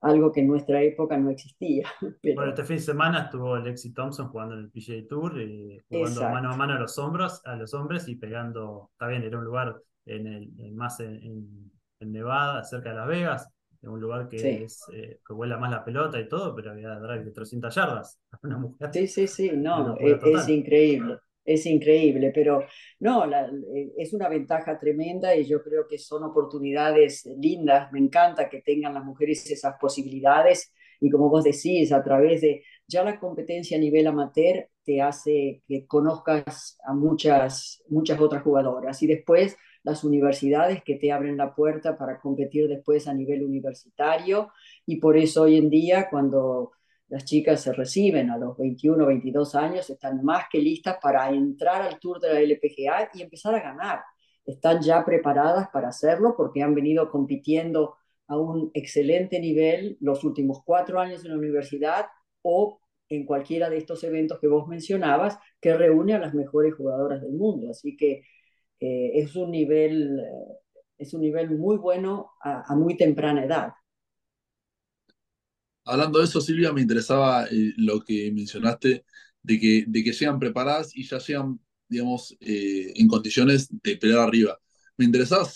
algo 0.00 0.32
que 0.32 0.40
en 0.40 0.48
nuestra 0.48 0.82
época 0.82 1.16
no 1.16 1.30
existía. 1.30 1.88
Bueno, 2.34 2.50
este 2.50 2.64
fin 2.64 2.76
de 2.76 2.82
semana 2.82 3.22
estuvo 3.24 3.56
Lexi 3.58 3.92
Thompson 3.92 4.28
jugando 4.28 4.54
en 4.54 4.60
el 4.60 4.70
PGA 4.70 5.06
Tour, 5.08 5.40
y 5.40 5.72
eh, 5.72 5.84
jugando 5.88 6.22
mano 6.22 6.52
a 6.52 6.56
mano 6.56 6.74
a 6.74 6.78
los 6.78 6.98
hombros, 6.98 7.42
a 7.44 7.56
los 7.56 7.74
hombres 7.74 8.08
y 8.08 8.16
pegando, 8.16 8.90
está 8.92 9.06
bien, 9.08 9.22
era 9.22 9.38
un 9.38 9.44
lugar 9.44 9.80
en 10.06 10.26
el, 10.26 10.74
más 10.74 11.00
en, 11.00 11.70
Nevada, 12.00 12.64
cerca 12.64 12.90
de 12.90 12.96
Las 12.96 13.08
Vegas, 13.08 13.50
en 13.82 13.90
un 13.90 14.00
lugar 14.00 14.28
que, 14.28 14.64
es, 14.64 14.82
eh, 14.92 15.20
que 15.26 15.34
vuela 15.34 15.58
más 15.58 15.70
la 15.70 15.84
pelota 15.84 16.18
y 16.18 16.26
todo, 16.26 16.54
pero 16.54 16.70
había 16.70 16.98
drive 16.98 17.24
de 17.24 17.30
300 17.30 17.74
yardas. 17.74 18.18
Una 18.42 18.56
mujer. 18.56 18.90
Sí, 18.92 19.06
sí, 19.06 19.26
sí, 19.26 19.50
no, 19.54 19.96
es, 19.98 20.48
increíble, 20.48 21.18
es 21.44 21.66
increíble, 21.66 22.32
pero 22.34 22.64
no, 23.00 23.24
eh, 23.24 23.92
es 23.96 24.12
una 24.12 24.28
ventaja 24.28 24.78
tremenda 24.78 25.34
y 25.34 25.44
yo 25.46 25.62
creo 25.62 25.86
que 25.88 25.98
son 25.98 26.24
oportunidades 26.24 27.26
lindas. 27.38 27.90
Me 27.92 27.98
encanta 27.98 28.48
que 28.48 28.62
tengan 28.62 28.94
las 28.94 29.04
mujeres 29.04 29.50
esas 29.50 29.76
posibilidades 29.80 30.72
y 31.00 31.10
como 31.10 31.30
vos 31.30 31.44
decís, 31.44 31.92
a 31.92 32.02
través 32.02 32.42
de 32.42 32.62
ya 32.86 33.02
la 33.02 33.18
competencia 33.18 33.76
a 33.76 33.80
nivel 33.80 34.06
amateur 34.06 34.68
te 34.84 35.00
hace 35.00 35.62
que 35.66 35.86
conozcas 35.86 36.78
a 36.84 36.92
muchas, 36.92 37.82
muchas 37.88 38.20
otras 38.20 38.42
jugadoras 38.42 39.02
y 39.02 39.06
después 39.06 39.56
las 39.82 40.04
universidades 40.04 40.82
que 40.84 40.96
te 40.96 41.10
abren 41.10 41.38
la 41.38 41.54
puerta 41.54 41.96
para 41.96 42.20
competir 42.20 42.68
después 42.68 43.08
a 43.08 43.14
nivel 43.14 43.42
universitario 43.44 44.50
y 44.84 44.96
por 44.96 45.16
eso 45.16 45.42
hoy 45.42 45.56
en 45.56 45.70
día 45.70 46.08
cuando 46.10 46.72
las 47.10 47.24
chicas 47.24 47.60
se 47.60 47.72
reciben 47.72 48.30
a 48.30 48.38
los 48.38 48.56
21, 48.56 49.04
22 49.04 49.54
años 49.56 49.90
están 49.90 50.24
más 50.24 50.44
que 50.50 50.58
listas 50.60 50.98
para 51.02 51.28
entrar 51.30 51.82
al 51.82 51.98
tour 51.98 52.20
de 52.20 52.32
la 52.32 52.40
LPGA 52.40 53.10
y 53.14 53.22
empezar 53.22 53.54
a 53.54 53.60
ganar. 53.60 54.00
Están 54.46 54.80
ya 54.80 55.04
preparadas 55.04 55.68
para 55.72 55.88
hacerlo 55.88 56.34
porque 56.36 56.62
han 56.62 56.74
venido 56.74 57.10
compitiendo 57.10 57.96
a 58.28 58.38
un 58.38 58.70
excelente 58.74 59.40
nivel 59.40 59.96
los 60.00 60.22
últimos 60.24 60.62
cuatro 60.64 61.00
años 61.00 61.24
en 61.24 61.32
la 61.32 61.38
universidad 61.38 62.06
o 62.42 62.80
en 63.08 63.26
cualquiera 63.26 63.68
de 63.68 63.78
estos 63.78 64.04
eventos 64.04 64.38
que 64.38 64.46
vos 64.46 64.68
mencionabas, 64.68 65.36
que 65.60 65.76
reúne 65.76 66.14
a 66.14 66.20
las 66.20 66.32
mejores 66.32 66.74
jugadoras 66.74 67.20
del 67.20 67.32
mundo. 67.32 67.70
Así 67.70 67.96
que 67.96 68.22
eh, 68.78 69.10
es, 69.14 69.34
un 69.34 69.50
nivel, 69.50 70.20
eh, 70.20 70.58
es 70.96 71.12
un 71.12 71.22
nivel 71.22 71.50
muy 71.50 71.76
bueno 71.76 72.30
a, 72.40 72.74
muy 72.76 72.96
temprana 72.96 73.44
edad. 73.44 73.72
Hablando 75.90 76.18
de 76.20 76.24
eso, 76.26 76.40
Silvia, 76.40 76.72
me 76.72 76.82
interesaba 76.82 77.46
eh, 77.46 77.72
lo 77.76 78.00
que 78.00 78.30
mencionaste 78.32 79.04
de 79.42 79.58
que, 79.60 79.84
de 79.88 80.04
que 80.04 80.12
sean 80.12 80.38
preparadas 80.38 80.96
y 80.96 81.04
ya 81.04 81.18
sean, 81.20 81.60
digamos, 81.88 82.36
en 82.40 83.08
condiciones 83.08 83.68
de 83.82 83.96
pelear 83.96 84.20
arriba. 84.20 84.58
Me 84.96 85.04
interesaba 85.04 85.48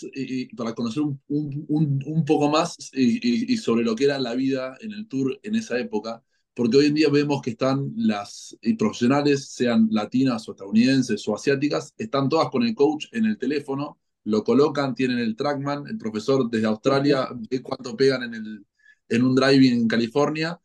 para 0.57 0.73
conocer 0.73 1.03
un, 1.03 1.21
un, 1.27 2.03
un 2.05 2.25
poco 2.25 2.49
más 2.49 2.75
y, 2.93 3.55
sobre 3.57 3.85
lo 3.85 3.95
que 3.95 4.05
era 4.05 4.19
la 4.19 4.35
vida 4.35 4.77
en 4.81 4.91
el 4.91 5.07
tour 5.07 5.39
en 5.43 5.55
esa 5.55 5.79
época, 5.79 6.23
porque 6.53 6.77
hoy 6.77 6.87
en 6.87 6.95
día 6.95 7.09
vemos 7.09 7.41
que 7.41 7.51
están 7.51 7.93
las 7.95 8.57
profesionales, 8.77 9.49
sean 9.49 9.87
latinas 9.91 10.49
o 10.49 10.51
estadounidenses 10.51 11.27
o 11.27 11.35
asiáticas, 11.35 11.93
están 11.97 12.27
todas 12.27 12.49
con 12.49 12.63
el 12.63 12.75
coach 12.75 13.05
en 13.11 13.25
el 13.25 13.37
teléfono, 13.37 13.99
lo 14.25 14.43
colocan, 14.43 14.95
tienen 14.95 15.19
el 15.19 15.35
trackman, 15.35 15.87
el 15.87 15.97
profesor 15.97 16.49
desde 16.49 16.67
Australia 16.67 17.29
ve 17.49 17.61
cuánto 17.61 17.95
pegan 17.95 18.23
en, 18.23 18.33
el, 18.33 18.65
en 19.09 19.23
un 19.23 19.35
driving 19.35 19.73
en 19.81 19.87
California, 19.87 20.59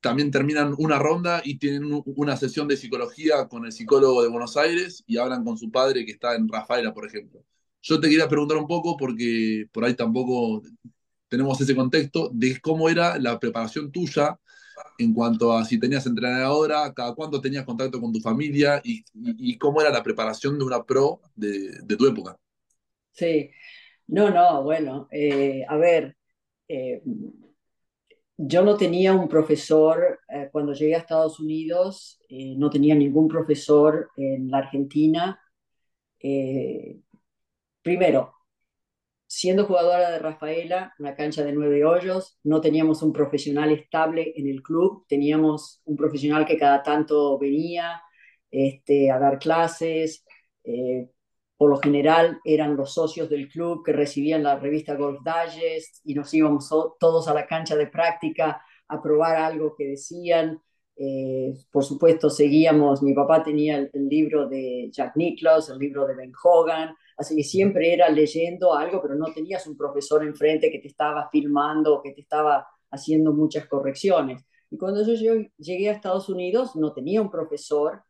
también 0.00 0.30
terminan 0.30 0.74
una 0.78 0.98
ronda 0.98 1.42
y 1.44 1.58
tienen 1.58 2.02
una 2.04 2.36
sesión 2.36 2.68
de 2.68 2.76
psicología 2.76 3.48
con 3.48 3.66
el 3.66 3.72
psicólogo 3.72 4.22
de 4.22 4.28
Buenos 4.28 4.56
Aires 4.56 5.02
y 5.06 5.16
hablan 5.16 5.44
con 5.44 5.58
su 5.58 5.70
padre 5.70 6.04
que 6.04 6.12
está 6.12 6.36
en 6.36 6.48
Rafaela, 6.48 6.94
por 6.94 7.06
ejemplo. 7.06 7.44
Yo 7.82 8.00
te 8.00 8.08
quería 8.08 8.28
preguntar 8.28 8.56
un 8.56 8.66
poco, 8.66 8.96
porque 8.96 9.66
por 9.72 9.84
ahí 9.84 9.94
tampoco 9.94 10.62
tenemos 11.28 11.60
ese 11.60 11.74
contexto, 11.74 12.30
de 12.32 12.60
cómo 12.60 12.88
era 12.88 13.18
la 13.18 13.38
preparación 13.38 13.90
tuya 13.90 14.38
en 14.98 15.12
cuanto 15.12 15.52
a 15.52 15.64
si 15.64 15.78
tenías 15.78 16.06
entrenadora, 16.06 16.92
cada 16.94 17.14
cuánto 17.14 17.40
tenías 17.40 17.64
contacto 17.64 18.00
con 18.00 18.12
tu 18.12 18.20
familia 18.20 18.80
y, 18.84 19.58
cómo 19.58 19.80
era 19.80 19.90
la 19.90 20.02
preparación 20.02 20.58
de 20.58 20.64
una 20.64 20.84
pro 20.84 21.20
de, 21.34 21.96
tu 21.96 22.06
época. 22.06 22.36
Sí, 23.12 23.50
no, 24.06 24.30
no, 24.30 24.62
bueno, 24.62 25.08
eh, 25.10 25.64
a 25.68 25.76
ver, 25.76 26.16
eh, 26.68 27.02
yo 28.36 28.62
no 28.62 28.76
tenía 28.76 29.14
un 29.14 29.28
profesor, 29.28 30.20
eh, 30.28 30.48
cuando 30.52 30.72
llegué 30.72 30.94
a 30.94 30.98
Estados 30.98 31.40
Unidos, 31.40 32.20
no 32.28 32.70
tenía 32.70 32.94
ningún 32.94 33.28
profesor 33.28 34.10
en 34.16 34.50
la 34.50 34.58
Argentina 34.58 35.40
primero, 37.86 38.34
siendo 39.26 39.66
jugadora 39.66 40.10
de 40.10 40.18
Rafaela, 40.18 40.92
una 40.98 41.14
cancha 41.14 41.44
de 41.44 41.52
nueve 41.52 41.84
hoyos, 41.84 42.38
no 42.44 42.60
teníamos 42.60 43.02
un 43.02 43.12
profesional 43.12 43.70
estable 43.70 44.32
en 44.36 44.48
el 44.48 44.62
club, 44.62 45.04
teníamos 45.08 45.82
un 45.84 45.96
profesional 45.96 46.44
que 46.46 46.58
cada 46.58 46.82
tanto 46.82 47.38
venía 47.38 48.02
este, 48.50 49.10
a 49.10 49.18
dar 49.18 49.38
clases, 49.38 50.24
eh, 50.64 51.10
por 51.56 51.70
lo 51.70 51.78
general 51.78 52.40
eran 52.44 52.76
los 52.76 52.94
socios 52.94 53.28
del 53.30 53.48
club 53.48 53.84
que 53.84 53.92
recibían 53.92 54.42
la 54.42 54.58
revista 54.58 54.94
Golf 54.94 55.20
Digest 55.24 56.00
y 56.04 56.14
nos 56.14 56.32
íbamos 56.34 56.68
todos 57.00 57.28
a 57.28 57.34
la 57.34 57.46
cancha 57.46 57.76
de 57.76 57.86
práctica 57.86 58.62
a 58.88 59.02
probar 59.02 59.36
algo 59.36 59.74
que 59.76 59.88
decían. 59.88 60.60
Eh, 60.98 61.52
por 61.70 61.84
supuesto, 61.84 62.30
seguíamos, 62.30 63.02
mi 63.02 63.12
papá 63.12 63.42
tenía 63.42 63.76
el, 63.76 63.90
el, 63.92 64.08
libro 64.08 64.48
de 64.48 64.88
Jack 64.90 65.14
Nicklaus, 65.16 65.68
el 65.68 65.78
libro 65.78 66.06
de 66.06 66.14
Ben 66.14 66.32
Hogan, 66.42 66.94
Así 67.16 67.34
que 67.34 67.42
siempre 67.42 67.92
era 67.94 68.10
leyendo 68.10 68.74
algo, 68.74 69.00
pero 69.00 69.14
no 69.14 69.26
tenías 69.32 69.66
un 69.66 69.76
profesor 69.76 70.22
enfrente 70.22 70.70
que 70.70 70.78
te 70.78 70.88
estaba 70.88 71.28
filmando 71.30 72.02
que 72.02 72.12
te 72.12 72.20
estaba 72.20 72.66
haciendo 72.90 73.32
muchas 73.32 73.66
correcciones. 73.66 74.44
Y 74.70 74.76
cuando 74.76 75.02
yo 75.02 75.32
llegué 75.56 75.88
a 75.88 75.92
Estados 75.92 76.28
Unidos, 76.28 76.76
no 76.76 76.92
tenía 76.92 77.22
un 77.22 77.30
profesor. 77.30 78.02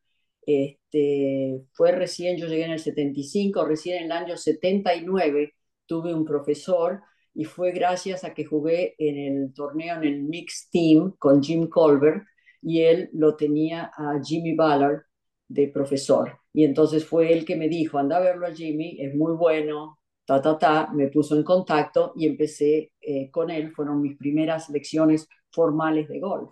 Este, 0.46 1.64
fue 1.72 1.92
recién, 1.92 2.38
yo 2.38 2.46
llegué 2.46 2.64
en 2.64 2.70
el 2.72 2.78
75, 2.78 3.64
recién 3.64 3.98
en 3.98 4.04
el 4.04 4.12
año 4.12 4.36
79 4.36 5.54
tuve 5.86 6.14
un 6.14 6.24
profesor 6.24 7.02
y 7.34 7.44
fue 7.44 7.72
gracias 7.72 8.24
a 8.24 8.32
que 8.32 8.44
jugué 8.44 8.94
en 8.98 9.18
el 9.18 9.54
torneo 9.54 9.96
en 9.96 10.04
el 10.04 10.22
Mixed 10.22 10.70
Team 10.70 11.14
con 11.18 11.42
Jim 11.42 11.68
Colbert 11.68 12.24
y 12.62 12.80
él 12.82 13.10
lo 13.12 13.36
tenía 13.36 13.90
a 13.96 14.20
Jimmy 14.24 14.54
Ballard 14.54 15.02
de 15.48 15.68
profesor. 15.68 16.38
Y 16.52 16.64
entonces 16.64 17.04
fue 17.04 17.32
él 17.32 17.44
que 17.44 17.56
me 17.56 17.68
dijo, 17.68 17.98
anda 17.98 18.16
a 18.16 18.20
verlo 18.20 18.46
a 18.46 18.54
Jimmy, 18.54 18.96
es 19.00 19.14
muy 19.14 19.34
bueno, 19.34 19.98
ta, 20.24 20.40
ta, 20.40 20.58
ta, 20.58 20.90
me 20.94 21.08
puso 21.08 21.36
en 21.36 21.44
contacto 21.44 22.12
y 22.16 22.26
empecé 22.26 22.92
eh, 23.00 23.30
con 23.30 23.50
él, 23.50 23.72
fueron 23.72 24.00
mis 24.00 24.16
primeras 24.16 24.70
lecciones 24.70 25.28
formales 25.50 26.08
de 26.08 26.20
golf. 26.20 26.50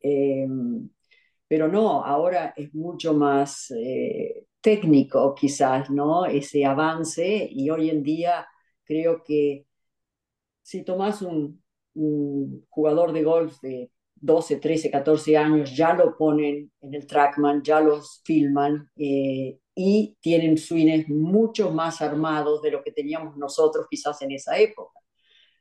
Em, 0.00 0.88
pero 1.50 1.66
no, 1.66 2.04
ahora 2.04 2.54
es 2.56 2.72
mucho 2.76 3.12
más 3.12 3.72
eh, 3.72 4.46
técnico 4.60 5.34
quizás, 5.34 5.90
¿no? 5.90 6.24
Ese 6.24 6.64
avance 6.64 7.48
y 7.50 7.68
hoy 7.70 7.90
en 7.90 8.04
día 8.04 8.46
creo 8.84 9.24
que 9.24 9.66
si 10.62 10.84
tomas 10.84 11.22
un, 11.22 11.60
jugador 12.68 13.12
de 13.12 13.24
golf 13.24 13.60
de 13.62 13.90
12, 14.14 14.58
13, 14.58 14.92
14 14.92 15.36
años 15.36 15.76
ya 15.76 15.92
lo 15.92 16.16
ponen 16.16 16.70
en 16.82 16.94
el 16.94 17.04
trackman, 17.04 17.62
ya 17.64 17.80
los 17.80 18.22
filman 18.24 18.88
eh, 18.96 19.58
y 19.74 20.16
tienen 20.20 20.56
swings 20.56 21.08
mucho 21.08 21.72
más 21.72 22.00
armados 22.00 22.62
de 22.62 22.70
lo 22.70 22.84
que 22.84 22.92
teníamos 22.92 23.36
nosotros 23.36 23.86
quizás 23.90 24.22
en 24.22 24.30
esa 24.30 24.56
época. 24.56 25.00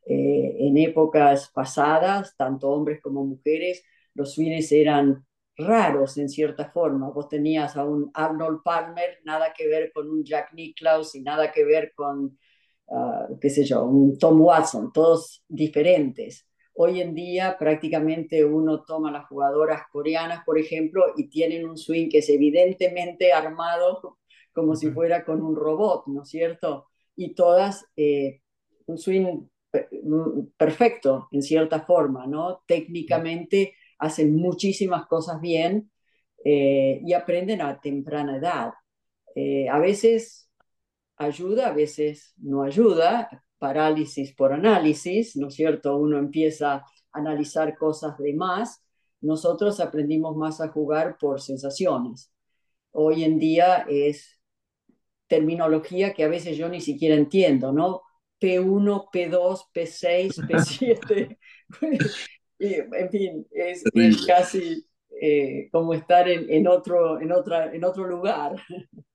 Eh, 0.05 0.55
en 0.59 0.77
épocas 0.77 1.49
pasadas, 1.51 2.35
tanto 2.37 2.69
hombres 2.69 3.01
como 3.01 3.25
mujeres, 3.25 3.83
los 4.13 4.35
swings 4.35 4.71
eran 4.71 5.25
raros 5.59 6.17
en 6.17 6.29
cierta 6.29 6.69
forma. 6.71 7.09
Vos 7.09 7.27
tenías 7.29 7.75
a 7.77 7.85
un 7.85 8.09
Arnold 8.13 8.61
Palmer, 8.63 9.19
nada 9.23 9.53
que 9.55 9.67
ver 9.67 9.91
con 9.93 10.09
un 10.09 10.23
Jack 10.23 10.53
Nicklaus 10.53 11.15
y 11.15 11.21
nada 11.21 11.51
que 11.51 11.63
ver 11.65 11.93
con, 11.95 12.37
ah, 12.89 13.27
qué 13.41 13.49
sé 13.49 13.63
yo, 13.65 13.83
un 13.85 14.17
Tom 14.17 14.41
Watson, 14.41 14.91
todos 14.93 15.43
diferentes. 15.47 16.47
Hoy 16.73 17.01
en 17.01 17.13
día 17.13 17.57
prácticamente 17.59 18.45
uno 18.45 18.83
toma 18.85 19.11
las 19.11 19.27
jugadoras 19.27 19.83
coreanas, 19.91 20.43
por 20.45 20.57
ejemplo, 20.57 21.03
y 21.17 21.29
tienen 21.29 21.67
un 21.67 21.77
swing 21.77 22.09
que 22.09 22.19
es 22.19 22.29
evidentemente 22.29 23.33
armado 23.33 24.17
como 24.53 24.75
si 24.75 24.89
fuera 24.91 25.23
con 25.25 25.41
un 25.41 25.55
robot, 25.55 26.07
¿no 26.07 26.23
es 26.23 26.29
cierto? 26.29 26.87
Y 27.15 27.33
todas 27.35 27.85
eh, 27.95 28.41
un 28.87 28.97
swing 28.97 29.47
mm, 29.73 30.47
perfecto 30.57 31.27
en 31.31 31.41
cierta 31.41 31.81
forma, 31.81 32.27
¿no? 32.27 32.63
Técnicamente 32.65 33.73
hacen 33.99 34.35
muchísimas 34.35 35.05
cosas 35.07 35.39
bien 35.41 35.91
eh, 36.43 37.01
y 37.05 37.13
aprenden 37.13 37.61
a 37.61 37.79
temprana 37.79 38.37
edad. 38.37 38.73
Eh, 39.35 39.69
a 39.69 39.79
veces 39.79 40.49
ayuda, 41.17 41.67
a 41.67 41.73
veces 41.73 42.33
no 42.37 42.63
ayuda, 42.63 43.29
parálisis 43.57 44.33
por 44.33 44.53
análisis, 44.53 45.35
¿no 45.35 45.49
es 45.49 45.55
cierto? 45.55 45.97
Uno 45.97 46.17
empieza 46.17 46.75
a 46.75 46.85
analizar 47.11 47.77
cosas 47.77 48.17
de 48.17 48.33
más. 48.33 48.81
Nosotros 49.21 49.79
aprendimos 49.79 50.35
más 50.35 50.61
a 50.61 50.69
jugar 50.69 51.17
por 51.19 51.41
sensaciones. 51.41 52.31
Hoy 52.91 53.23
en 53.23 53.37
día 53.37 53.85
es 53.89 54.39
terminología 55.27 56.13
que 56.13 56.23
a 56.23 56.29
veces 56.29 56.57
yo 56.57 56.69
ni 56.69 56.81
siquiera 56.81 57.15
entiendo, 57.15 57.71
¿no? 57.71 58.01
P1, 58.39 59.09
P2, 59.11 59.65
P6, 59.73 60.37
P7. 60.47 61.37
En 62.59 63.09
fin, 63.09 63.47
es, 63.51 63.83
casi 64.25 64.85
eh, 65.21 65.69
como 65.71 65.93
estar 65.93 66.27
en, 66.27 66.49
en, 66.49 66.67
otro, 66.67 67.19
en, 67.19 67.31
otra, 67.31 67.73
en 67.73 67.83
otro 67.83 68.05
lugar. 68.05 68.55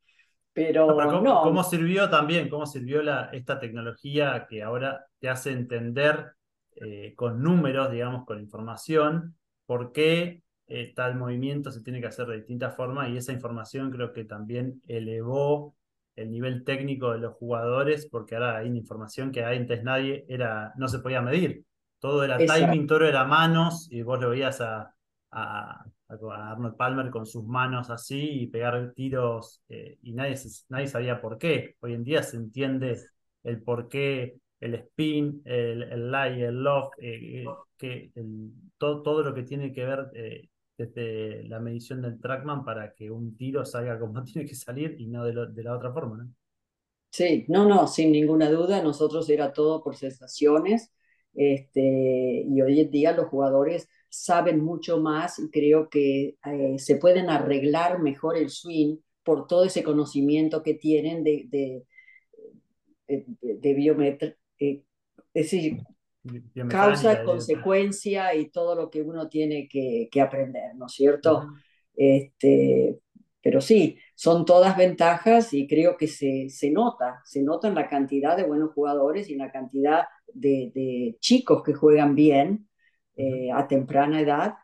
Pero, 0.52 0.86
¿cómo, 0.86 1.64
sirvió 1.64 2.08
también, 2.08 2.48
cómo 2.48 2.64
sirvió 2.64 3.02
la, 3.02 3.28
esta 3.32 3.58
tecnología 3.58 4.46
que 4.48 4.62
ahora 4.62 5.04
te 5.18 5.28
hace 5.28 5.50
entender 5.50 6.34
eh, 6.76 7.12
con 7.16 7.42
números, 7.42 7.90
digamos, 7.90 8.24
con 8.24 8.38
información, 8.38 9.36
por 9.66 9.90
qué 9.90 10.42
eh, 10.68 10.92
tal 10.94 11.16
movimiento 11.16 11.72
se 11.72 11.82
tiene 11.82 12.00
que 12.00 12.06
hacer 12.06 12.26
de 12.26 12.36
distintas 12.36 12.76
formas 12.76 13.10
y 13.10 13.16
esa 13.16 13.32
información 13.32 13.90
creo 13.90 14.12
que 14.12 14.24
también 14.24 14.80
elevó 14.86 15.74
el 16.14 16.30
nivel 16.30 16.62
técnico 16.62 17.10
de 17.10 17.18
los 17.18 17.34
jugadores, 17.34 18.06
porque 18.06 18.36
ahora 18.36 18.58
hay 18.58 18.68
una 18.68 18.78
información 18.78 19.32
que 19.32 19.44
antes 19.44 19.82
nadie 19.82 20.24
era, 20.28 20.72
no 20.76 20.86
se 20.86 21.00
podía 21.00 21.20
medir. 21.20 21.64
Todo 22.04 22.22
era 22.22 22.36
timing, 22.36 22.86
todo 22.86 23.06
era 23.06 23.24
manos, 23.24 23.88
y 23.90 24.02
vos 24.02 24.20
lo 24.20 24.28
veías 24.28 24.60
a, 24.60 24.94
a, 25.30 25.86
Arnold 26.06 26.76
Palmer 26.76 27.08
con 27.08 27.24
sus 27.24 27.46
manos 27.46 27.88
así 27.88 28.42
y 28.42 28.46
pegar 28.48 28.92
tiros, 28.94 29.62
eh, 29.70 29.96
y 30.02 30.12
nadie, 30.12 30.36
nadie 30.68 30.86
sabía 30.86 31.18
por 31.22 31.38
qué. 31.38 31.76
Hoy 31.80 31.94
en 31.94 32.04
día 32.04 32.22
se 32.22 32.36
entiende 32.36 33.00
el 33.42 33.62
por 33.62 33.88
qué, 33.88 34.36
el 34.60 34.74
spin, 34.74 35.40
el, 35.46 35.82
el 35.84 36.10
lie, 36.10 36.44
el 36.44 36.62
loft, 36.62 36.92
eh, 36.98 37.40
eh, 37.40 37.46
que 37.78 38.12
todo, 38.76 39.00
todo 39.00 39.22
lo 39.22 39.32
que 39.32 39.44
tiene 39.44 39.72
que 39.72 39.86
ver 39.86 40.10
desde 40.76 41.44
la 41.44 41.58
medición 41.58 42.02
del 42.02 42.20
trackman 42.20 42.66
para 42.66 42.92
que 42.92 43.10
un 43.10 43.34
tiro 43.34 43.64
salga 43.64 43.98
como 43.98 44.22
tiene 44.24 44.46
que 44.46 44.54
salir 44.54 44.94
y 44.98 45.06
no 45.06 45.24
de, 45.24 45.32
la 45.32 45.74
otra 45.74 45.90
forma. 45.90 46.18
¿no? 46.18 46.30
Sí, 47.08 47.46
no, 47.48 47.66
no, 47.66 47.86
sin 47.86 48.12
ninguna 48.12 48.50
duda, 48.50 48.82
nosotros 48.82 49.26
era 49.30 49.54
todo 49.54 49.82
por 49.82 49.96
sensaciones. 49.96 50.90
Este, 51.34 52.44
y 52.46 52.62
hoy 52.62 52.80
en 52.80 52.90
día 52.90 53.12
los 53.12 53.26
jugadores 53.26 53.88
saben 54.08 54.62
mucho 54.62 55.00
más 55.00 55.38
y 55.40 55.50
creo 55.50 55.88
que 55.88 56.36
eh, 56.44 56.78
se 56.78 56.96
pueden 56.96 57.28
arreglar 57.30 58.00
mejor 58.00 58.36
el 58.36 58.50
swing 58.50 58.98
por 59.24 59.46
todo 59.46 59.64
ese 59.64 59.82
conocimiento 59.82 60.62
que 60.62 60.74
tienen 60.74 61.24
de, 61.24 61.46
de, 61.48 63.26
de, 63.40 63.74
biometría, 63.74 64.36
eh, 64.60 64.82
es 65.32 65.50
decir, 65.50 65.78
causa, 66.68 67.24
consecuencia 67.24 68.34
y 68.34 68.50
todo 68.50 68.74
lo 68.74 68.90
que 68.90 69.02
uno 69.02 69.28
tiene 69.28 69.68
que, 69.68 70.08
aprender, 70.20 70.74
¿no 70.76 70.86
es 70.86 70.92
cierto? 70.92 71.48
este, 71.96 73.00
pero 73.42 73.60
sí, 73.60 73.98
son 74.14 74.44
todas 74.44 74.76
ventajas 74.76 75.52
y 75.52 75.66
creo 75.66 75.96
que 75.96 76.06
se, 76.06 76.48
se, 76.48 76.70
nota, 76.70 77.20
se 77.24 77.42
nota 77.42 77.68
en 77.68 77.74
la 77.74 77.88
cantidad 77.88 78.36
de 78.36 78.44
buenos 78.44 78.72
jugadores 78.72 79.28
y 79.28 79.32
en 79.32 79.40
la 79.40 79.52
cantidad 79.52 80.04
de, 80.34 81.16
chicos 81.20 81.62
que 81.62 81.74
juegan 81.74 82.14
bien 82.14 82.68
eh, 83.16 83.50
a 83.52 83.66
temprana 83.68 84.20
edad 84.20 84.54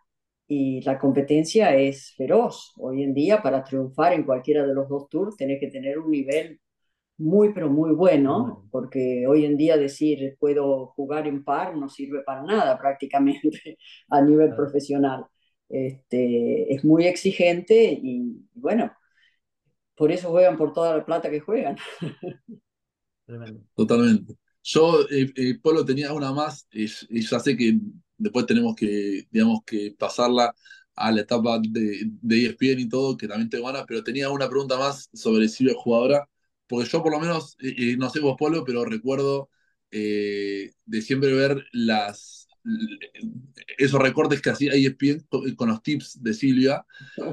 y 0.46 0.82
la 0.82 0.98
competencia 0.98 1.76
es 1.76 2.12
feroz. 2.16 2.72
Hoy 2.76 3.02
en 3.04 3.14
día, 3.14 3.42
para 3.42 3.62
triunfar 3.64 4.12
en 4.14 4.24
cualquiera 4.24 4.66
de 4.66 4.74
los 4.74 4.88
dos 4.88 5.08
tours, 5.08 5.36
tenés 5.36 5.60
que 5.60 5.68
tener 5.68 5.98
un 5.98 6.10
nivel 6.10 6.60
muy, 7.18 7.52
pero 7.52 7.70
muy 7.70 7.92
bueno, 7.92 8.68
porque 8.72 9.26
hoy 9.28 9.44
en 9.44 9.56
día 9.56 9.76
decir 9.76 10.36
puedo 10.40 10.88
jugar 10.88 11.28
en 11.28 11.44
par 11.44 11.76
no 11.76 11.88
sirve 11.88 12.22
para 12.24 12.42
nada 12.42 12.78
prácticamente 12.80 13.78
a 14.10 14.22
nivel 14.22 14.54
profesional. 14.56 15.26
Este, 15.68 16.74
es 16.74 16.84
muy 16.84 17.06
exigente 17.06 17.92
y 18.02 18.44
bueno, 18.54 18.92
por 19.94 20.10
eso 20.12 20.30
juegan 20.30 20.56
por 20.56 20.72
toda 20.72 20.96
la 20.96 21.04
plata 21.04 21.30
que 21.30 21.40
juegan. 21.40 21.76
Totalmente. 23.76 24.39
Yo, 24.62 25.02
eh, 25.10 25.32
eh, 25.36 25.58
Polo, 25.60 25.84
tenía 25.84 26.12
una 26.12 26.32
más 26.32 26.66
y, 26.72 26.86
ya 27.20 27.40
sé 27.40 27.56
que 27.56 27.78
después 28.18 28.46
tenemos 28.46 28.74
que, 28.76 29.26
digamos, 29.30 29.60
que 29.66 29.94
pasarla 29.98 30.54
a 30.94 31.12
la 31.12 31.22
etapa 31.22 31.58
de, 31.60 32.02
de 32.20 32.46
ESPN 32.46 32.80
y 32.80 32.88
todo, 32.88 33.16
que 33.16 33.28
también 33.28 33.48
tengo 33.48 33.66
ganas, 33.66 33.84
pero 33.88 34.04
tenía 34.04 34.30
una 34.30 34.48
pregunta 34.48 34.78
más 34.78 35.08
sobre 35.12 35.48
Silvia 35.48 35.74
Jugadora 35.76 36.28
porque 36.70 36.88
yo 36.88 37.02
por 37.02 37.10
lo 37.10 37.18
menos, 37.18 37.56
no 37.98 38.10
sé 38.10 38.20
vos, 38.20 38.36
Polo, 38.38 38.64
pero 38.64 38.84
recuerdo 38.84 39.50
eh, 39.90 40.70
de 40.84 41.02
siempre 41.02 41.34
ver 41.34 41.66
las 41.72 42.46
esos 43.76 44.00
recortes 44.00 44.40
que 44.40 44.50
hacía 44.50 44.74
ESPN 44.74 45.26
con 45.56 45.68
los 45.68 45.82
tips 45.82 46.22
de 46.22 46.32
Silvia, 46.32 46.84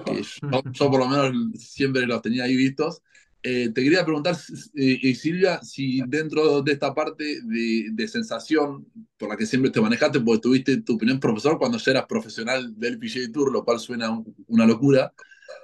que 0.06 0.24
yo, 0.24 0.90
por 0.90 1.00
lo 1.00 1.08
menos 1.08 1.62
siempre 1.62 2.08
los 2.08 2.22
tenía 2.24 2.46
ahí 2.46 2.56
vistos. 2.56 3.04
Eh, 3.50 3.70
te 3.74 3.82
quería 3.82 4.04
preguntar, 4.04 4.36
eh, 4.76 5.16
Silvia, 5.16 5.62
si 5.64 6.02
dentro 6.06 6.62
de 6.62 6.74
esta 6.74 6.94
parte 6.94 7.24
de, 7.44 8.08
sensación 8.10 8.86
por 9.18 9.30
la 9.30 9.38
que 9.38 9.46
siempre 9.46 9.72
te 9.72 9.80
manejaste, 9.80 10.20
porque 10.20 10.42
tuviste 10.42 10.82
tu 10.82 10.98
primer 10.98 11.18
profesor 11.22 11.58
cuando 11.58 11.78
ya 11.78 11.92
eras 11.92 12.08
profesional 12.08 12.78
del 12.78 13.00
PGA 13.00 13.32
Tour, 13.32 13.54
lo 13.54 13.64
cual 13.64 13.80
suena 13.80 14.22
una 14.48 14.66
locura, 14.66 15.14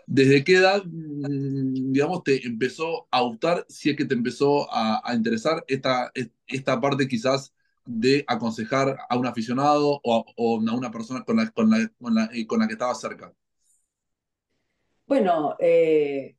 ¿Desde 0.08 0.44
qué 0.46 0.56
edad, 0.58 0.84
mm, 0.86 1.92
digamos, 1.92 2.24
te 2.24 2.46
empezó 2.48 3.08
a 3.12 3.22
gustar, 3.22 3.66
si 3.68 3.90
es 3.90 3.98
que 3.98 4.06
te 4.06 4.14
empezó 4.14 4.68
a, 4.74 5.14
interesar 5.14 5.64
esta, 5.68 6.12
esta 6.48 6.80
parte 6.80 7.08
quizás 7.08 7.54
de 7.86 8.24
aconsejar 8.28 8.98
a 9.10 9.18
un 9.18 9.26
aficionado 9.26 10.00
o 10.04 10.26
a, 10.38 10.74
una 10.74 10.92
persona 10.92 11.24
con 11.26 11.36
la, 11.38 11.50
con, 11.52 11.70
la, 11.70 11.92
con, 12.00 12.16
la, 12.16 12.30
eh, 12.34 12.48
que 12.48 12.74
estaba 12.74 12.96
cerca? 12.96 13.34
Bueno, 15.06 15.58
eh, 15.60 16.38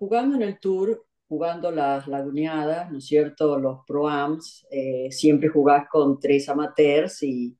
jugando 0.00 0.36
en 0.36 0.42
el 0.42 0.58
tour, 0.58 1.06
jugando 1.28 1.70
las 1.70 2.08
laguneadas, 2.08 2.90
¿no 2.90 2.98
es 2.98 3.06
cierto? 3.06 3.58
Los 3.58 3.80
proams, 3.86 4.66
eh, 4.70 5.08
siempre 5.12 5.48
jugás 5.48 5.88
con 5.88 6.18
tres 6.18 6.48
amateurs 6.48 7.22
y, 7.22 7.56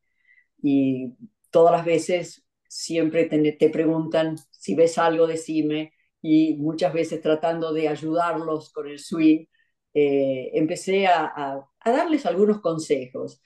y 0.63 1.15
todas 1.51 1.73
las 1.73 1.85
veces 1.85 2.45
siempre 2.69 3.27
te, 3.27 3.71
preguntan 3.71 4.37
si 4.53 4.75
ves 4.75 4.99
algo, 4.99 5.27
decime, 5.27 5.93
y 6.23 6.57
muchas 6.59 6.93
veces 6.95 7.21
tratando 7.21 7.73
de 7.73 7.89
ayudarlos 7.89 8.73
con 8.73 8.89
el 8.89 8.99
swing, 9.01 9.47
eh, 9.95 10.51
empecé 10.55 11.07
a, 11.09 11.65
darles 11.85 12.27
algunos 12.27 12.61
consejos. 12.61 13.43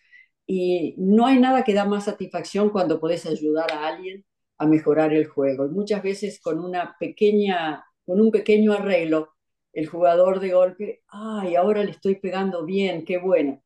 Y 0.47 0.95
no 0.99 1.27
hay 1.27 1.39
nada 1.39 1.65
que 1.65 1.75
da 1.75 1.87
más 1.87 2.05
satisfacción 2.05 2.71
cuando 2.71 3.01
puedes 3.01 3.27
ayudar 3.27 3.73
a 3.73 3.87
alguien 3.89 4.25
a 4.59 4.67
mejorar 4.67 5.13
el 5.15 5.27
juego. 5.27 5.67
Y 5.67 5.71
muchas 5.71 6.03
veces 6.03 6.41
con 6.41 6.61
una 6.61 6.97
pequeña, 7.01 7.85
con 8.07 8.21
un 8.21 8.31
pequeño 8.31 8.73
arreglo, 8.73 9.31
el 9.73 9.87
jugador 9.87 10.41
de 10.41 10.51
golpe, 10.53 11.03
ay, 11.09 11.57
ahora 11.57 11.83
le 11.85 11.91
estoy 11.93 12.17
pegando 12.17 12.65
bien, 12.65 13.05
qué 13.05 13.19
bueno. 13.19 13.63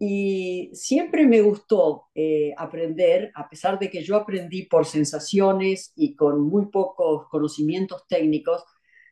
Y 0.00 0.70
siempre 0.74 1.26
me 1.26 1.40
gustó 1.42 2.06
eh, 2.14 2.54
aprender, 2.56 3.32
a 3.34 3.48
pesar 3.48 3.78
de 3.78 3.90
que 3.90 4.02
yo 4.02 4.16
aprendí 4.16 4.64
por 4.66 4.86
sensaciones 4.86 5.92
y 5.96 6.14
con 6.16 6.40
muy 6.42 6.66
pocos 6.66 7.26
conocimientos 7.30 8.06
técnicos, 8.08 8.62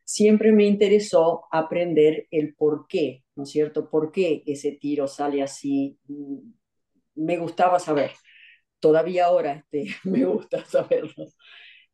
siempre 0.05 0.52
me 0.52 0.66
interesó 0.66 1.46
aprender 1.50 2.29
el 2.31 2.55
por 2.55 2.87
qué, 2.88 3.24
¿no 3.35 3.42
es 3.44 3.50
cierto? 3.50 3.90
¿Por 3.90 4.12
qué 4.12 4.42
ese 4.46 4.72
tiro 4.72 5.09
sale 5.09 5.42
así? 5.42 5.98
Mm, 6.09 6.38
me 7.16 7.38
gustaba 7.38 7.79
saber. 7.81 8.12
Todavía 8.81 9.26
ahora 9.26 9.55
este, 9.55 9.87
me 10.05 10.24
gusta 10.24 10.64
saberlo. 10.66 11.26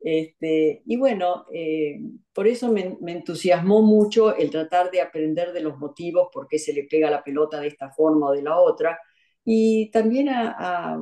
Este, 0.02 0.82
y 0.84 0.96
bueno, 0.96 1.46
eh, 1.52 2.00
por 2.32 2.48
eso 2.48 2.72
me, 2.72 2.98
entusiasmó 3.06 3.82
mucho 3.82 4.34
el 4.36 4.50
tratar 4.50 4.90
de 4.90 5.00
aprender 5.00 5.52
de 5.52 5.60
los 5.60 5.78
motivos, 5.78 6.28
por 6.32 6.48
qué 6.48 6.58
se 6.58 6.72
le 6.72 6.84
pega 6.84 7.10
la 7.10 7.22
pelota 7.22 7.60
de 7.60 7.68
esta 7.68 7.90
forma 7.90 8.28
o 8.28 8.32
de 8.32 8.42
la 8.42 8.58
otra, 8.58 8.98
y 9.44 9.90
también 9.90 10.28
a, 10.30 10.98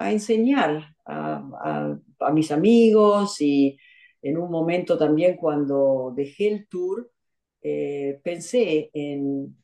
enseñar 0.00 0.94
a, 1.06 1.96
mis 2.32 2.50
amigos 2.52 3.40
y 3.40 3.78
en 4.22 4.38
un 4.38 4.50
momento 4.50 4.98
también 4.98 5.36
cuando 5.36 6.12
dejé 6.16 6.48
el 6.48 6.68
tour, 6.68 7.10
eh, 7.62 8.20
pensé 8.22 8.90
en 8.92 9.56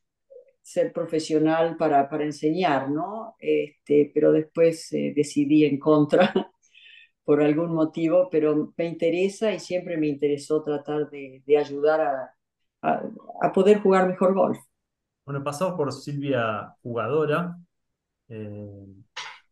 ser 0.62 0.92
profesional 0.92 1.76
para, 1.76 2.08
para 2.08 2.24
enseñar, 2.24 2.90
¿no? 2.90 3.34
Este, 3.38 4.10
pero 4.14 4.32
después 4.32 4.92
eh, 4.92 5.12
decidí 5.16 5.64
en 5.64 5.78
contra 5.78 6.32
por 7.30 7.44
algún 7.44 7.72
motivo, 7.72 8.28
pero 8.28 8.72
me 8.76 8.86
interesa 8.86 9.52
y 9.52 9.60
siempre 9.60 9.96
me 9.96 10.08
interesó 10.08 10.64
tratar 10.64 11.08
de, 11.10 11.44
ayudar 11.56 12.00
a, 12.00 12.34
a, 13.40 13.52
poder 13.52 13.80
jugar 13.80 14.08
mejor 14.08 14.34
golf. 14.34 14.58
Bueno, 15.24 15.44
pasamos 15.44 15.74
por 15.76 15.92
Silvia 15.92 16.74
jugadora, 16.82 17.56
eh, 18.28 18.84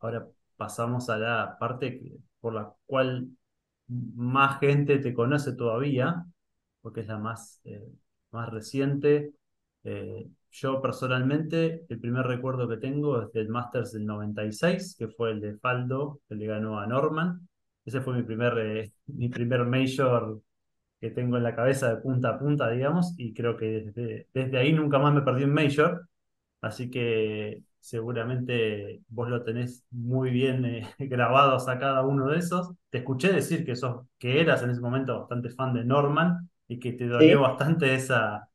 ahora 0.01 0.27
pasamos 0.57 1.09
a 1.09 1.19
la 1.19 1.57
parte 1.61 2.19
por 2.41 2.53
la 2.53 2.75
cual 2.85 3.29
más 3.87 4.59
gente 4.59 4.99
te 4.99 5.15
conoce 5.15 5.53
todavía, 5.53 6.27
porque 6.81 7.03
es 7.03 7.07
la 7.07 7.19
más, 7.19 7.61
eh, 7.63 7.93
más 8.33 8.49
reciente. 8.49 9.35
Eh, 9.85 10.29
yo 10.51 10.83
personalmente, 10.83 11.87
el 11.89 12.01
primer 12.01 12.27
recuerdo 12.27 12.69
que 12.69 12.79
tengo 12.79 13.23
es 13.23 13.33
del 13.33 13.51
Masters 13.51 13.93
del 13.93 14.05
96, 14.05 14.97
que 14.99 15.07
fue 15.07 15.31
el 15.31 15.41
de 15.41 15.57
Faldo, 15.59 16.23
que 16.29 16.35
le 16.35 16.47
ganó 16.49 16.81
a 16.81 16.87
Norman. 16.89 17.49
Ese 17.89 18.03
fue 18.03 18.15
mi 18.15 18.23
primer, 18.23 18.59
eh, 18.59 18.93
mi 19.07 19.29
primer 19.31 19.65
major 19.65 20.43
que 21.01 21.11
tengo 21.11 21.37
en 21.39 21.45
la 21.45 21.57
cabeza 21.57 21.91
de 21.95 22.03
punta 22.03 22.31
a 22.31 22.39
punta, 22.39 22.71
digamos, 22.71 23.15
y 23.19 23.35
creo 23.35 23.57
que 23.57 23.67
desde, 23.95 24.29
desde 24.35 24.59
ahí 24.59 24.73
nunca 24.73 24.99
más 24.99 25.15
me 25.15 25.23
perdí 25.23 25.45
un 25.45 25.55
major, 25.55 26.09
así 26.61 26.91
que 26.91 27.63
seguramente 27.81 29.01
vos 29.09 29.29
lo 29.31 29.43
tenés 29.45 29.85
muy 29.91 30.31
bien 30.31 30.65
eh, 30.67 30.89
grabados 30.99 31.69
a 31.69 31.79
cada 31.79 32.03
uno 32.05 32.29
de 32.29 32.39
esos. 32.39 32.73
Te 32.91 32.99
escuché 32.99 33.33
decir 33.33 33.65
que, 33.65 33.77
sos, 33.77 34.07
que 34.19 34.41
eras 34.41 34.63
en 34.63 34.71
ese 34.71 34.81
momento 34.81 35.21
bastante 35.21 35.51
fan 35.51 35.73
de 35.75 35.85
Norman 35.85 36.51
y 36.69 36.79
que 36.81 36.93
te 36.93 37.07
dolió 37.09 37.41
bastante 37.43 37.95
esa, 37.95 38.49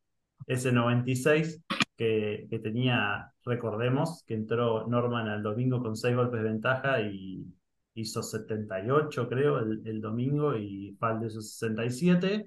ese 0.48 0.72
96. 0.72 1.62
que, 1.98 2.48
que 2.50 2.60
tenía, 2.60 3.34
recordemos, 3.46 4.24
que 4.28 4.36
entró 4.36 4.88
Norman 4.88 5.28
al 5.30 5.43
domingo 5.43 5.82
con 5.82 5.96
seis 5.96 6.15
golpes 6.15 6.41
de 6.43 6.50
ventaja 6.50 7.02
y 7.02 7.46
hizo 7.95 8.23
78, 8.23 9.27
creo, 9.29 9.60
el, 9.60 9.82
el 9.86 10.01
domingo 10.01 10.56
y 10.58 10.95
Falde 10.99 11.27
hizo 11.27 11.41
67 11.41 12.45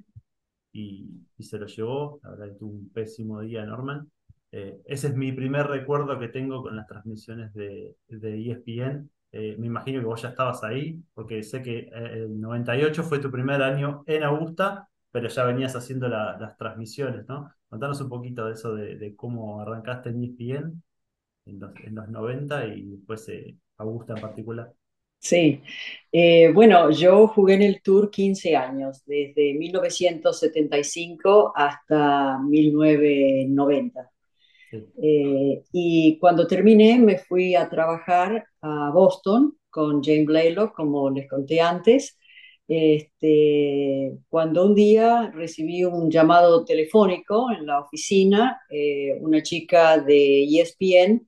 y, 0.72 1.08
y 1.38 1.42
se 1.44 1.58
lo 1.58 1.66
llevó. 1.66 2.20
La 2.22 2.30
verdad 2.30 2.56
tuvo 2.58 2.72
un 2.72 2.88
pésimo 2.90 3.40
día 3.40 3.64
Norman. 3.64 4.10
Eh, 4.52 4.80
ese 4.86 5.08
es 5.08 5.16
mi 5.16 5.32
primer 5.32 5.66
recuerdo 5.66 6.18
que 6.18 6.28
tengo 6.28 6.62
con 6.62 6.76
las 6.76 6.86
transmisiones 6.86 7.52
de, 7.54 7.96
de 8.08 8.50
ESPN. 8.50 9.10
Eh, 9.32 9.56
me 9.58 9.66
imagino 9.66 10.00
que 10.00 10.06
vos 10.06 10.22
ya 10.22 10.30
estabas 10.30 10.62
ahí, 10.64 11.02
porque 11.14 11.42
sé 11.42 11.62
que 11.62 11.80
eh, 11.80 11.90
el 11.92 12.40
98 12.40 13.02
fue 13.02 13.18
tu 13.18 13.30
primer 13.30 13.62
año 13.62 14.02
en 14.06 14.22
Augusta, 14.22 14.88
pero 15.10 15.28
ya 15.28 15.44
venías 15.44 15.74
haciendo 15.76 16.08
la, 16.08 16.38
las 16.38 16.56
transmisiones, 16.56 17.26
¿no? 17.28 17.50
Contanos 17.68 18.00
un 18.00 18.08
poquito 18.08 18.46
de 18.46 18.52
eso, 18.52 18.74
de, 18.74 18.96
de 18.96 19.16
cómo 19.16 19.60
arrancaste 19.60 20.10
en 20.10 20.22
ESPN 20.24 20.82
en 21.46 21.60
los, 21.60 21.70
en 21.84 21.94
los 21.94 22.08
90 22.08 22.66
y 22.66 22.86
después 22.90 23.28
eh, 23.28 23.56
Augusta 23.78 24.14
en 24.14 24.20
particular. 24.22 24.72
Sí, 25.18 25.60
eh, 26.12 26.50
bueno, 26.52 26.90
yo 26.90 27.26
jugué 27.28 27.54
en 27.54 27.62
el 27.62 27.82
Tour 27.82 28.10
15 28.10 28.54
años, 28.56 29.02
desde 29.06 29.54
1975 29.54 31.52
hasta 31.54 32.38
1990. 32.38 34.10
Sí. 34.70 34.84
Eh, 35.02 35.64
y 35.72 36.18
cuando 36.20 36.46
terminé 36.46 36.98
me 36.98 37.18
fui 37.18 37.54
a 37.54 37.68
trabajar 37.68 38.46
a 38.62 38.90
Boston 38.92 39.56
con 39.70 40.02
Jane 40.02 40.24
Blaylock, 40.24 40.74
como 40.74 41.10
les 41.10 41.28
conté 41.28 41.60
antes. 41.60 42.18
Este, 42.68 44.12
cuando 44.28 44.66
un 44.66 44.74
día 44.74 45.30
recibí 45.34 45.84
un 45.84 46.10
llamado 46.10 46.64
telefónico 46.64 47.50
en 47.52 47.66
la 47.66 47.80
oficina, 47.80 48.60
eh, 48.70 49.16
una 49.20 49.42
chica 49.42 49.98
de 49.98 50.44
ESPN 50.44 51.26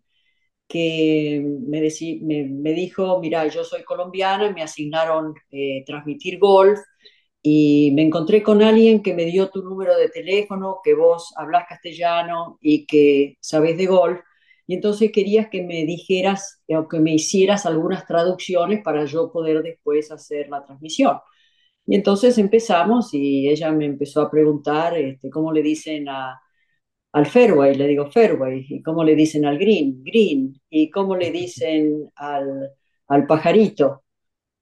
que 0.68 1.42
me, 1.68 1.80
decí- 1.82 2.20
me, 2.22 2.44
me 2.44 2.72
dijo, 2.74 3.20
mira, 3.20 3.46
yo 3.48 3.64
soy 3.64 3.84
colombiana, 3.84 4.50
me 4.52 4.62
asignaron 4.62 5.34
eh, 5.50 5.84
transmitir 5.86 6.38
golf 6.38 6.78
y 7.42 7.92
me 7.94 8.02
encontré 8.02 8.42
con 8.42 8.62
alguien 8.62 9.02
que 9.02 9.14
me 9.14 9.24
dio 9.24 9.48
tu 9.50 9.62
número 9.62 9.96
de 9.96 10.08
teléfono, 10.10 10.80
que 10.84 10.94
vos 10.94 11.32
hablas 11.36 11.64
castellano 11.68 12.58
y 12.60 12.86
que 12.86 13.36
sabés 13.40 13.76
de 13.78 13.86
golf, 13.86 14.20
y 14.66 14.74
entonces 14.74 15.10
querías 15.12 15.48
que 15.48 15.62
me 15.62 15.84
dijeras 15.86 16.62
eh, 16.68 16.76
o 16.76 16.88
que 16.88 17.00
me 17.00 17.14
hicieras 17.14 17.64
algunas 17.66 18.06
traducciones 18.06 18.82
para 18.84 19.04
yo 19.06 19.32
poder 19.32 19.62
después 19.62 20.10
hacer 20.12 20.48
la 20.50 20.62
transmisión. 20.64 21.18
Y 21.86 21.94
entonces 21.96 22.38
empezamos 22.38 23.14
y 23.14 23.48
ella 23.48 23.70
me 23.72 23.86
empezó 23.86 24.20
a 24.22 24.30
preguntar 24.30 24.96
este, 24.98 25.30
cómo 25.30 25.52
le 25.52 25.62
dicen 25.62 26.08
a, 26.08 26.40
al 27.12 27.26
fairway, 27.26 27.74
le 27.74 27.86
digo 27.88 28.10
fairway, 28.10 28.66
y 28.68 28.82
cómo 28.82 29.04
le 29.04 29.14
dicen 29.14 29.44
al 29.46 29.58
green, 29.58 30.02
green, 30.04 30.60
y 30.70 30.90
cómo 30.90 31.16
le 31.16 31.30
dicen 31.30 32.10
al, 32.16 32.70
al 33.08 33.26
pajarito. 33.26 34.04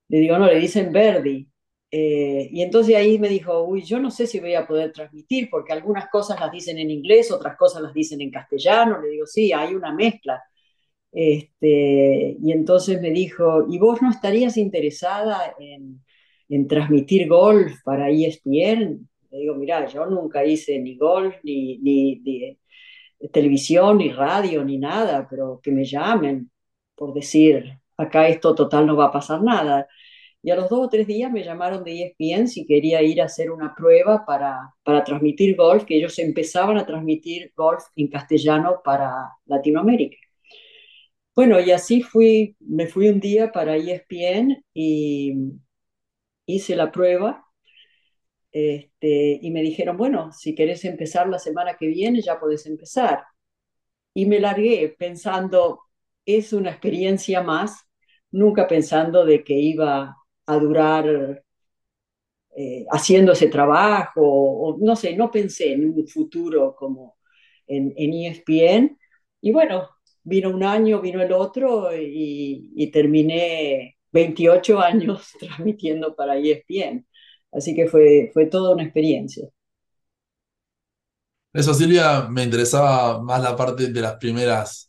Le 0.09 0.21
digo, 0.21 0.39
no, 0.39 0.47
le 0.47 0.59
dicen 0.59 0.93
Verdi. 0.93 1.49
Eh, 1.91 2.49
y 2.53 2.63
entonces 2.63 2.97
ahí 2.97 3.19
me 3.19 3.29
dijo, 3.29 3.63
uy, 3.65 3.83
yo 3.83 4.01
no 4.01 4.11
sé 4.11 4.27
si 4.27 4.41
voy 4.41 4.55
a 4.55 4.67
poder 4.67 4.93
transmitir, 4.93 5.49
porque 5.51 5.73
algunas 5.73 6.09
cosas 6.11 6.39
las 6.41 6.53
dicen 6.53 6.79
en 6.79 6.91
inglés, 6.91 7.31
otras 7.33 7.57
cosas 7.57 7.83
las 7.83 7.95
dicen 7.95 8.21
en 8.21 8.31
castellano. 8.31 9.01
Le 9.01 9.09
digo, 9.11 9.27
sí, 9.27 9.53
hay 9.53 9.75
una 9.75 9.93
mezcla. 9.95 10.43
Este, 11.13 12.37
y 12.43 12.53
entonces 12.53 13.01
me 13.01 13.11
dijo, 13.11 13.67
¿y 13.69 13.79
vos 13.79 14.03
no 14.03 14.11
estarías 14.11 14.57
interesada 14.57 15.55
en, 15.59 16.05
en 16.49 16.69
transmitir 16.69 17.29
golf 17.29 17.75
para 17.85 18.11
ESPN? 18.11 19.09
Le 19.31 19.39
digo, 19.39 19.55
mira, 19.55 19.87
yo 19.89 20.07
nunca 20.07 20.45
hice 20.45 20.79
ni 20.79 20.97
golf, 20.97 21.37
ni, 21.43 21.79
ni, 21.79 22.17
ni 22.21 22.59
televisión, 23.33 23.99
ni 23.99 24.11
radio, 24.13 24.65
ni 24.65 24.79
nada, 24.79 25.27
pero 25.29 25.61
que 25.63 25.73
me 25.73 25.85
llamen 25.85 26.51
por 26.97 27.15
decir, 27.15 27.79
acá 27.97 28.29
esto 28.29 28.55
total 28.55 28.87
no 28.87 28.97
va 28.97 29.07
a 29.07 29.13
pasar 29.13 29.43
nada. 29.43 29.87
Y 30.43 30.51
a 30.51 30.57
los 30.57 30.69
dos 30.71 30.81
o 30.87 30.89
tres 30.89 31.07
días 31.07 31.33
me 31.33 31.45
llamaron 31.45 31.85
de 31.85 32.03
ESPN 32.05 32.49
si 32.49 32.67
quería 32.67 33.03
ir 33.03 33.21
a 33.21 33.27
hacer 33.27 33.51
una 33.51 33.75
prueba 33.75 34.25
para, 34.27 34.75
para 34.85 35.05
transmitir 35.05 35.57
golf, 35.57 35.85
que 35.85 35.97
ellos 35.99 36.19
empezaban 36.19 36.79
a 36.79 36.87
transmitir 36.87 37.53
golf 37.57 37.85
en 37.97 38.09
castellano 38.09 38.81
para 38.85 39.31
Latinoamérica. 39.47 40.17
Bueno, 41.35 41.61
y 41.61 41.71
así 41.71 42.03
fui, 42.03 42.57
me 42.61 42.87
fui 42.87 43.09
un 43.09 43.21
día 43.21 43.53
para 43.53 43.77
ESPN 43.77 44.65
y 44.75 45.35
hice 46.47 46.77
la 46.77 46.91
prueba. 46.93 47.46
Este, 48.57 49.39
y 49.43 49.51
me 49.51 49.61
dijeron, 49.61 49.99
bueno, 49.99 50.33
si 50.33 50.55
querés 50.55 50.85
empezar 50.87 51.29
la 51.29 51.39
semana 51.39 51.77
que 51.77 51.89
viene, 51.89 52.23
ya 52.23 52.41
podés 52.41 52.65
empezar. 52.67 53.25
Y 54.15 54.27
me 54.27 54.41
largué 54.41 54.95
pensando, 54.99 55.83
es 56.27 56.53
una 56.55 56.71
experiencia 56.71 57.43
más, 57.43 57.83
nunca 58.33 58.69
pensando 58.69 59.25
de 59.27 59.45
que 59.45 59.55
iba 59.55 60.17
a 60.47 60.59
durar 60.59 61.45
eh, 62.57 62.87
haciendo 62.91 63.33
ese 63.33 63.49
trabajo, 63.49 64.77
no 64.81 64.97
sé, 64.97 65.15
no 65.17 65.31
pensé 65.31 65.73
en 65.73 65.91
un 65.91 66.07
futuro 66.09 66.75
como 66.75 67.17
en, 67.67 67.93
en 67.97 68.13
ESPN. 68.15 68.99
Y 69.41 69.53
bueno, 69.53 69.89
vino 70.23 70.51
un 70.51 70.63
año, 70.65 71.01
vino 71.01 71.23
el 71.23 71.33
otro 71.33 71.95
y, 71.97 72.73
y 72.75 72.91
terminé 72.91 73.99
28 74.13 74.81
años 74.83 75.33
transmitiendo 75.41 76.15
para 76.17 76.37
ESPN. 76.39 77.07
Así 77.57 77.75
que 77.75 77.89
fue, 77.89 78.31
fue 78.33 78.47
toda 78.47 78.73
una 78.75 78.85
experiencia. 78.85 79.49
Eso, 81.53 81.73
Silvia, 81.75 82.29
me 82.31 82.43
interesaba 82.43 83.23
más 83.23 83.41
la 83.43 83.57
parte 83.57 83.89
de 83.91 84.01
las 84.03 84.17
primeras, 84.17 84.89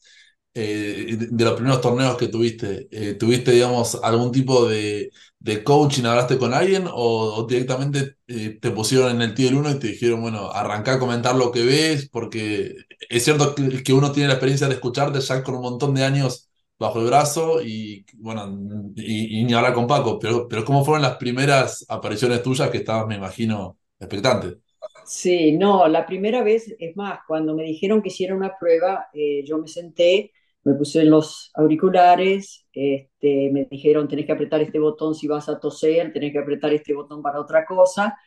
eh, 0.53 1.15
de, 1.17 1.45
los 1.45 1.53
primeros 1.53 1.79
torneos 1.81 2.17
que 2.17 2.27
tuviste. 2.27 2.87
Eh, 2.91 3.13
¿tuviste, 3.13 3.51
digamos, 3.51 3.95
algún 4.03 4.31
tipo 4.33 4.67
de, 4.67 5.09
de 5.39 5.63
coaching? 5.63 6.03
¿Hablaste 6.05 6.37
con 6.37 6.53
alguien 6.53 6.85
o, 6.87 7.35
o 7.37 7.47
directamente 7.47 8.17
eh, 8.27 8.59
te 8.61 8.71
pusieron 8.71 9.11
en 9.11 9.21
el 9.21 9.33
del 9.35 9.55
uno 9.55 9.71
y 9.71 9.79
te 9.79 9.87
dijeron, 9.87 10.21
bueno, 10.21 10.51
arrancá 10.51 10.95
a 10.95 10.99
comentar 10.99 11.35
lo 11.37 11.51
que 11.53 11.63
ves? 11.63 12.09
Porque 12.09 12.75
es 13.09 13.23
cierto 13.23 13.55
que, 13.55 13.81
que 13.83 13.93
uno 13.93 14.11
tiene 14.11 14.27
la 14.27 14.33
experiencia 14.35 14.67
de 14.67 14.73
escucharte 14.75 15.21
ya 15.21 15.43
con 15.43 15.55
un 15.55 15.61
montón 15.61 15.93
de 15.95 16.03
años 16.03 16.46
bajo 16.79 16.99
el 16.99 17.07
brazo 17.07 17.61
y, 17.61 18.05
bueno, 18.17 18.47
y, 18.95 19.39
y 19.41 19.43
ni 19.45 19.53
hablar 19.53 19.73
con 19.73 19.87
Paco, 19.87 20.19
pero, 20.19 20.47
pero 20.47 20.63
¿cómo 20.65 20.83
fueron 20.85 21.01
las 21.03 21.17
primeras 21.17 21.85
apariciones 21.89 22.43
tuyas 22.43 22.69
que 22.69 22.77
estabas, 22.79 23.07
me 23.07 23.15
imagino, 23.15 23.77
expectante? 23.99 24.57
Sí, 25.03 25.53
no, 25.53 25.87
la 25.87 26.05
primera 26.05 26.43
vez, 26.43 26.75
es 26.79 26.95
más, 26.97 27.19
cuando 27.27 27.55
me 27.55 27.63
dijeron 27.63 28.01
que 28.01 28.09
hiciera 28.09 28.35
una 28.35 28.57
prueba, 28.59 29.07
eh, 29.13 29.43
yo 29.45 29.57
me 29.57 29.67
senté, 29.67 30.31
me 30.63 30.73
puse 30.73 31.05
los 31.05 31.49
auriculares, 31.55 32.67
este, 32.73 33.49
me 33.51 33.65
dijeron, 33.71 34.07
tenés 34.09 34.25
que 34.25 34.33
apretar 34.33 34.61
este 34.61 34.79
botón 34.79 35.15
si 35.15 35.27
vas 35.27 35.47
a 35.47 35.59
toser, 35.59 36.11
tenés 36.11 36.33
que 36.33 36.39
apretar 36.39 36.73
este 36.73 36.93
botón 36.93 37.21
para 37.21 37.39
otra 37.39 37.65
cosa, 37.65 38.17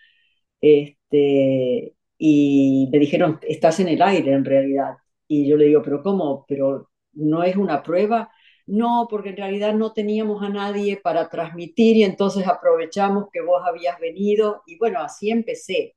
este, 0.61 1.95
y 2.19 2.89
me 2.93 2.99
dijeron, 2.99 3.39
estás 3.43 3.81
en 3.81 3.89
el 3.89 4.03
aire 4.03 4.33
en 4.33 4.45
realidad. 4.45 4.97
Y 5.29 5.49
yo 5.49 5.57
le 5.57 5.67
digo, 5.67 5.83
pero 5.83 6.03
¿cómo? 6.03 6.45
¿Pero 6.49 6.91
no 7.15 7.43
es 7.45 7.57
una 7.57 7.83
prueba? 7.83 8.31
No, 8.72 9.09
porque 9.11 9.30
en 9.30 9.37
realidad 9.37 9.74
no 9.74 9.92
teníamos 9.92 10.42
a 10.42 10.48
nadie 10.48 10.96
para 10.96 11.28
transmitir 11.28 11.96
y 11.96 12.04
entonces 12.04 12.46
aprovechamos 12.46 13.26
que 13.33 13.40
vos 13.40 13.61
habías 13.66 13.98
venido 13.98 14.62
y 14.66 14.78
bueno, 14.78 15.00
así 15.00 15.30
empecé. 15.30 15.96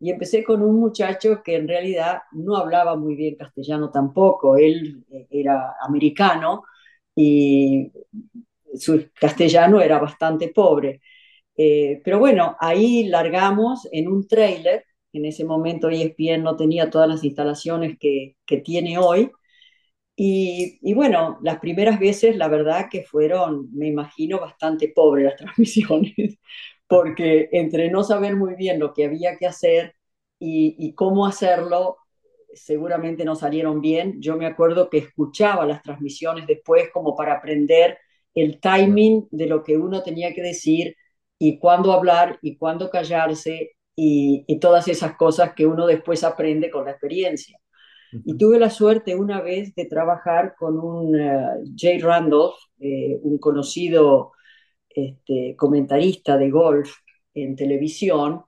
Y 0.00 0.10
empecé 0.10 0.44
con 0.44 0.62
un 0.62 0.80
muchacho 0.80 1.42
que 1.44 1.56
en 1.56 1.68
realidad 1.68 2.20
no 2.32 2.56
hablaba 2.56 2.96
muy 2.96 3.16
bien 3.16 3.36
castellano 3.36 3.90
tampoco, 3.90 4.56
él 4.56 5.04
eh, 5.12 5.26
era 5.30 5.74
americano 5.82 6.64
y 7.16 7.92
su 8.74 9.10
castellano 9.14 9.80
era 9.80 9.98
bastante 9.98 10.48
pobre. 10.48 11.00
Eh, 11.56 12.00
pero 12.04 12.18
bueno, 12.20 12.56
ahí 12.60 13.08
largamos 13.08 13.88
en 13.92 14.08
un 14.08 14.26
trailer, 14.28 14.84
en 15.12 15.24
ese 15.26 15.44
momento 15.44 15.90
ESPN 15.90 16.42
no 16.44 16.56
tenía 16.56 16.90
todas 16.90 17.08
las 17.08 17.24
instalaciones 17.24 17.98
que, 18.00 18.36
que 18.46 18.58
tiene 18.58 18.98
hoy, 18.98 19.30
y, 20.20 20.94
bueno, 20.94 21.38
las 21.42 21.60
primeras 21.60 22.00
veces 22.00 22.36
la 22.36 22.48
verdad 22.48 22.88
que 22.90 23.04
fueron, 23.04 23.68
me 23.72 23.86
imagino, 23.86 24.40
bastante 24.40 24.88
pobres 24.88 25.26
las 25.26 25.36
transmisiones, 25.36 26.38
porque 26.88 27.48
entre 27.52 27.88
no 27.88 28.02
saber 28.02 28.34
muy 28.34 28.56
bien 28.56 28.80
lo 28.80 28.92
que 28.92 29.04
había 29.04 29.36
que 29.36 29.46
hacer 29.46 29.94
y, 30.40 30.92
cómo 30.94 31.24
hacerlo, 31.24 31.98
seguramente 32.52 33.24
no 33.24 33.36
salieron 33.36 33.80
bien. 33.80 34.20
Yo 34.20 34.36
me 34.36 34.46
acuerdo 34.46 34.90
que 34.90 34.98
escuchaba 34.98 35.64
las 35.66 35.82
transmisiones 35.82 36.48
después 36.48 36.90
como 36.92 37.14
para 37.14 37.34
aprender 37.34 37.98
el 38.34 38.60
timing 38.60 39.28
de 39.30 39.46
lo 39.46 39.62
que 39.62 39.76
uno 39.76 40.02
tenía 40.02 40.34
que 40.34 40.42
decir 40.42 40.96
y 41.38 41.60
cuándo 41.60 41.92
hablar 41.92 42.38
y 42.42 42.56
cuándo 42.56 42.90
callarse 42.90 43.76
y 43.94 44.58
todas 44.60 44.88
esas 44.88 45.16
cosas 45.16 45.54
que 45.54 45.66
uno 45.66 45.86
después 45.86 46.24
aprende 46.24 46.70
con 46.70 46.86
la 46.86 46.92
experiencia. 46.92 47.58
Y 48.12 48.36
tuve 48.38 48.58
la 48.58 48.70
suerte 48.70 49.14
una 49.14 49.40
vez 49.40 49.74
de 49.74 49.84
trabajar 49.84 50.54
con 50.58 50.78
un 50.78 51.14
uh, 51.14 51.64
Jay 51.76 51.98
Randolph, 51.98 52.56
eh, 52.80 53.18
un 53.22 53.38
conocido 53.38 54.32
este, 54.88 55.54
comentarista 55.56 56.36
de 56.38 56.50
golf 56.50 56.90
en 57.34 57.54
televisión, 57.54 58.44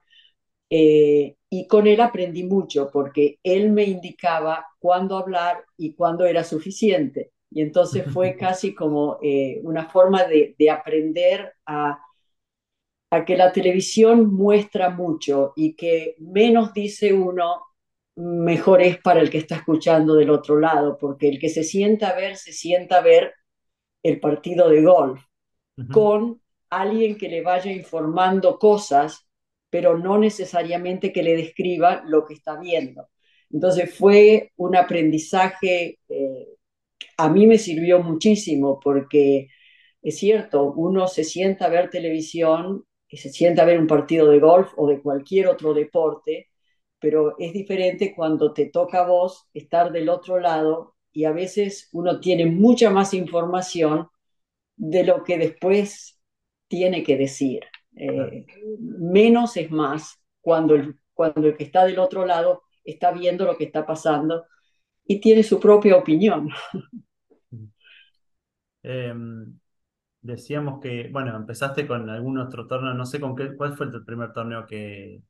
eh, 0.69 1.35
y 1.49 1.67
con 1.67 1.85
él 1.85 1.99
aprendí 1.99 2.43
mucho 2.43 2.89
porque 2.91 3.39
él 3.43 3.71
me 3.71 3.83
indicaba 3.83 4.65
cuándo 4.79 5.17
hablar 5.17 5.65
y 5.77 5.93
cuándo 5.93 6.25
era 6.25 6.43
suficiente. 6.45 7.31
Y 7.51 7.61
entonces 7.61 8.05
fue 8.11 8.35
casi 8.37 8.73
como 8.73 9.19
eh, 9.21 9.59
una 9.63 9.89
forma 9.89 10.23
de, 10.23 10.55
aprender 10.71 11.53
a, 11.65 11.99
a, 13.11 13.25
que 13.25 13.35
la 13.35 13.51
televisión 13.51 14.33
muestra 14.33 14.89
mucho 14.89 15.51
y 15.57 15.75
que 15.75 16.15
menos 16.19 16.73
dice 16.73 17.13
uno, 17.13 17.61
mejor 18.15 18.81
es 18.81 18.97
para 18.99 19.21
el 19.21 19.29
que 19.29 19.37
está 19.39 19.55
escuchando 19.55 20.15
del 20.15 20.29
otro 20.29 20.59
lado, 20.59 20.97
porque 20.99 21.29
el 21.29 21.39
que 21.39 21.49
se 21.49 21.63
sienta 21.63 22.09
a 22.09 22.15
ver, 22.15 22.37
se 22.37 22.53
sienta 22.53 22.97
a 22.97 23.01
ver 23.01 23.33
el 24.03 24.19
partido 24.19 24.69
de 24.69 24.81
golf 24.81 25.21
con 25.91 26.41
alguien 26.69 27.17
que 27.17 27.29
le 27.29 27.41
vaya 27.41 27.71
informando 27.71 28.59
cosas, 28.59 29.27
pero 29.69 29.97
no 29.97 30.17
necesariamente 30.17 31.11
que 31.13 31.23
le 31.23 31.35
describa 31.35 32.03
lo 32.05 32.25
que 32.25 32.35
está 32.35 32.59
viendo. 32.59 33.09
Entonces 33.51 33.93
fue 33.95 34.51
un 34.57 34.75
aprendizaje, 34.75 35.99
eh, 36.09 36.47
a 37.17 37.29
mí 37.29 37.47
me 37.47 37.57
sirvió 37.57 38.01
muchísimo 38.01 38.79
porque 38.79 39.47
es 40.01 40.17
cierto, 40.17 40.73
uno 40.73 41.07
se 41.07 41.23
sienta 41.23 41.65
a 41.65 41.69
ver 41.69 41.89
televisión 41.89 42.85
y 43.07 43.17
se 43.17 43.29
sienta 43.29 43.63
a 43.63 43.65
ver 43.65 43.79
un 43.79 43.87
partido 43.87 44.29
de 44.29 44.39
golf 44.39 44.71
o 44.77 44.87
de 44.87 45.01
cualquier 45.01 45.47
otro 45.47 45.73
deporte, 45.73 46.50
pero 47.01 47.35
es 47.39 47.51
diferente 47.51 48.13
cuando 48.15 48.53
te 48.53 48.67
toca 48.67 48.99
a 48.99 49.07
vos 49.07 49.49
estar 49.55 49.91
del 49.91 50.07
otro 50.07 50.39
lado 50.39 50.95
y 51.11 51.25
a 51.25 51.31
veces 51.31 51.89
uno 51.93 52.19
tiene 52.19 52.45
mucha 52.45 52.91
más 52.91 53.13
información 53.15 54.07
de 54.77 55.03
lo 55.03 55.23
que 55.23 55.39
después 55.39 56.21
tiene 56.67 57.03
que 57.03 57.17
decir. 57.17 57.61
Eh, 57.95 58.45
menos 58.79 59.57
es 59.57 59.71
más 59.71 60.21
cuando 60.41 60.75
el, 60.75 60.99
cuando 61.13 61.47
el 61.47 61.57
que 61.57 61.63
está 61.63 61.85
del 61.85 61.99
otro 61.99 62.25
lado 62.25 62.63
está 62.85 63.11
viendo 63.11 63.45
lo 63.45 63.57
que 63.57 63.65
está 63.65 63.83
pasando 63.85 64.45
y 65.03 65.19
tiene 65.19 65.41
su 65.43 65.59
propia 65.59 65.97
opinión. 65.97 66.49
Em, 68.83 69.59
decíamos 70.21 70.79
que, 70.81 71.07
bueno, 71.11 71.35
empezaste 71.35 71.85
con 71.85 72.09
algún 72.09 72.39
otro 72.39 72.65
torneo, 72.65 72.95
no 72.95 73.05
sé 73.05 73.19
con 73.19 73.35
qué, 73.35 73.55
cuál 73.55 73.77
fue 73.77 73.85
el 73.85 74.03
primer 74.03 74.33
torneo 74.33 74.65
que, 74.65 75.21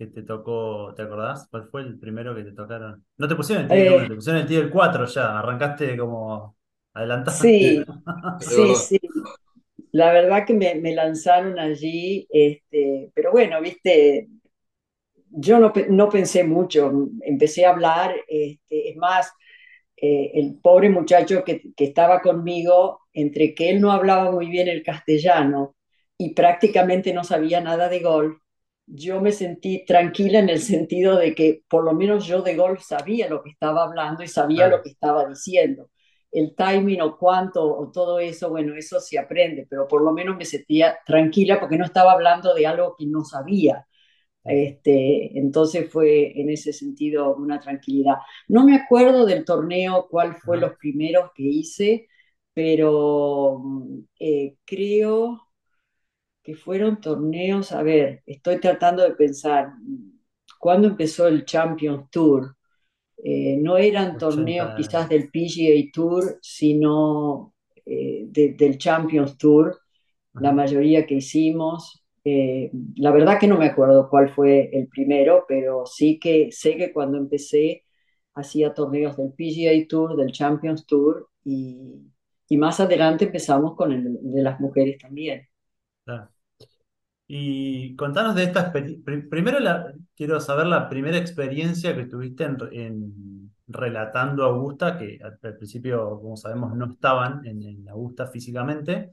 que 0.00 0.06
te 0.06 0.22
tocó, 0.22 0.94
¿te 0.96 1.02
acordás? 1.02 1.46
¿Cuál 1.50 1.68
fue 1.68 1.82
el 1.82 1.98
primero 1.98 2.34
que 2.34 2.42
te 2.42 2.52
tocaron? 2.52 3.04
No 3.18 3.28
te 3.28 3.36
pusieron 3.36 3.64
el 3.64 3.68
tío, 3.70 4.00
eh, 4.00 4.08
te 4.08 4.14
pusieron 4.14 4.40
el 4.40 4.48
del 4.48 4.70
4 4.70 5.04
ya, 5.04 5.38
arrancaste 5.38 5.94
como 5.98 6.56
adelantado. 6.94 7.36
Sí, 7.36 7.84
sí, 8.40 8.74
sí. 8.76 9.00
La 9.92 10.10
verdad 10.10 10.46
que 10.46 10.54
me, 10.54 10.74
me, 10.76 10.94
lanzaron 10.94 11.58
allí, 11.58 12.26
este, 12.30 13.10
pero 13.12 13.30
bueno, 13.30 13.60
viste, 13.60 14.30
yo 15.28 15.60
no, 15.60 15.70
no 15.90 16.08
pensé 16.08 16.44
mucho, 16.44 16.90
empecé 17.20 17.66
a 17.66 17.70
hablar, 17.70 18.14
este, 18.26 18.88
es 18.88 18.96
más, 18.96 19.30
eh, 19.98 20.30
el 20.32 20.58
pobre 20.62 20.88
muchacho 20.88 21.44
que, 21.44 21.60
que, 21.76 21.84
estaba 21.84 22.22
conmigo, 22.22 23.00
entre 23.12 23.54
que 23.54 23.68
él 23.68 23.82
no 23.82 23.92
hablaba 23.92 24.32
muy 24.32 24.46
bien 24.46 24.66
el 24.68 24.82
castellano 24.82 25.76
y 26.16 26.32
prácticamente 26.32 27.12
no 27.12 27.22
sabía 27.22 27.60
nada 27.60 27.90
de 27.90 28.00
golf, 28.00 28.38
yo 28.92 29.20
me 29.20 29.32
sentí 29.32 29.84
tranquila 29.84 30.40
en 30.40 30.48
el 30.48 30.60
sentido 30.60 31.16
de 31.16 31.34
que 31.34 31.62
por 31.68 31.84
lo 31.84 31.92
menos 31.94 32.26
yo 32.26 32.42
de 32.42 32.56
golf 32.56 32.82
sabía 32.82 33.28
lo 33.28 33.42
que 33.42 33.50
estaba 33.50 33.84
hablando 33.84 34.22
y 34.22 34.28
sabía 34.28 34.68
lo 34.68 34.82
que 34.82 34.90
estaba 34.90 35.26
diciendo. 35.28 35.90
El 36.32 36.54
timing 36.54 37.00
o 37.02 37.16
cuánto 37.18 37.64
o 37.76 37.90
todo 37.90 38.18
eso, 38.20 38.50
bueno, 38.50 38.74
eso 38.76 39.00
se 39.00 39.18
aprende, 39.18 39.66
pero 39.68 39.88
por 39.88 40.02
lo 40.02 40.12
menos 40.12 40.36
me 40.36 40.44
sentía 40.44 40.98
tranquila 41.06 41.58
porque 41.60 41.76
no 41.78 41.84
estaba 41.84 42.12
hablando 42.12 42.54
de 42.54 42.66
algo 42.66 42.94
que 42.98 43.06
no 43.06 43.24
sabía. 43.24 43.86
Este, 44.44 45.38
entonces 45.38 45.90
fue 45.90 46.40
en 46.40 46.50
ese 46.50 46.72
sentido 46.72 47.36
una 47.36 47.60
tranquilidad. 47.60 48.16
No 48.48 48.64
me 48.64 48.76
acuerdo 48.76 49.26
del 49.26 49.44
torneo, 49.44 50.08
cuál 50.10 50.36
fue 50.36 50.58
los 50.58 50.74
primeros 50.76 51.30
que 51.34 51.44
hice, 51.44 52.08
pero 52.54 53.62
eh, 54.18 54.56
creo 54.64 55.49
que 56.50 56.56
fueron 56.56 57.00
torneos, 57.00 57.72
a 57.72 57.82
ver, 57.82 58.22
estoy 58.26 58.58
tratando 58.60 59.02
de 59.04 59.12
pensar, 59.12 59.72
¿cuándo 60.58 60.88
empezó 60.88 61.28
el 61.28 61.44
Champions 61.44 62.10
Tour? 62.10 62.56
Eh, 63.18 63.56
no 63.58 63.78
eran 63.78 64.18
torneos 64.18 64.72
quizás 64.74 65.08
del 65.08 65.30
PGA 65.30 65.90
Tour, 65.92 66.38
sino 66.42 67.54
eh, 67.86 68.26
del 68.28 68.78
Champions 68.78 69.38
Tour, 69.38 69.78
la 70.38 70.52
mayoría 70.52 71.06
que 71.06 71.16
hicimos. 71.16 72.04
Eh, 72.24 72.70
la 72.96 73.12
verdad 73.12 73.38
que 73.40 73.48
no 73.48 73.58
me 73.58 73.66
acuerdo 73.66 74.08
cuál 74.10 74.30
fue 74.30 74.70
el 74.72 74.88
primero, 74.88 75.44
pero 75.48 75.86
sí 75.86 76.18
que 76.18 76.50
sé 76.52 76.76
que 76.76 76.92
cuando 76.92 77.18
empecé 77.18 77.84
hacía 78.34 78.74
torneos 78.74 79.16
del 79.16 79.32
PGA 79.34 79.88
Tour, 79.88 80.16
del 80.16 80.32
Champions 80.32 80.86
Tour 80.86 81.28
y, 81.44 82.02
y 82.48 82.58
más 82.58 82.80
adelante 82.80 83.26
empezamos 83.26 83.76
con 83.76 83.92
el 83.92 84.18
de 84.22 84.42
las 84.42 84.60
mujeres 84.60 84.98
también. 84.98 85.48
Y 87.32 87.94
contanos 87.94 88.34
de 88.34 88.42
esta 88.42 88.62
experiencia. 88.62 89.28
Primero 89.30 89.58
quiero 90.16 90.40
saber 90.40 90.66
la 90.66 90.88
primera 90.88 91.16
experiencia 91.16 91.94
que 91.94 92.06
tuviste 92.06 92.42
en, 92.42 93.52
relatando 93.68 94.42
a 94.42 94.48
Augusta, 94.48 94.98
que 94.98 95.20
al, 95.22 95.38
principio, 95.56 96.18
como 96.20 96.36
sabemos, 96.36 96.74
no 96.74 96.90
estaban 96.90 97.46
en, 97.46 97.88
Augusta 97.88 98.26
físicamente. 98.26 99.12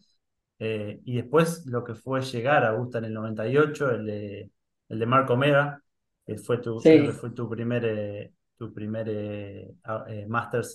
Eh, 0.57 0.99
y 1.05 1.17
después 1.17 1.63
lo 1.67 1.83
que 1.83 1.93
fue 1.93 2.21
llegar 2.21 2.65
a 2.65 2.69
Augusta 2.69 2.97
en 2.97 3.05
el 3.05 3.13
98, 3.13 3.91
el 3.91 4.05
de, 4.07 4.51
el 4.89 4.97
de 4.97 5.05
Marco 5.05 5.37
Mera, 5.37 5.79
que 6.25 6.39
fue 6.39 6.57
tu, 6.57 6.79
fue 6.79 7.29
tu 7.35 7.47
primer, 7.47 7.85
eh, 7.85 8.33
tu 8.57 8.73
primer 8.73 9.05
eh, 9.09 10.25
Masters 10.27 10.73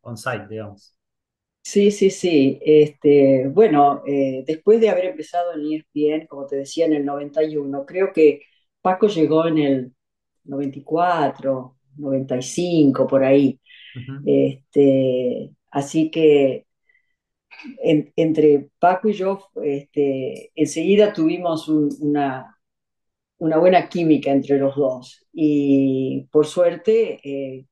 on-site, 0.00 0.46
digamos. 0.48 0.95
Sí, 1.68 1.90
sí, 1.90 2.10
sí. 2.10 2.60
Este, 2.62 3.48
bueno, 3.48 4.02
eh, 4.06 4.44
después 4.46 4.80
de 4.80 4.88
haber 4.88 5.06
empezado 5.06 5.52
en 5.52 5.62
ESPN, 5.72 6.26
como 6.28 6.46
te 6.46 6.56
decía, 6.56 6.86
en 6.86 6.92
el 6.94 7.04
91, 7.04 7.84
creo 7.84 8.12
que 8.12 8.42
Paco 8.80 9.08
llegó 9.08 9.48
en 9.48 9.58
el 9.58 9.92
94, 10.44 11.76
95, 11.96 13.06
por 13.08 13.24
ahí. 13.24 13.60
este, 14.24 15.50
así 15.72 16.08
que 16.10 16.66
entre 18.14 18.70
Paco 18.78 19.08
y 19.08 19.14
yo, 19.14 19.48
este, 19.64 20.52
enseguida 20.54 21.12
tuvimos 21.12 21.68
una, 21.68 22.58
una 23.38 23.58
buena 23.58 23.88
química 23.88 24.30
entre 24.30 24.58
los 24.58 24.76
dos. 24.76 25.26
Y 25.32 26.28
por 26.30 26.46
suerte, 26.46 27.20
eh, 27.24 27.66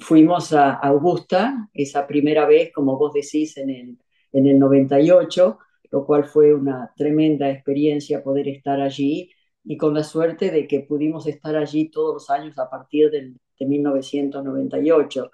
fuimos 0.00 0.52
a 0.52 0.74
Augusta 0.74 1.68
esa 1.74 2.06
primera 2.06 2.46
vez, 2.46 2.72
como 2.72 2.96
vos 2.96 3.12
decís, 3.12 3.56
en 3.56 3.70
el, 3.70 3.98
en 4.32 4.46
el 4.46 4.58
98, 4.58 5.58
lo 5.90 6.06
cual 6.06 6.24
fue 6.24 6.54
una 6.54 6.92
tremenda 6.96 7.50
experiencia 7.50 8.22
poder 8.22 8.48
estar 8.48 8.80
allí 8.80 9.30
y 9.64 9.76
con 9.76 9.94
la 9.94 10.04
suerte 10.04 10.50
de 10.50 10.66
que 10.66 10.80
pudimos 10.80 11.26
estar 11.26 11.56
allí 11.56 11.90
todos 11.90 12.14
los 12.14 12.30
años 12.30 12.58
a 12.58 12.70
partir 12.70 13.10
del, 13.10 13.36
de 13.58 13.66
1998. 13.66 15.30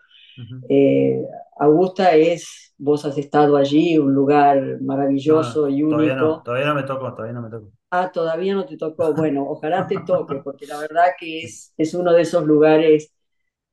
Eh, 0.68 1.22
Augusta 1.60 2.14
es, 2.14 2.74
vos 2.76 3.04
has 3.04 3.16
estado 3.18 3.56
allí, 3.56 3.96
un 3.98 4.12
lugar 4.12 4.80
maravilloso 4.80 5.68
y 5.68 5.82
único. 5.82 5.96
Todavía 5.96 6.16
no, 6.16 6.42
todavía 6.42 6.66
no 6.66 6.74
me 6.74 6.82
tocó, 6.82 7.14
todavía 7.14 7.34
no 7.34 7.42
me 7.42 7.50
tocó. 7.50 7.70
Ah, 7.90 8.10
todavía 8.12 8.54
no 8.54 8.64
te 8.64 8.76
tocó. 8.76 9.14
Bueno, 9.16 9.46
ojalá 9.48 9.86
te 9.86 9.98
toque, 10.04 10.36
porque 10.42 10.66
la 10.66 10.80
verdad 10.80 11.12
que 11.18 11.42
es, 11.42 11.72
es 11.76 11.94
uno 11.94 12.12
de 12.12 12.22
esos 12.22 12.44
lugares 12.44 13.13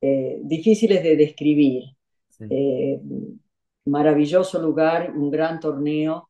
eh, 0.01 0.39
difíciles 0.43 1.03
de 1.03 1.15
describir. 1.15 1.83
Eh, 2.49 2.99
maravilloso 3.85 4.59
lugar, 4.59 5.11
un 5.15 5.29
gran 5.29 5.59
torneo 5.59 6.27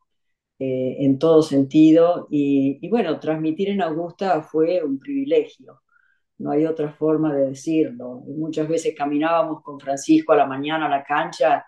eh, 0.60 0.98
en 1.00 1.18
todo 1.18 1.42
sentido 1.42 2.28
y, 2.30 2.88
bueno, 2.90 3.20
transmitir 3.20 3.70
en 3.70 3.82
Augusta 3.82 4.42
fue 4.44 4.84
un 4.84 5.00
privilegio, 5.00 5.82
no 6.40 6.52
hay 6.52 6.66
otra 6.66 6.92
forma 6.92 7.34
de 7.36 7.48
decirlo. 7.50 8.22
muchas 8.28 8.68
veces 8.68 8.94
caminábamos 8.98 9.64
con 9.64 9.80
Francisco 9.80 10.34
a 10.34 10.38
la 10.38 10.46
mañana 10.46 10.88
a 10.88 10.90
la 10.90 11.04
cancha 11.04 11.66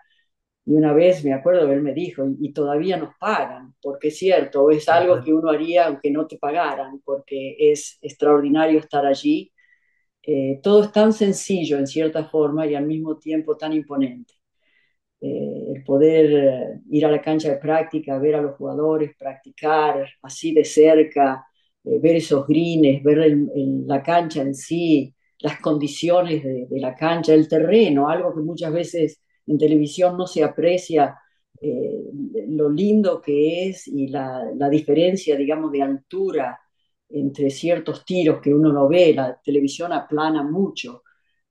y 0.66 0.74
una 0.74 0.92
vez 0.92 1.24
me 1.24 1.32
acuerdo 1.32 1.66
que 1.66 1.74
él 1.74 1.82
me 1.82 1.94
dijo, 1.94 2.24
y, 2.40 2.52
todavía 2.52 2.96
nos 2.98 3.14
pagan, 3.18 3.74
porque 3.82 4.08
es 4.08 4.18
cierto, 4.18 4.70
es 4.70 4.88
algo 4.88 5.22
que 5.22 5.32
uno 5.32 5.50
haría 5.50 5.86
aunque 5.86 6.10
no 6.10 6.26
te 6.26 6.38
pagaran, 6.38 7.00
porque 7.04 7.56
es 7.58 7.98
extraordinario 8.02 8.78
estar 8.78 9.06
allí 9.06 9.53
eh, 10.26 10.60
todo 10.62 10.84
es 10.84 10.92
tan 10.92 11.12
sencillo 11.12 11.78
en 11.78 11.86
cierta 11.86 12.24
forma 12.24 12.66
y 12.66 12.74
al 12.74 12.86
mismo 12.86 13.18
tiempo 13.18 13.56
tan 13.56 13.72
imponente. 13.72 14.34
Eh, 15.20 15.72
el 15.76 15.84
poder 15.84 16.32
eh, 16.32 16.80
ir 16.90 17.06
a 17.06 17.10
la 17.10 17.20
cancha 17.22 17.50
de 17.50 17.58
práctica, 17.58 18.18
ver 18.18 18.36
a 18.36 18.42
los 18.42 18.56
jugadores 18.56 19.12
practicar 19.18 20.06
así 20.22 20.54
de 20.54 20.64
cerca, 20.64 21.46
ver 21.84 22.16
esos 22.16 22.46
greens, 22.46 23.02
ver 23.02 23.36
la 23.86 24.02
cancha 24.02 24.42
en 24.42 24.54
sí, 24.54 25.14
las 25.40 25.60
condiciones 25.60 26.42
de, 26.42 26.66
la 26.80 26.94
cancha, 26.94 27.34
el 27.34 27.48
terreno, 27.48 28.08
algo 28.08 28.34
que 28.34 28.40
muchas 28.40 28.72
veces 28.72 29.20
en 29.46 29.58
televisión 29.58 30.16
no 30.16 30.26
se 30.26 30.42
aprecia, 30.42 31.18
lo 32.48 32.70
lindo 32.70 33.20
que 33.20 33.68
es 33.68 33.86
y 33.88 34.08
la, 34.08 34.50
la 34.56 34.68
diferencia, 34.70 35.36
digamos, 35.36 35.72
de 35.72 35.82
altura 35.82 36.58
entre 37.14 37.50
ciertos 37.50 38.04
tiros 38.04 38.40
que 38.40 38.52
uno 38.52 38.72
no 38.72 38.88
ve, 38.88 39.14
la 39.14 39.40
televisión 39.42 39.92
aplana 39.92 40.42
mucho 40.42 41.02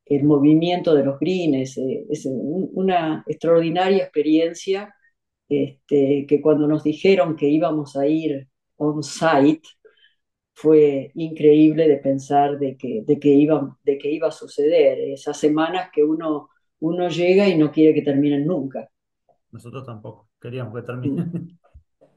el 0.06 0.24
movimiento 0.24 0.94
de 0.94 1.06
los 1.06 1.20
greens, 1.20 1.78
eh, 1.78 2.06
es 2.10 2.26
una 2.26 3.24
extraordinaria 3.26 4.04
experiencia 4.04 4.94
este, 5.48 6.26
que 6.28 6.42
cuando 6.42 6.68
nos 6.68 6.84
dijeron 6.84 7.36
que 7.36 7.48
íbamos 7.48 7.96
a 7.96 8.08
ir 8.08 8.48
on-site, 8.78 9.68
fue 10.56 11.12
increíble 11.16 11.88
de 11.88 11.98
pensar 11.98 12.60
de 12.60 12.78
que, 12.78 13.04
de, 13.06 13.20
que 13.20 13.30
iba, 13.30 13.78
de 13.84 13.98
que 13.98 14.12
iba 14.12 14.28
a 14.28 14.32
suceder. 14.32 15.00
Esas 15.00 15.38
semanas 15.38 15.90
que 15.92 16.04
uno, 16.04 16.50
uno 16.80 17.10
llega 17.10 17.48
y 17.48 17.58
no 17.58 17.72
quiere 17.72 17.94
que 17.94 18.04
terminen 18.04 18.46
nunca. 18.46 18.88
Nosotros 19.52 19.86
tampoco, 19.86 20.30
queríamos 20.40 20.76
que 20.76 20.82
terminen. 20.82 21.60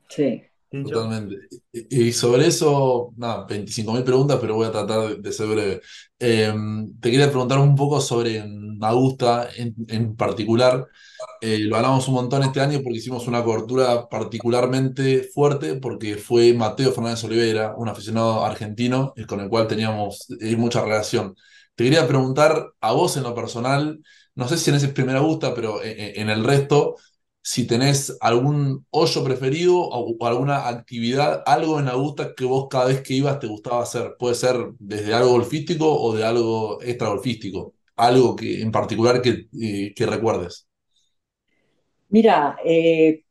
Sí. 0.09 0.43
Totalmente. 0.71 1.37
Y 1.73 2.13
sobre 2.13 2.47
eso, 2.49 3.13
nada, 3.17 3.47
25.000 3.47 4.05
preguntas, 4.05 4.39
pero 4.41 4.57
voy 4.57 4.67
a 4.67 4.73
tratar 4.73 5.17
de, 5.17 5.33
ser 5.33 5.47
breve. 5.47 5.81
Em, 6.19 6.99
te 6.99 7.11
quería 7.11 7.31
preguntar 7.31 7.59
un 7.59 7.75
poco 7.77 8.01
sobre 8.01 8.45
Augusta 8.81 9.49
en, 9.57 9.75
en 9.89 10.17
particular. 10.17 10.87
Eh, 11.41 11.59
lo 11.61 11.77
hablamos 11.77 12.09
un 12.09 12.15
montón 12.15 12.43
este 12.43 12.61
año 12.61 12.81
porque 12.83 12.99
hicimos 12.99 13.27
una 13.27 13.45
cobertura 13.45 14.09
particularmente 14.09 15.29
fuerte 15.33 15.77
porque 15.77 16.17
fue 16.17 16.53
Mateo 16.53 16.93
Fernández 16.93 17.25
Oliveira, 17.25 17.75
un 17.77 17.89
aficionado 17.89 18.45
argentino 18.45 19.15
con 19.29 19.41
el 19.41 19.49
cual 19.49 19.69
teníamos 19.69 20.27
eh, 20.41 20.57
mucha 20.57 20.83
relación. 20.83 21.37
Te 21.75 21.85
quería 21.85 22.07
preguntar 22.09 22.73
a 22.81 22.93
vos 22.93 23.17
en 23.17 23.23
lo 23.23 23.35
personal, 23.35 24.01
no 24.35 24.49
sé 24.49 24.59
si 24.59 24.71
en 24.71 24.77
ese 24.77 24.89
primer 24.89 25.17
Augusta, 25.17 25.55
pero 25.55 25.83
en, 25.83 26.21
en 26.23 26.31
el 26.31 26.45
resto, 26.45 26.97
si 27.47 27.65
tenés 27.65 28.19
algún 28.21 28.85
hoyo 28.91 29.23
preferido 29.23 29.79
o, 29.79 30.27
alguna 30.27 30.67
actividad, 30.67 31.45
algo 31.47 31.79
en 31.79 31.87
Augusta 31.87 32.35
que 32.35 32.45
vos 32.45 32.67
cada 32.69 32.87
vez 32.87 33.03
que 33.03 33.15
ibas 33.15 33.39
te 33.39 33.47
gustaba 33.47 33.85
hacer. 33.85 34.17
Puede 34.19 34.35
ser 34.35 34.57
desde 34.81 35.15
algo 35.15 35.31
golfístico 35.31 35.87
o 35.89 36.13
de 36.13 36.25
algo 36.25 36.83
extra 36.83 37.09
golfístico. 37.09 37.75
Algo 37.95 38.35
que, 38.35 38.61
en 38.61 38.73
particular 38.73 39.23
que, 39.23 39.47
eh, 39.63 39.95
que 39.95 40.07
recuerdes. 40.07 40.67
Mira, 42.09 42.57
eh, 42.65 43.23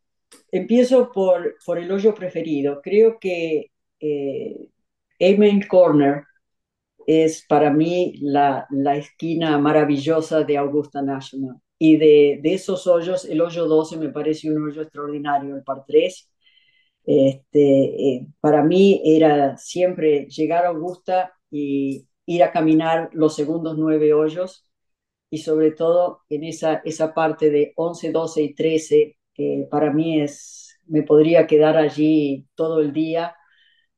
empiezo 0.49 1.11
por, 1.11 1.57
por 1.66 1.78
el 1.78 1.91
hoyo 1.91 2.16
preferido. 2.16 2.80
Creo 2.82 3.20
que 3.20 3.72
eh, 3.99 4.70
Amen 5.20 5.61
Corner 5.68 6.24
es 7.05 7.45
para 7.49 7.70
mí 7.70 8.13
la, 8.22 8.66
la 8.70 8.95
esquina 8.95 9.57
maravillosa 9.57 10.45
de 10.45 10.57
Augusta 10.57 11.01
National 11.01 11.59
y 11.78 11.97
de, 11.97 12.39
de, 12.41 12.53
esos 12.53 12.88
hoyos, 12.88 13.26
el 13.26 13.41
hoyo 13.41 13.65
12 13.67 13.97
me 13.97 14.09
parece 14.09 14.49
un 14.51 14.63
hoyo 14.63 14.82
extraordinario, 14.84 15.55
el 15.55 15.63
par 15.63 15.84
3. 15.88 16.32
Este, 17.05 18.15
eh, 18.15 18.28
para 18.39 18.63
mí 18.63 19.01
era 19.05 19.57
siempre 19.57 20.28
llegar 20.28 20.65
a 20.65 20.69
Augusta 20.69 21.34
y 21.51 22.07
ir 22.26 22.43
a 22.43 22.51
caminar 22.51 23.09
los 23.13 23.36
segundos 23.36 23.78
nueve 23.78 24.13
hoyos 24.13 24.65
y 25.30 25.39
sobre 25.39 25.71
todo 25.71 26.21
en 26.30 26.43
esa, 26.43 26.82
esa 26.86 27.13
parte 27.13 27.49
de 27.51 27.73
11, 27.76 28.11
12 28.11 28.43
y 28.43 28.55
13, 28.55 29.17
eh, 29.38 29.67
para 29.69 29.91
mí 29.93 30.21
es, 30.21 30.80
me 30.88 31.03
podría 31.03 31.47
quedar 31.47 31.78
allí 31.78 32.47
todo 32.55 32.80
el 32.82 32.93
día 32.93 33.36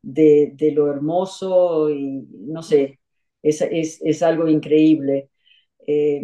de, 0.01 0.55
lo 0.73 0.89
hermoso 0.91 1.89
y 1.91 2.25
no 2.32 2.63
sé, 2.63 2.99
es, 3.43 3.61
es, 3.61 4.01
es 4.03 4.23
algo 4.23 4.47
increíble. 4.47 5.30
Eh, 5.88 6.21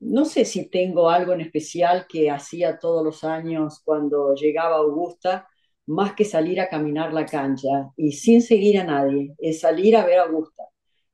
no 0.00 0.24
sé 0.24 0.44
si 0.44 0.70
tengo 0.70 1.10
algo 1.10 1.32
en 1.32 1.40
especial 1.40 2.06
que 2.08 2.30
hacía 2.30 2.78
todos 2.78 3.04
los 3.04 3.24
años 3.24 3.80
cuando 3.84 4.34
llegaba 4.34 4.76
Augusta, 4.76 5.48
más 5.86 6.14
que 6.14 6.24
salir 6.24 6.60
a 6.60 6.68
caminar 6.68 7.12
la 7.12 7.26
cancha 7.26 7.90
y 7.96 8.12
sin 8.12 8.42
seguir 8.42 8.78
a 8.78 8.84
nadie, 8.84 9.34
es 9.38 9.60
salir 9.60 9.96
a 9.96 10.04
ver 10.04 10.18
a 10.20 10.24
Augusta. 10.24 10.64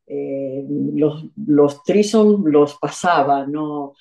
Eh, 0.07 0.65
los, 0.95 1.25
los 1.47 1.81
los 2.45 2.79
pasaba, 2.79 3.47
no, 3.47 3.95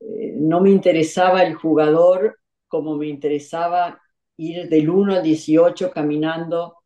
eh, 0.00 0.34
no 0.36 0.60
me 0.60 0.70
interesaba 0.70 1.42
el 1.42 1.54
jugador 1.54 2.38
como 2.68 2.96
me 2.96 3.08
interesaba 3.08 4.00
ir 4.38 4.68
del 4.68 4.88
1 4.88 5.16
al 5.16 5.22
18 5.22 5.90
caminando 5.90 6.76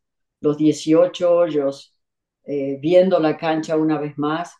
los 0.41 0.57
18 0.57 1.31
hoyos, 1.33 1.97
eh, 2.45 2.77
viendo 2.81 3.19
la 3.19 3.37
cancha 3.37 3.77
una 3.77 3.97
vez 3.99 4.17
más 4.17 4.55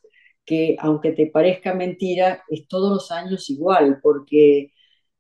que 0.46 0.76
aunque 0.80 1.12
te 1.12 1.28
parezca 1.28 1.74
mentira, 1.74 2.44
es 2.50 2.68
todos 2.68 2.92
los 2.92 3.12
años 3.12 3.50
igual, 3.50 4.00
porque 4.02 4.72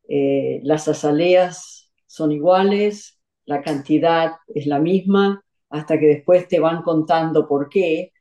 eh, 0.07 0.59
las 0.63 0.87
azaleas 0.87 1.91
son 2.05 2.31
iguales, 2.31 3.19
la 3.45 3.61
cantidad 3.61 4.33
es 4.47 4.67
la 4.67 4.79
misma, 4.79 5.43
hasta 5.69 5.99
que 5.99 6.07
después 6.07 6.47
te 6.47 6.59
van 6.59 6.83
contando 6.83 7.47
por 7.47 7.69
qué, 7.69 8.11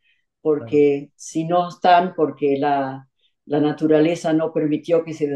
porque 0.41 1.11
si 1.17 1.45
no 1.45 1.69
están, 1.69 2.15
porque 2.15 2.57
la, 2.59 3.09
la, 3.47 3.61
naturaleza 3.61 4.33
no 4.33 4.53
permitió 4.53 5.05
que 5.05 5.15
se 5.15 5.29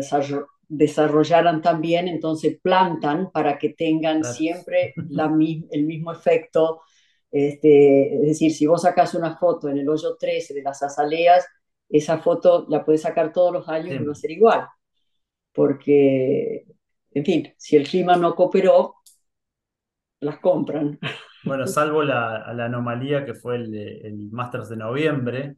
desarrollaran 0.68 1.62
tan 1.62 1.80
bien, 1.80 2.08
entonces 2.08 2.58
plantan 2.62 3.30
para 3.30 3.58
que 3.58 3.70
tengan 3.70 4.24
siempre 4.24 4.94
la, 5.08 5.32
el 5.70 5.86
mismo 5.86 6.12
efecto. 6.12 6.80
Este, 7.30 8.14
es 8.16 8.22
decir, 8.22 8.52
si 8.52 8.66
vos 8.66 8.82
sacas 8.82 9.14
una 9.14 9.36
foto 9.36 9.68
en 9.68 9.78
el 9.78 9.88
hoyo 9.88 10.16
13 10.18 10.54
de 10.54 10.62
las 10.62 10.82
azaleas, 10.82 11.46
esa 11.88 12.18
foto 12.18 12.66
la 12.68 12.84
puedes 12.84 13.02
sacar 13.02 13.32
todos 13.32 13.52
los 13.52 13.68
años 13.68 13.98
y 13.98 14.04
va 14.04 14.12
a 14.12 14.14
ser 14.14 14.30
igual. 14.30 14.66
Porque, 15.52 16.66
en 17.12 17.24
fin, 17.24 17.54
si 17.58 17.76
el 17.76 17.88
clima 17.88 18.16
no 18.16 18.34
cooperó, 18.34 18.96
las 20.20 20.38
compran. 20.38 20.98
Bueno, 21.44 21.66
salvo 21.66 22.02
la, 22.02 22.52
la 22.54 22.66
anomalía 22.66 23.24
que 23.24 23.34
fue 23.34 23.56
el, 23.56 23.74
el 23.74 24.30
Masters 24.30 24.68
de 24.68 24.76
noviembre, 24.76 25.56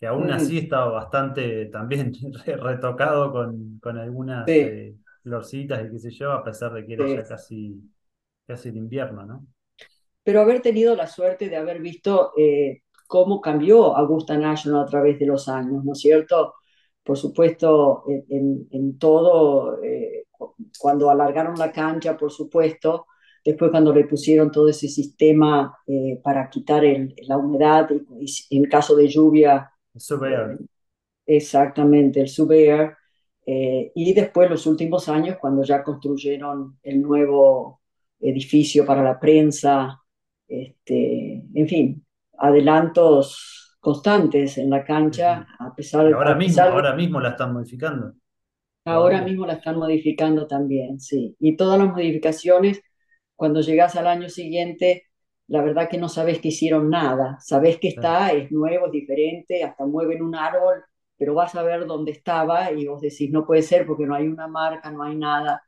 que 0.00 0.06
aún 0.06 0.30
así 0.32 0.58
estaba 0.58 0.90
bastante 0.92 1.66
también 1.66 2.12
retocado 2.46 3.32
con, 3.32 3.78
con 3.80 3.98
algunas 3.98 4.48
eh, 4.60 4.96
florcitas 5.22 5.84
y 5.86 5.90
qué 5.92 5.98
sé 5.98 6.10
yo, 6.12 6.32
a 6.32 6.44
pesar 6.44 6.72
de 6.74 6.86
que 6.86 6.94
era 6.94 7.06
ya 7.08 7.26
casi, 7.26 7.80
casi 8.46 8.70
el 8.70 8.78
invierno, 8.78 9.24
¿no? 9.26 9.46
Pero 10.24 10.40
haber 10.40 10.62
tenido 10.62 10.94
la 10.94 11.06
suerte 11.06 11.48
de 11.48 11.56
haber 11.56 11.80
visto 11.80 12.32
eh, 12.38 12.82
cómo 13.12 13.42
cambió 13.42 13.94
Augusta 13.94 14.38
National 14.38 14.84
a 14.84 14.86
través 14.86 15.18
de 15.18 15.26
los 15.26 15.46
años, 15.46 15.84
¿no 15.84 15.92
es 15.92 16.00
cierto? 16.00 16.54
Por 17.04 17.18
supuesto, 17.18 18.04
en, 18.08 18.98
todo, 18.98 19.82
eh, 19.82 20.28
cuando 20.78 21.10
alargaron 21.10 21.58
la 21.58 21.70
cancha, 21.70 22.16
por 22.16 22.32
supuesto, 22.32 23.04
después 23.44 23.70
cuando 23.70 23.92
le 23.92 24.06
pusieron 24.06 24.50
todo 24.50 24.66
ese 24.66 24.88
sistema 24.88 25.76
eh, 25.86 26.20
para 26.24 26.48
quitar 26.48 26.84
la 27.28 27.36
humedad, 27.36 27.90
y, 28.18 28.56
en 28.56 28.64
caso 28.64 28.96
de 28.96 29.08
lluvia. 29.08 29.70
El 29.94 30.32
eh, 30.32 30.58
exactamente, 31.26 32.18
el 32.18 32.28
subair. 32.28 32.92
y 33.44 34.14
después 34.14 34.48
los 34.48 34.66
últimos 34.66 35.06
años, 35.10 35.36
cuando 35.38 35.64
ya 35.64 35.82
construyeron 35.84 36.78
el 36.82 37.02
nuevo 37.02 37.82
edificio 38.20 38.86
para 38.86 39.02
la 39.02 39.20
prensa, 39.20 40.00
este, 40.48 41.44
en 41.54 41.68
fin, 41.68 42.06
adelantos 42.42 43.78
constantes 43.78 44.58
en 44.58 44.68
la 44.68 44.84
cancha, 44.84 45.46
a 45.58 45.74
pesar 45.74 46.06
de... 46.06 46.12
Ahora, 46.12 46.34
mismo, 46.34 46.62
ahora 46.62 46.94
mismo 46.94 47.20
la 47.20 47.30
están 47.30 47.52
modificando. 47.52 48.14
Ahora 48.84 49.22
mismo 49.22 49.46
la 49.46 49.54
están 49.54 49.78
modificando 49.78 50.46
también, 50.48 50.98
sí. 51.00 51.36
Y 51.38 51.56
todas 51.56 51.78
las 51.78 51.88
modificaciones, 51.88 52.82
cuando 53.36 53.60
llegas 53.60 53.94
al 53.94 54.08
año 54.08 54.28
siguiente, 54.28 55.04
la 55.46 55.62
verdad 55.62 55.88
que 55.88 55.98
no 55.98 56.08
sabes 56.08 56.40
que 56.40 56.48
hicieron 56.48 56.90
nada. 56.90 57.38
Sabes 57.40 57.78
que 57.78 57.88
está, 57.88 58.32
es 58.32 58.50
nuevo, 58.50 58.86
es 58.86 58.92
diferente, 58.92 59.62
hasta 59.62 59.86
mueven 59.86 60.20
un 60.22 60.34
árbol, 60.34 60.84
pero 61.16 61.34
vas 61.34 61.54
a 61.54 61.62
ver 61.62 61.86
dónde 61.86 62.10
estaba 62.10 62.72
y 62.72 62.86
vos 62.88 63.00
decís, 63.00 63.30
no 63.30 63.46
puede 63.46 63.62
ser 63.62 63.86
porque 63.86 64.04
no 64.04 64.16
hay 64.16 64.26
una 64.26 64.48
marca, 64.48 64.90
no 64.90 65.04
hay 65.04 65.14
nada. 65.14 65.62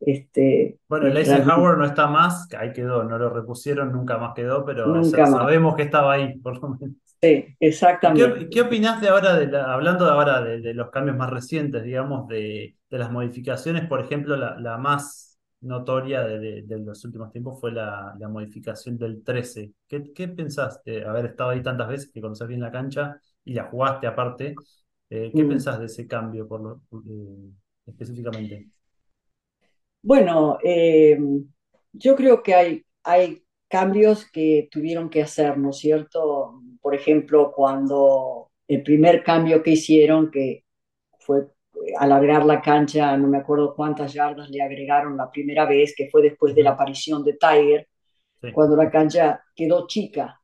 Este, 0.00 0.78
bueno, 0.88 1.06
el 1.06 1.16
Eisenhower 1.16 1.78
no 1.78 1.84
está 1.84 2.06
más, 2.06 2.48
ahí 2.58 2.72
quedó, 2.72 3.04
no 3.04 3.18
lo 3.18 3.30
repusieron, 3.30 3.92
nunca 3.92 4.18
más 4.18 4.34
quedó, 4.34 4.64
pero 4.64 5.02
sabemos 5.04 5.76
que 5.76 5.82
estaba 5.82 6.14
ahí, 6.14 6.38
por 6.38 6.60
lo 6.60 6.68
menos. 6.70 6.96
Sí, 7.22 7.56
exactamente. 7.58 8.40
¿Qué, 8.40 8.48
qué 8.50 8.60
opinás 8.60 9.00
de 9.00 9.08
ahora, 9.08 9.34
de 9.38 9.56
hablando 9.58 10.04
de 10.04 10.10
ahora 10.10 10.42
de, 10.42 10.74
los 10.74 10.90
cambios 10.90 11.16
más 11.16 11.30
recientes, 11.30 11.82
digamos, 11.82 12.28
de, 12.28 12.76
las 12.90 13.10
modificaciones? 13.10 13.86
Por 13.88 14.00
ejemplo, 14.00 14.36
la, 14.36 14.76
más 14.76 15.38
notoria 15.62 16.22
de, 16.22 16.64
los 16.68 17.02
últimos 17.04 17.32
tiempos 17.32 17.58
fue 17.58 17.72
la, 17.72 18.14
modificación 18.28 18.98
del 18.98 19.22
13. 19.22 19.72
¿Qué, 19.88 20.12
¿Qué, 20.12 20.28
pensás 20.28 20.82
de 20.84 21.04
haber 21.04 21.26
estado 21.26 21.50
ahí 21.50 21.62
tantas 21.62 21.88
veces, 21.88 22.10
que 22.12 22.20
conoces 22.20 22.46
bien 22.46 22.60
la 22.60 22.70
cancha 22.70 23.18
y 23.42 23.54
la 23.54 23.64
jugaste 23.64 24.06
aparte? 24.06 24.54
Eh, 25.08 25.32
¿Qué 25.34 25.44
mm. 25.44 25.48
pensás 25.48 25.78
de 25.78 25.86
ese 25.86 26.06
cambio 26.06 26.46
por 26.46 26.60
lo, 26.60 26.82
eh, 27.08 27.52
específicamente? 27.86 28.68
Bueno, 30.04 30.58
eh, 30.62 31.18
yo 31.92 32.14
creo 32.14 32.42
que 32.42 32.54
hay, 32.54 32.84
hay 33.04 33.42
cambios 33.68 34.30
que 34.30 34.68
tuvieron 34.70 35.08
que 35.08 35.22
hacer, 35.22 35.56
¿no 35.56 35.70
es 35.70 35.78
cierto? 35.78 36.60
Por 36.82 36.94
ejemplo, 36.94 37.50
cuando 37.52 38.50
el 38.68 38.82
primer 38.82 39.22
cambio 39.24 39.62
que 39.62 39.70
hicieron, 39.70 40.30
que 40.30 40.64
fue 41.20 41.48
alargar 41.98 42.44
la 42.44 42.60
cancha, 42.60 43.16
no 43.16 43.28
me 43.28 43.38
acuerdo 43.38 43.74
cuántas 43.74 44.12
yardas 44.12 44.50
le 44.50 44.62
agregaron 44.62 45.16
la 45.16 45.30
primera 45.30 45.64
vez, 45.66 45.94
que 45.96 46.10
fue 46.10 46.22
después 46.22 46.54
de 46.54 46.62
la 46.64 46.72
aparición 46.72 47.24
de 47.24 47.34
Tiger, 47.34 47.88
cuando 48.54 48.76
la 48.76 48.90
cancha 48.90 49.42
quedó 49.56 49.86
chica. 49.86 50.40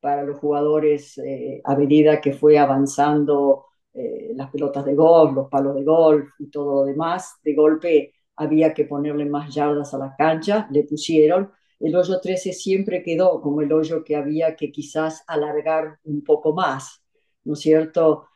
para 0.00 0.22
los 0.24 0.38
jugadores 0.38 1.18
eh, 1.18 1.60
a 1.64 1.76
medida 1.76 2.20
que 2.20 2.32
fue 2.34 2.58
avanzando 2.58 3.66
eh, 3.94 4.32
las 4.34 4.50
pelotas 4.50 4.84
de 4.84 4.94
golf, 4.94 5.34
los 5.34 5.48
palos 5.50 5.74
de 5.76 5.84
golf 5.84 6.30
y 6.38 6.50
todo 6.50 6.82
lo 6.82 6.84
demás. 6.86 7.38
De 7.42 7.54
golpe 7.54 8.13
había 8.36 8.74
que 8.74 8.84
ponerle 8.84 9.24
más 9.26 9.54
yardas 9.54 9.94
a 9.94 9.98
la 9.98 10.14
cancha, 10.16 10.68
le 10.70 10.84
pusieron. 10.84 11.52
El 11.80 11.96
hoyo 11.96 12.20
13 12.20 12.52
siempre 12.52 13.02
quedó 13.02 13.40
como 13.40 13.60
el 13.60 13.72
hoyo 13.72 14.04
que 14.04 14.16
había 14.16 14.56
que 14.56 14.70
quizás 14.72 15.24
alargar 15.26 15.98
un 16.04 16.22
poco 16.24 16.52
más, 16.54 17.02
¿no 17.44 17.54
es 17.54 17.60
cierto? 17.60 18.28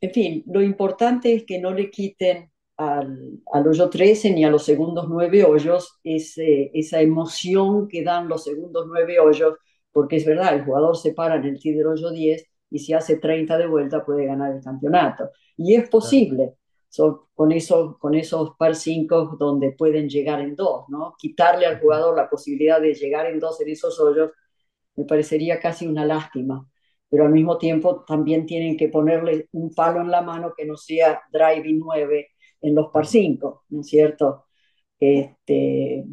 En 0.00 0.12
fin, 0.12 0.44
lo 0.46 0.62
importante 0.62 1.34
es 1.34 1.44
que 1.44 1.58
no 1.60 1.72
le 1.72 1.90
quiten 1.90 2.50
al, 2.76 3.40
al 3.52 3.68
hoyo 3.68 3.88
13 3.90 4.30
ni 4.32 4.44
a 4.44 4.50
los 4.50 4.64
segundos 4.64 5.06
nueve 5.08 5.44
hoyos 5.44 5.98
ese, 6.02 6.70
esa 6.74 7.00
emoción 7.00 7.88
que 7.88 8.02
dan 8.02 8.28
los 8.28 8.44
segundos 8.44 8.86
nueve 8.88 9.18
hoyos 9.20 9.54
porque 9.92 10.16
es 10.16 10.26
verdad, 10.26 10.54
el 10.54 10.64
jugador 10.64 10.96
se 10.96 11.12
para 11.14 11.36
en 11.36 11.44
el 11.44 11.60
tee 11.60 11.72
del 11.72 11.86
hoyo 11.86 12.10
10 12.10 12.44
y 12.70 12.80
si 12.80 12.92
hace 12.92 13.16
30 13.18 13.56
de 13.56 13.66
vuelta 13.68 14.04
puede 14.04 14.26
ganar 14.26 14.52
el 14.52 14.62
campeonato. 14.62 15.30
Y 15.56 15.74
es 15.76 15.88
posible 15.88 16.54
con, 17.34 17.52
eso, 17.52 17.98
con 17.98 18.14
esos 18.14 18.56
par 18.56 18.74
5 18.74 19.36
donde 19.38 19.72
pueden 19.72 20.08
llegar 20.08 20.40
en 20.40 20.54
dos, 20.54 20.88
¿no? 20.88 21.14
Quitarle 21.18 21.66
al 21.66 21.80
jugador 21.80 22.16
la 22.16 22.28
posibilidad 22.28 22.80
de 22.80 22.94
llegar 22.94 23.26
en 23.26 23.40
dos 23.40 23.60
en 23.60 23.68
esos 23.68 23.98
hoyos 24.00 24.30
me 24.96 25.04
parecería 25.04 25.60
casi 25.60 25.86
una 25.86 26.04
lástima. 26.04 26.68
Pero 27.08 27.26
al 27.26 27.32
mismo 27.32 27.58
tiempo 27.58 28.04
también 28.04 28.46
tienen 28.46 28.76
que 28.76 28.88
ponerle 28.88 29.48
un 29.52 29.72
palo 29.74 30.00
en 30.00 30.10
la 30.10 30.22
mano 30.22 30.52
que 30.56 30.64
no 30.66 30.76
sea 30.76 31.22
driving 31.32 31.78
9 31.78 32.28
en 32.62 32.74
los 32.74 32.90
par 32.90 33.06
5, 33.06 33.64
¿no 33.68 33.80
es 33.80 33.86
cierto? 33.86 34.46
Este, 34.98 36.04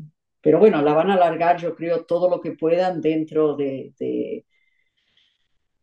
pero 0.42 0.60
bueno, 0.60 0.82
la 0.82 0.94
van 0.94 1.12
a 1.12 1.16
alargar, 1.16 1.58
yo 1.58 1.76
creo, 1.76 2.06
todo 2.06 2.30
lo 2.30 2.42
que 2.42 2.52
puedan 2.52 3.02
dentro 3.02 3.56
de, 3.56 3.94
de, 4.00 4.46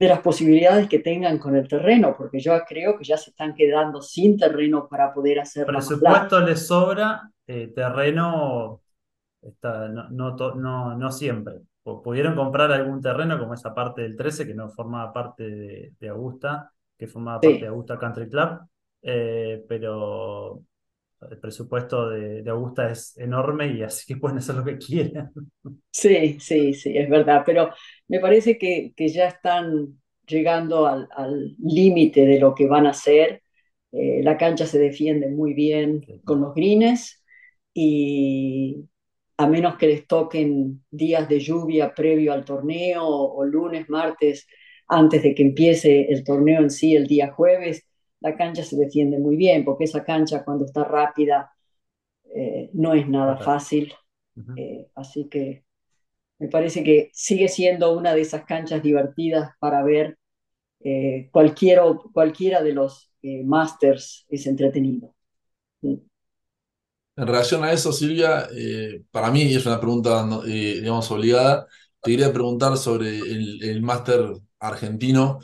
las 0.07 0.21
posibilidades 0.21 0.89
que 0.89 1.01
tengan 1.01 1.39
con 1.39 1.57
el 1.57 1.67
terreno, 1.67 2.15
porque 2.17 2.39
yo 2.39 2.53
creo 2.69 2.97
que 2.97 3.05
ya 3.05 3.17
se 3.17 3.31
están 3.31 3.55
quedando 3.55 4.01
sin 4.01 4.37
terreno 4.37 4.87
para 4.89 5.13
poder 5.13 5.41
hacer 5.41 5.67
Presupuesto 5.67 6.41
les 6.41 6.67
sobra, 6.67 7.29
eh, 7.47 7.73
terreno 7.75 8.81
está, 9.43 9.89
no, 9.89 10.09
no, 10.11 10.95
no, 10.95 11.13
siempre. 11.13 11.55
Pudieron 11.83 12.37
comprar 12.37 12.71
algún 12.71 13.01
terreno 13.01 13.39
como 13.39 13.55
esa 13.55 13.75
parte 13.75 14.03
del 14.03 14.15
13 14.15 14.47
que 14.47 14.55
no 14.55 14.69
formaba 14.69 15.13
parte 15.13 15.91
de, 15.99 16.09
Augusta, 16.09 16.71
que 16.97 17.07
formaba 17.07 17.41
parte 17.41 17.61
de 17.61 17.67
Augusta 17.67 17.99
Country 17.99 18.29
Club, 18.29 18.61
eh, 19.03 19.65
pero 19.67 20.63
el 21.31 21.39
presupuesto 21.39 22.09
de, 22.11 22.49
Augusta 22.49 22.91
es 22.91 23.17
enorme 23.19 23.73
y 23.73 23.83
así 23.83 24.07
que 24.07 24.21
pueden 24.21 24.39
hacer 24.39 24.57
lo 24.57 24.65
que 24.65 24.79
quieran. 24.79 25.31
Sí, 25.91 26.39
sí, 26.41 26.75
sí, 26.75 26.97
es 26.97 27.09
verdad, 27.09 27.43
pero 27.45 27.71
me 28.09 28.21
parece 28.21 28.57
que, 28.59 28.93
ya 28.97 29.29
están 29.29 30.01
llegando 30.27 30.87
al 30.87 31.57
límite 31.59 32.27
de 32.27 32.39
lo 32.39 32.55
que 32.55 32.67
van 32.67 32.87
a 32.87 32.91
hacer. 32.91 33.43
Eh, 33.91 34.21
la 34.23 34.37
cancha 34.37 34.67
se 34.67 34.79
defiende 34.79 35.29
muy 35.29 35.55
bien 35.55 36.05
con 36.25 36.41
los 36.41 36.55
greens 36.55 37.25
y 37.73 38.89
a 39.39 39.47
menos 39.47 39.77
que 39.77 39.87
les 39.87 40.07
toquen 40.07 40.85
días 40.91 41.29
de 41.29 41.41
lluvia 41.41 41.95
previo 41.95 42.33
al 42.33 42.45
torneo 42.45 43.07
o 43.07 43.45
lunes, 43.45 43.89
martes, 43.89 44.47
antes 44.89 45.23
de 45.23 45.35
que 45.35 45.43
empiece 45.43 46.07
el 46.11 46.25
torneo 46.25 46.61
en 46.61 46.71
sí 46.71 46.97
el 46.97 47.07
día 47.07 47.33
jueves, 47.33 47.88
la 48.21 48.37
cancha 48.37 48.63
se 48.63 48.77
defiende 48.77 49.19
muy 49.19 49.37
bien, 49.37 49.65
porque 49.65 49.85
esa 49.85 50.05
cancha 50.05 50.45
cuando 50.45 50.65
está 50.65 50.85
rápida 50.85 51.53
eh, 52.35 52.71
no 52.75 52.95
es 52.95 53.09
nada 53.09 53.37
fácil. 53.39 53.93
Eh, 54.57 54.89
así 54.95 55.29
que 55.29 55.65
me 56.39 56.49
parece 56.49 56.85
que 56.85 57.11
sigue 57.13 57.49
siendo 57.49 57.97
una 57.97 58.15
de 58.15 58.23
esas 58.23 58.45
canchas 58.45 58.83
divertidas 58.83 59.53
para 59.61 59.83
ver. 59.83 60.19
Eh, 60.81 61.29
cualquiera, 61.33 61.83
cualquiera 62.13 62.63
de 62.63 62.73
los 62.73 63.13
Masters 63.23 64.27
es 64.29 64.47
entretenido. 64.47 65.15
En 65.83 67.27
relación 67.27 67.65
a 67.65 67.73
eso, 67.73 67.93
Silvia, 67.93 68.49
para 69.11 69.31
mí 69.31 69.43
es 69.55 69.67
una 69.67 69.81
pregunta, 69.81 70.25
digamos, 70.45 71.11
obligada. 71.11 71.67
Te 72.01 72.13
quería 72.13 72.33
preguntar 72.33 72.77
sobre 72.77 73.19
el, 73.19 73.63
el 73.63 73.83
Máster 73.83 74.33
argentino 74.61 75.41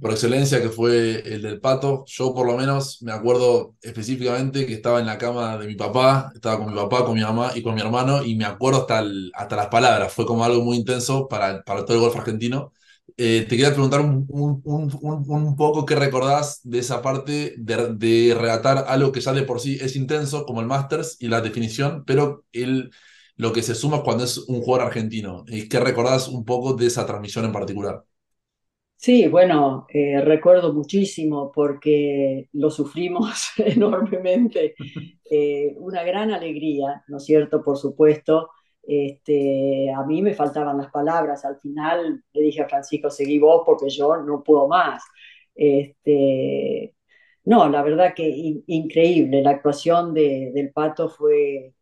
por 0.00 0.10
excelencia, 0.12 0.60
que 0.60 0.68
fue 0.70 1.20
el 1.34 1.42
del 1.42 1.60
pato. 1.60 2.04
Yo 2.06 2.34
por 2.34 2.46
lo 2.46 2.56
menos 2.56 3.00
me 3.02 3.12
acuerdo 3.12 3.76
específicamente 3.82 4.66
que 4.66 4.74
estaba 4.74 5.00
en 5.00 5.06
la 5.06 5.18
cama 5.18 5.56
de 5.58 5.66
mi 5.66 5.74
papá, 5.76 6.30
estaba 6.34 6.58
con 6.58 6.72
mi 6.74 6.80
papá, 6.80 7.04
con 7.04 7.14
mi 7.14 7.22
mamá 7.22 7.52
y 7.54 7.62
con 7.62 7.74
mi 7.74 7.80
hermano, 7.80 8.24
y 8.24 8.34
me 8.36 8.44
acuerdo 8.44 8.80
hasta, 8.82 9.04
hasta 9.34 9.56
las 9.56 9.68
palabras. 9.68 10.12
Fue 10.12 10.26
como 10.26 10.44
algo 10.44 10.62
muy 10.64 10.76
intenso 10.76 11.28
para, 11.28 11.62
para 11.64 11.84
todo 11.84 11.96
el 11.96 12.02
golf 12.02 12.16
argentino. 12.16 12.72
Eh, 13.16 13.42
te 13.48 13.56
quería 13.56 13.70
preguntar 13.72 14.00
un, 14.00 14.26
un, 14.28 14.60
un, 14.64 14.90
un, 15.28 15.56
poco 15.56 15.86
qué 15.86 15.94
recordás 15.94 16.60
de 16.64 16.80
esa 16.80 17.00
parte 17.00 17.54
de, 17.58 17.94
de 17.94 18.34
relatar 18.34 18.84
algo 18.88 19.12
que 19.12 19.20
ya 19.20 19.32
de 19.32 19.42
por 19.44 19.60
sí 19.60 19.78
es 19.80 19.94
intenso, 19.96 20.44
como 20.46 20.60
el 20.60 20.66
Masters 20.66 21.16
y 21.20 21.28
la 21.28 21.40
definición, 21.40 22.04
pero 22.06 22.44
el, 22.52 22.90
lo 23.36 23.52
que 23.52 23.62
se 23.62 23.74
suma 23.76 24.02
cuando 24.02 24.24
es 24.24 24.38
un 24.38 24.60
jugador 24.62 24.88
argentino. 24.88 25.44
¿Qué 25.46 25.80
recordás 25.80 26.28
un 26.28 26.44
poco 26.44 26.74
de 26.74 26.86
esa 26.86 27.06
transmisión 27.06 27.44
en 27.44 27.52
particular? 27.52 28.04
Sí, 29.04 29.28
bueno, 29.28 29.86
eh, 29.90 30.22
recuerdo 30.22 30.72
muchísimo 30.72 31.52
porque 31.52 32.48
lo 32.52 32.70
sufrimos 32.70 33.50
enormemente. 33.58 34.74
Eh, 35.30 35.74
una 35.76 36.02
gran 36.04 36.30
alegría, 36.30 37.04
¿no 37.08 37.18
es 37.18 37.24
cierto? 37.26 37.62
Por 37.62 37.76
supuesto. 37.76 38.48
Este, 38.82 39.90
a 39.92 40.04
mí 40.04 40.22
me 40.22 40.32
faltaban 40.32 40.78
las 40.78 40.90
palabras. 40.90 41.44
Al 41.44 41.60
final 41.60 42.24
le 42.32 42.42
dije 42.42 42.62
a 42.62 42.68
Francisco, 42.68 43.10
seguí 43.10 43.38
vos 43.38 43.62
porque 43.66 43.90
yo 43.90 44.16
no 44.22 44.42
puedo 44.42 44.68
más. 44.68 45.02
Este, 45.54 46.94
no, 47.44 47.68
la 47.68 47.82
verdad 47.82 48.14
que 48.14 48.26
increíble. 48.68 49.42
La 49.42 49.50
actuación 49.50 50.14
de, 50.14 50.50
del 50.54 50.72
pato 50.72 51.10
fue 51.10 51.74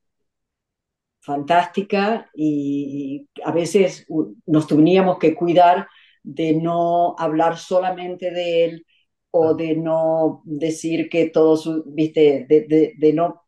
fantástica 1.21 2.29
y 2.35 3.29
a 3.45 3.53
veces 3.53 4.07
nos 4.47 4.67
teníamos 4.67 5.19
que 5.19 5.37
cuidar 5.37 5.87
de 6.23 6.55
no 6.55 7.15
hablar 7.19 7.57
solamente 7.59 8.31
de 8.31 8.65
él 8.65 8.87
o 9.31 9.55
de 9.55 9.77
no 9.77 10.43
decir 10.45 11.09
que 11.09 11.31
todos, 11.31 11.69
viste, 11.87 12.47
de, 12.49 12.95
de, 12.99 13.13
no, 13.13 13.43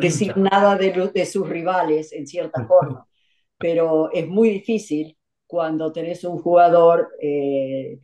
decir 0.00 0.36
nada 0.36 0.76
de, 0.76 1.10
de 1.14 1.26
sus 1.26 1.48
rivales 1.48 2.12
en 2.12 2.26
cierta 2.26 2.66
forma. 2.66 3.06
Pero 3.58 4.10
es 4.12 4.26
muy 4.26 4.50
difícil 4.50 5.18
cuando 5.46 5.92
tenés 5.92 6.24
un 6.24 6.38
jugador 6.38 7.10
eh, 7.20 8.00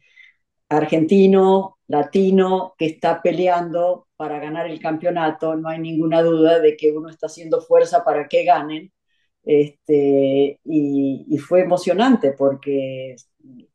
argentino, 0.69 1.79
latino, 1.87 2.75
que 2.77 2.87
está 2.87 3.23
peleando 3.23 4.09
para 4.17 4.39
ganar 4.39 4.67
el 4.67 4.81
campeonato, 4.81 5.55
no 5.55 5.69
hay 5.69 5.79
ninguna 5.79 6.23
duda 6.23 6.59
de 6.59 6.77
que 6.77 6.93
uno 6.93 7.09
está 7.09 7.27
haciendo 7.27 7.61
fuerza 7.61 8.05
para 8.05 8.27
que 8.29 8.45
ganen 8.45 8.93
este, 9.45 10.61
y, 10.65 11.39
fue 11.39 11.61
emocionante 11.63 12.33
porque, 12.33 13.17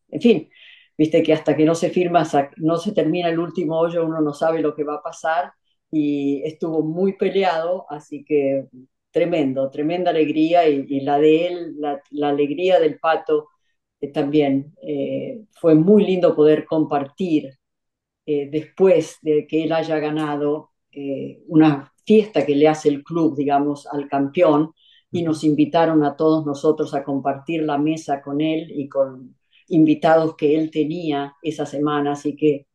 en 0.09 0.21
fin, 0.21 0.49
viste 0.97 1.23
que 1.23 1.33
hasta 1.33 1.55
que 1.55 1.65
no 1.65 1.75
se 1.75 1.89
firma, 1.89 2.23
no 2.57 2.77
se 2.77 2.91
termina 2.93 3.29
el 3.29 3.39
último 3.39 3.79
hoyo, 3.79 4.05
uno 4.05 4.21
no 4.21 4.33
sabe 4.33 4.61
lo 4.61 4.75
que 4.75 4.83
va 4.83 4.95
a 4.95 5.03
pasar 5.03 5.53
y 5.91 6.41
estuvo 6.45 6.81
muy 6.83 7.13
peleado, 7.13 7.85
así 7.89 8.23
que 8.25 8.67
tremendo, 9.11 9.69
tremenda 9.69 10.11
alegría 10.11 10.67
y, 10.67 10.99
la 11.01 11.19
de 11.19 11.47
él, 11.47 11.75
la, 11.79 12.29
alegría 12.29 12.79
del 12.79 12.99
pato 12.99 13.49
eh, 14.01 14.09
también. 14.11 14.73
Eh, 14.83 15.45
fue 15.53 15.75
muy 15.75 16.05
lindo 16.05 16.35
poder 16.35 16.65
compartir 16.65 17.57
eh, 18.25 18.49
después 18.51 19.17
de 19.21 19.47
que 19.47 19.63
él 19.63 19.73
haya 19.73 19.99
ganado 19.99 20.71
una 21.47 21.93
fiesta 22.05 22.45
que 22.45 22.55
le 22.55 22.67
hace 22.67 22.89
el 22.89 23.03
club, 23.03 23.37
digamos, 23.37 23.87
al 23.87 24.09
campeón 24.09 24.73
y 25.11 25.23
nos 25.23 25.43
invitaron 25.43 26.03
a 26.03 26.15
todos 26.15 26.45
nosotros 26.45 26.93
a 26.93 27.03
compartir 27.03 27.63
la 27.63 27.77
mesa 27.77 28.21
con 28.21 28.41
él 28.41 28.71
y 28.71 28.87
con 28.89 29.35
invitados 29.67 30.35
que 30.35 30.55
él 30.57 30.71
tenía 30.71 31.35
esa 31.41 31.65
semana. 31.65 32.13
Así 32.13 32.35
que 32.35 32.67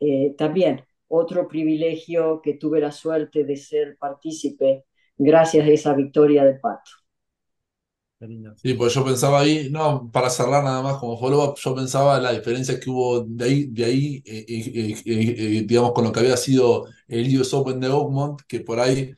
eh, 0.00 0.34
también 0.38 0.82
otro 1.08 1.48
privilegio 1.48 2.40
que 2.42 2.54
tuve 2.54 2.80
la 2.80 2.92
suerte 2.92 3.44
de 3.44 3.56
ser 3.56 3.96
partícipe 3.98 4.84
gracias 5.18 5.66
a 5.66 5.70
esa 5.70 5.94
victoria 5.94 6.44
de 6.44 6.54
Pato. 6.54 6.90
Sí, 8.62 8.72
pues 8.74 8.94
yo 8.94 9.04
pensaba 9.04 9.40
ahí, 9.40 9.68
no, 9.70 10.10
para 10.10 10.30
cerrar 10.30 10.64
nada 10.64 10.80
más 10.82 10.96
como 10.96 11.18
follow-up, 11.18 11.56
yo 11.58 11.74
pensaba 11.74 12.18
la 12.18 12.32
diferencia 12.32 12.80
que 12.80 12.88
hubo 12.88 13.20
de 13.20 13.44
ahí, 13.44 13.66
de 13.66 13.84
ahí 13.84 14.22
eh, 14.24 14.44
eh, 14.48 15.62
digamos, 15.66 15.92
con 15.92 16.04
lo 16.04 16.12
que 16.12 16.20
había 16.20 16.36
sido 16.38 16.86
el 17.08 17.38
US 17.38 17.52
Open 17.54 17.78
de 17.78 17.88
Oakmont, 17.88 18.40
que 18.48 18.60
por 18.60 18.80
ahí 18.80 19.14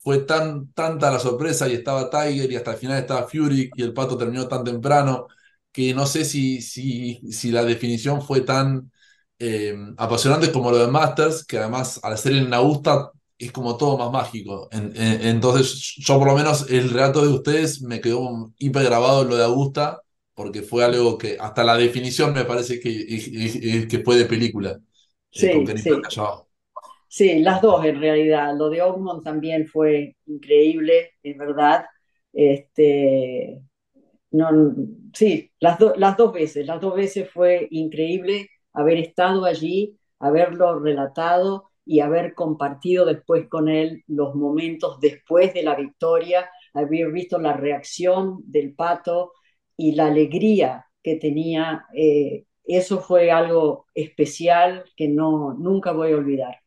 fue 0.00 0.20
tan, 0.20 0.72
tanta 0.72 1.10
la 1.10 1.18
sorpresa 1.18 1.68
y 1.68 1.74
estaba 1.74 2.10
Tiger 2.10 2.50
y 2.50 2.56
hasta 2.56 2.72
el 2.72 2.78
final 2.78 2.98
estaba 2.98 3.28
Fury 3.28 3.70
y 3.76 3.82
el 3.82 3.92
pato 3.92 4.16
terminó 4.16 4.48
tan 4.48 4.64
temprano 4.64 5.26
que 5.72 5.94
no 5.94 6.06
sé 6.06 6.24
si, 6.24 6.60
si, 6.62 7.20
si 7.32 7.50
la 7.52 7.64
definición 7.64 8.22
fue 8.22 8.40
tan 8.42 8.90
eh, 9.38 9.74
apasionante 9.96 10.50
como 10.52 10.70
lo 10.70 10.78
de 10.78 10.88
Masters, 10.88 11.44
que 11.44 11.58
además 11.58 12.00
al 12.02 12.18
ser 12.18 12.32
en 12.34 12.52
Augusta 12.54 13.10
es 13.38 13.52
como 13.52 13.76
todo 13.76 13.96
más 13.96 14.10
mágico. 14.10 14.68
entonces 14.72 15.94
yo 15.98 16.18
por 16.18 16.28
lo 16.28 16.34
menos 16.36 16.68
el 16.70 16.90
relato 16.90 17.22
de 17.22 17.28
ustedes 17.28 17.80
me 17.82 18.00
quedó 18.00 18.52
hiper 18.58 18.84
grabado 18.84 19.24
lo 19.24 19.36
de 19.36 19.44
Augusta 19.44 20.02
porque 20.34 20.62
fue 20.62 20.84
algo 20.84 21.16
que 21.18 21.36
hasta 21.40 21.64
la 21.64 21.76
definición 21.76 22.32
me 22.34 22.44
parece 22.44 22.80
que, 22.80 23.86
que 23.88 23.98
fue 24.04 24.16
de 24.16 24.24
película. 24.26 24.78
Sí, 25.30 25.48
sí. 25.76 26.04
Sí, 27.10 27.40
las 27.40 27.60
dos 27.62 27.84
en 27.84 28.00
realidad. 28.00 28.56
Lo 28.56 28.70
de 28.70 28.82
Oakmont 28.82 29.24
también 29.24 29.66
fue 29.66 30.16
increíble, 30.26 31.12
es 31.22 31.36
verdad. 31.36 31.86
Este, 32.32 33.62
no, 34.32 34.50
sí, 35.14 35.50
las, 35.60 35.78
las 35.96 36.16
dos 36.16 36.32
veces, 36.32 36.66
las 36.66 36.80
dos 36.80 36.94
veces 36.96 37.30
fue 37.30 37.68
increíble 37.70 38.48
haber 38.72 38.98
estado 38.98 39.44
allí, 39.44 39.98
haberlo 40.20 40.78
relatado 40.78 41.70
y 41.84 42.00
haber 42.00 42.34
compartido 42.34 43.04
después 43.06 43.48
con 43.48 43.68
él 43.68 44.04
los 44.06 44.34
momentos 44.36 45.00
después 45.00 45.52
de 45.54 45.62
la 45.64 45.74
victoria, 45.74 46.48
haber 46.74 47.10
visto 47.12 47.38
la 47.38 47.54
reacción 47.54 48.38
del 48.44 48.74
pato 48.74 49.32
y 49.76 49.94
la 49.94 50.06
alegría 50.08 50.86
que 51.02 51.16
tenía. 51.16 51.86
Eh, 51.94 52.44
eso 52.64 53.00
fue 53.00 53.32
algo 53.32 53.86
especial 53.94 54.84
que 54.96 55.08
no, 55.08 55.54
nunca 55.54 55.92
voy 55.92 56.12
a 56.12 56.16
olvidar. 56.16 56.60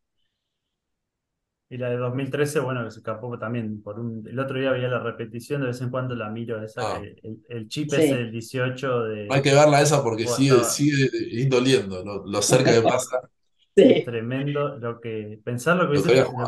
Y 1.69 1.77
la 1.77 1.89
de 1.89 1.97
2013, 1.97 2.59
bueno, 2.59 2.83
que 2.83 2.91
se 2.91 2.99
escapó 2.99 3.37
también 3.39 3.81
por 3.81 3.99
un... 3.99 4.27
El 4.27 4.37
otro 4.37 4.59
día 4.59 4.71
veía 4.71 4.87
la 4.87 4.99
repetición, 4.99 5.61
de 5.61 5.67
vez 5.67 5.81
en 5.81 5.89
cuando 5.89 6.15
la 6.15 6.29
miro 6.29 6.63
esa, 6.63 6.97
ah. 6.97 7.01
el, 7.49 7.67
chip 7.67 7.91
es 7.93 8.11
el 8.11 8.31
18 8.31 9.03
de... 9.05 9.27
Hay 9.31 9.41
que 9.41 9.53
verla 9.53 9.81
esa 9.81 10.03
porque 10.03 10.27
sigue, 10.27 10.63
sigue 10.63 11.09
indoliendo 11.41 12.23
lo, 12.25 12.41
cerca 12.41 12.71
que 12.71 12.81
pasa. 12.81 13.19
Sí. 13.75 14.03
Tremendo 14.05 14.77
lo 14.77 15.01
que... 15.01 15.39
Pensar 15.43 15.77
lo 15.77 15.91
que, 15.91 15.97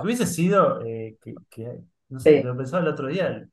hubiese, 0.03 0.27
sido, 0.27 0.85
eh, 0.85 1.17
que, 1.49 1.65
no 2.09 2.19
sé, 2.19 2.43
lo 2.43 2.55
pensaba 2.55 2.83
el 2.83 2.89
otro 2.89 3.07
día, 3.07 3.49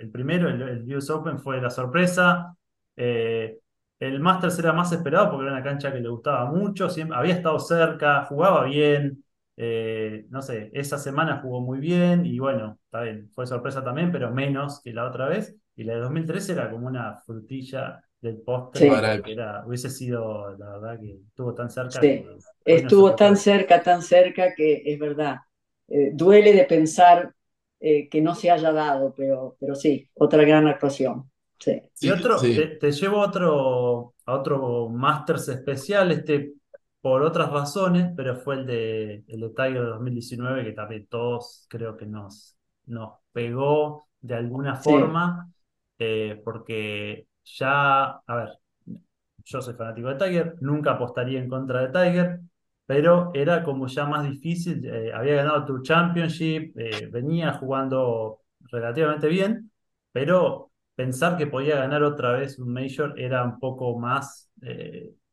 el, 0.00 0.10
primero, 0.10 0.48
el, 0.48 0.96
US 0.96 1.10
Open 1.10 1.38
fue 1.38 1.60
la 1.60 1.68
sorpresa, 1.68 2.56
eh, 2.96 3.58
el 3.98 4.20
Masters 4.20 4.58
era 4.58 4.72
más 4.72 4.90
esperado 4.92 5.30
porque 5.30 5.44
era 5.44 5.52
una 5.52 5.62
cancha 5.62 5.92
que 5.92 6.00
le 6.00 6.08
gustaba 6.08 6.50
mucho, 6.50 6.88
siempre, 6.88 7.16
había 7.18 7.34
estado 7.34 7.58
cerca, 7.58 8.24
jugaba 8.24 8.64
bien, 8.64 9.22
eh, 9.62 10.24
no 10.30 10.40
sé, 10.40 10.70
esa 10.72 10.96
semana 10.96 11.42
jugó 11.42 11.60
muy 11.60 11.80
bien 11.80 12.24
y 12.24 12.38
bueno, 12.38 12.78
está 12.82 13.02
bien, 13.02 13.28
fue 13.34 13.46
sorpresa 13.46 13.84
también, 13.84 14.10
pero 14.10 14.30
menos 14.30 14.80
que 14.82 14.94
la 14.94 15.04
otra 15.06 15.28
vez. 15.28 15.54
Y 15.76 15.84
la 15.84 15.96
de 15.96 16.00
2013 16.00 16.52
era 16.52 16.70
como 16.70 16.86
una 16.86 17.18
frutilla 17.18 18.02
del 18.22 18.38
postre, 18.38 18.90
que 19.22 19.32
era, 19.32 19.62
hubiese 19.66 19.90
sido, 19.90 20.56
la 20.56 20.78
verdad, 20.78 20.98
que 20.98 21.18
estuvo 21.28 21.52
tan 21.52 21.68
cerca. 21.68 22.00
estuvo 22.64 23.14
tan 23.14 23.36
cerca, 23.36 23.82
tan 23.82 24.00
cerca 24.00 24.54
que 24.54 24.82
es 24.82 24.98
verdad. 24.98 25.36
Eh, 25.88 26.12
duele 26.14 26.54
de 26.54 26.64
pensar 26.64 27.34
eh, 27.80 28.08
que 28.08 28.22
no 28.22 28.34
se 28.34 28.50
haya 28.50 28.72
dado, 28.72 29.12
pero, 29.14 29.58
pero 29.60 29.74
sí, 29.74 30.08
otra 30.14 30.42
gran 30.42 30.68
actuación. 30.68 31.30
Sí. 31.58 31.82
Y 32.00 32.08
otro, 32.08 32.38
te, 32.40 32.92
llevo 32.92 33.18
a 33.18 33.26
otro, 33.26 34.14
a 34.24 34.34
otro 34.36 34.88
Masters 34.88 35.48
especial, 35.48 36.12
este 36.12 36.54
por 37.00 37.22
otras 37.22 37.50
razones, 37.50 38.12
pero 38.16 38.36
fue 38.36 38.56
el 38.56 38.66
de, 38.66 39.24
el 39.28 39.40
de 39.40 39.48
Tiger 39.50 39.80
de 39.80 39.86
2019 39.86 40.64
que 40.64 40.72
también 40.72 41.06
todos 41.06 41.66
creo 41.68 41.96
que 41.96 42.06
nos, 42.06 42.56
nos 42.86 43.14
pegó 43.32 44.06
de 44.20 44.34
alguna 44.34 44.76
forma, 44.76 45.50
eh, 45.98 46.40
porque 46.44 47.26
ya, 47.44 48.04
a 48.04 48.36
ver, 48.36 48.50
yo 49.44 49.62
soy 49.62 49.74
fanático 49.74 50.08
de 50.08 50.14
Tiger, 50.16 50.56
nunca 50.60 50.92
apostaría 50.92 51.40
en 51.40 51.48
contra 51.48 51.86
de 51.86 51.88
Tiger, 51.88 52.40
pero 52.86 53.30
era 53.34 53.62
como 53.62 53.86
ya 53.86 54.04
más 54.06 54.28
difícil, 54.28 54.84
eh, 54.84 55.12
había 55.14 55.36
ganado 55.36 55.64
Tour 55.64 55.82
Championship, 55.82 56.76
eh, 56.78 57.08
venía 57.10 57.52
jugando 57.54 58.40
relativamente 58.70 59.28
bien, 59.28 59.70
pero 60.12 60.70
pensar 60.94 61.38
que 61.38 61.46
podía 61.46 61.76
ganar 61.76 62.02
otra 62.02 62.32
vez 62.32 62.58
un 62.58 62.72
Major 62.72 63.18
era 63.18 63.42
un 63.44 63.58
poco 63.58 63.98
más 63.98 64.50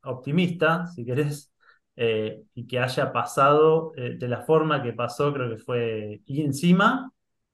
optimista, 0.03 0.88
si 0.88 1.03
querés, 1.03 1.51
eh, 2.00 2.43
y 2.54 2.68
que 2.68 2.78
haya 2.78 3.12
pasado 3.12 3.91
eh, 3.98 4.18
de 4.20 4.28
la 4.28 4.43
forma 4.43 4.84
que 4.84 4.93
pasó, 4.93 5.34
creo 5.34 5.50
que 5.50 5.58
fue, 5.58 6.22
y 6.28 6.43
encima, 6.43 7.12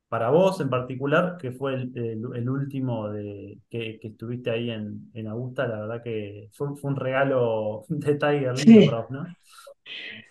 para 0.09 0.31
vos 0.31 0.59
en 0.59 0.69
particular, 0.69 1.37
que 1.39 1.53
fue 1.53 1.75
el, 1.75 2.49
último 2.49 3.09
de, 3.09 3.57
que, 3.69 4.01
estuviste 4.03 4.51
ahí 4.51 4.69
en, 4.69 5.09
en, 5.13 5.27
Augusta, 5.27 5.65
la 5.65 5.79
verdad 5.79 6.03
que 6.03 6.49
fue, 6.51 6.67
un 6.83 6.95
regalo 6.97 7.85
de 7.87 8.15
Tiger, 8.15 8.57
sí. 8.57 8.89
¿no? 9.09 9.25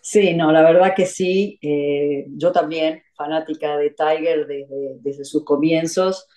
Sí, 0.03 0.35
no, 0.35 0.53
la 0.53 0.63
verdad 0.63 0.93
que 0.95 1.07
sí. 1.07 1.59
Eh, 1.63 2.27
yo 2.37 2.53
también, 2.53 3.03
fanática 3.17 3.79
de 3.79 3.91
Tiger 3.91 4.47
desde, 4.47 4.99
desde 5.01 5.25
sus 5.25 5.43
comienzos 5.43 6.29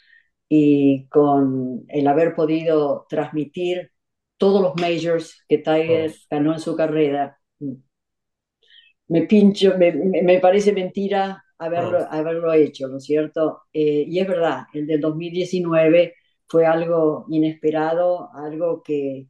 y 0.47 1.07
con 1.09 1.83
el 1.89 2.07
haber 2.07 2.35
podido 2.35 3.05
transmitir 3.09 3.91
todos 4.37 4.61
los 4.61 4.75
majors 4.75 5.43
que 5.49 5.57
Tiger 5.57 6.13
ganó 6.29 6.53
en 6.53 6.59
su 6.59 6.75
carrera 6.75 7.37
me 9.07 9.23
pincho, 9.23 9.75
me, 9.77 10.39
parece 10.39 10.73
mentira 10.73 11.43
haberlo, 11.57 12.07
haberlo 12.09 12.53
hecho, 12.53 12.87
¿no 12.87 12.97
es 12.97 13.03
cierto? 13.05 13.63
Eh, 13.73 14.05
y 14.07 14.19
es 14.19 14.27
verdad, 14.27 14.65
el 14.73 14.87
del 14.87 15.01
2019 15.01 16.15
fue 16.47 16.65
algo 16.65 17.25
inesperado, 17.29 18.29
algo 18.33 18.81
que 18.83 19.27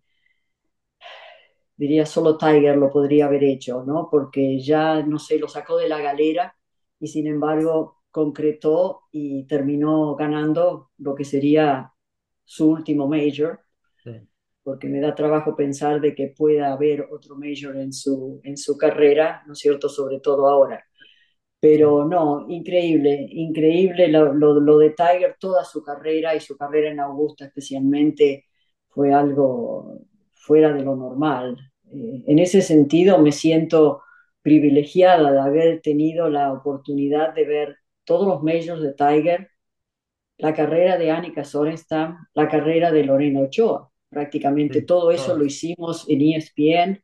diría 1.78 2.06
solo 2.06 2.38
Tiger 2.38 2.78
lo 2.78 2.90
podría 2.90 3.26
haber 3.26 3.44
hecho, 3.44 3.84
¿no? 3.86 4.08
Porque 4.10 4.60
ya, 4.60 5.02
no 5.04 5.20
sé, 5.20 5.40
lo 5.40 5.48
sacó 5.48 5.78
de 5.78 5.90
la 5.90 6.00
galera 6.02 6.56
y 7.00 7.08
sin 7.08 7.28
embargo 7.28 8.02
concretó 8.12 9.04
y 9.12 9.46
terminó 9.46 10.16
ganando 10.16 10.92
lo 10.98 11.16
que 11.16 11.26
sería 11.26 11.92
su 12.46 12.70
último 12.70 13.08
major 13.08 13.65
porque 14.66 14.90
me 14.90 15.00
da 15.00 15.14
trabajo 15.16 15.56
pensar 15.56 16.02
de 16.02 16.16
que 16.16 16.30
pueda 16.30 16.74
haber 16.74 17.08
otro 17.12 17.36
major 17.38 17.78
en 17.78 17.94
su, 17.94 18.42
en 18.44 18.58
su 18.58 18.78
carrera, 18.78 19.44
¿no 19.48 19.54
es 19.54 19.60
cierto? 19.60 19.90
Sobre 19.90 20.20
todo 20.20 20.48
ahora. 20.48 20.84
Pero 21.60 22.06
no, 22.06 22.48
increíble, 22.50 23.28
increíble 23.32 24.08
lo, 24.10 24.34
lo, 24.34 24.78
de 24.80 24.92
Tiger, 24.92 25.38
toda 25.40 25.66
su 25.66 25.84
carrera 25.84 26.36
y 26.36 26.40
su 26.42 26.58
carrera 26.58 26.92
en 26.92 27.00
Augusta 27.00 27.46
especialmente 27.46 28.46
fue 28.90 29.14
algo 29.14 30.02
fuera 30.34 30.74
de 30.74 30.84
lo 30.84 30.96
normal. 30.96 31.58
Eh, 31.94 32.24
en 32.28 32.40
ese 32.40 32.62
sentido 32.62 33.20
me 33.20 33.32
siento 33.32 34.02
privilegiada 34.42 35.32
de 35.32 35.40
haber 35.40 35.82
tenido 35.82 36.30
la 36.30 36.54
oportunidad 36.54 37.34
de 37.36 37.46
ver 37.46 37.78
todos 38.04 38.28
los 38.28 38.44
majors 38.44 38.82
de 38.82 38.94
Tiger, 38.94 39.52
la 40.38 40.54
carrera 40.56 40.98
de 40.98 41.12
Annika 41.12 41.44
Sorenstam, 41.44 42.28
la 42.34 42.50
carrera 42.50 42.92
de 42.92 43.04
Lorena 43.06 43.42
Ochoa 43.42 43.92
prácticamente 44.16 44.82
todo 44.84 45.12
eso 45.12 45.38
lo 45.38 45.44
hicimos 45.44 46.06
en 46.08 46.22
ESPN. 46.22 47.04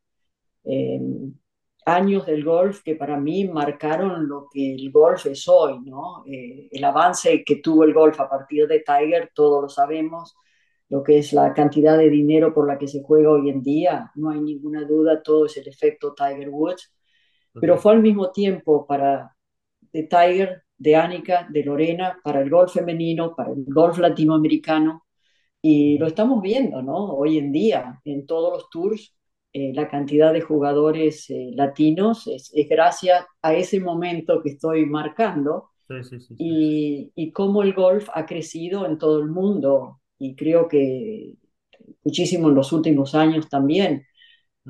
años 1.85 2.25
del 2.25 2.43
golf 2.45 2.83
que 2.83 2.95
para 2.95 3.19
mí 3.19 3.49
marcaron 3.49 4.27
lo 4.29 4.47
que 4.49 4.75
el 4.75 4.91
golf 4.91 5.25
es 5.25 5.45
hoy, 5.47 5.79
¿no? 5.81 6.23
Eh, 6.25 6.69
el 6.71 6.83
avance 6.83 7.43
que 7.43 7.57
tuvo 7.57 7.83
el 7.83 7.93
golf 7.93 8.17
a 8.19 8.29
partir 8.29 8.65
de 8.67 8.79
Tiger, 8.79 9.31
todos 9.33 9.61
lo 9.63 9.67
sabemos, 9.67 10.35
lo 10.87 11.03
que 11.03 11.17
es 11.17 11.33
la 11.33 11.53
cantidad 11.53 11.97
de 11.97 12.09
dinero 12.09 12.53
por 12.53 12.65
la 12.67 12.77
que 12.77 12.87
se 12.87 13.01
juega 13.01 13.31
hoy 13.31 13.49
en 13.49 13.61
día, 13.61 14.11
no 14.15 14.29
hay 14.29 14.39
ninguna 14.39 14.85
duda, 14.85 15.21
todo 15.21 15.47
es 15.47 15.57
el 15.57 15.67
efecto 15.67 16.13
Tiger 16.13 16.49
Woods, 16.49 16.93
pero 17.59 17.77
fue 17.77 17.93
al 17.93 18.01
mismo 18.01 18.31
tiempo 18.31 18.85
para 18.87 19.35
de 19.91 20.03
Tiger, 20.03 20.63
de 20.77 20.95
Annika, 20.95 21.47
de 21.49 21.63
Lorena, 21.63 22.19
para 22.23 22.41
el 22.41 22.49
golf 22.49 22.73
femenino, 22.73 23.35
para 23.35 23.51
el 23.51 23.65
golf 23.67 23.97
latinoamericano, 23.97 25.03
y 25.61 25.97
lo 25.97 26.07
estamos 26.07 26.41
viendo, 26.41 26.81
¿no? 26.81 27.13
Hoy 27.13 27.37
en 27.37 27.51
día, 27.51 28.01
en 28.05 28.25
todos 28.25 28.53
los 28.53 28.69
tours, 28.69 29.15
eh, 29.53 29.73
la 29.73 29.89
cantidad 29.89 30.33
de 30.33 30.41
jugadores 30.41 31.29
eh, 31.29 31.51
latinos 31.53 32.27
es, 32.27 32.51
gracias 32.69 33.25
a 33.41 33.53
ese 33.53 33.79
momento 33.79 34.41
que 34.41 34.51
estoy 34.51 34.85
marcando 34.85 35.71
sí, 35.89 36.03
sí, 36.03 36.19
sí, 36.21 36.35
y, 36.37 37.11
y, 37.15 37.31
cómo 37.31 37.61
el 37.61 37.73
golf 37.73 38.07
ha 38.13 38.25
crecido 38.25 38.85
en 38.85 38.97
todo 38.97 39.19
el 39.19 39.27
mundo 39.27 39.99
y 40.17 40.35
creo 40.35 40.69
que 40.69 41.35
muchísimo 42.03 42.49
en 42.49 42.55
los 42.55 42.71
últimos 42.71 43.15
años 43.15 43.49
también. 43.49 44.05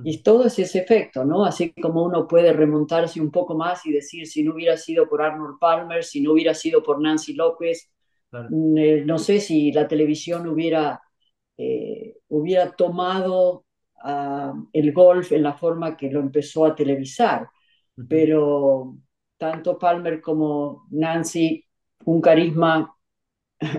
Y 0.06 0.24
todo 0.24 0.46
es 0.46 0.58
ese 0.58 0.80
efecto, 0.80 1.26
¿no? 1.26 1.44
Así 1.44 1.74
como 1.74 2.06
uno 2.06 2.26
puede 2.26 2.54
remontarse 2.54 3.20
un 3.20 3.30
poco 3.30 3.56
más 3.56 3.86
y 3.86 3.92
decir, 3.92 4.26
si 4.26 4.42
no 4.42 4.54
hubiera 4.54 4.78
sido 4.78 5.10
por 5.10 5.22
Arnold 5.22 5.60
Palmer, 5.60 6.06
si 6.06 6.22
no 6.22 6.32
hubiera 6.32 6.54
sido 6.54 6.82
por 6.82 7.02
Nancy 7.02 7.34
López, 7.34 7.91
Mm, 8.32 8.78
eh, 8.78 9.04
no 9.06 9.18
sé 9.18 9.40
si 9.40 9.72
la 9.72 9.88
televisión 9.88 10.48
hubiera, 10.48 11.02
eh, 11.58 12.18
hubiera 12.30 12.72
tomado 12.76 13.66
ah, 14.04 14.54
el 14.74 14.94
golf 14.94 15.32
en 15.32 15.44
la 15.44 15.54
forma 15.54 15.98
que 15.98 16.10
lo 16.12 16.20
empezó 16.20 16.66
a 16.66 16.76
televisar, 16.76 17.48
pero 18.08 18.98
tanto 19.38 19.78
Palmer 19.78 20.22
como 20.22 20.88
Nancy, 20.92 21.66
un 22.06 22.22
carisma 22.22 22.96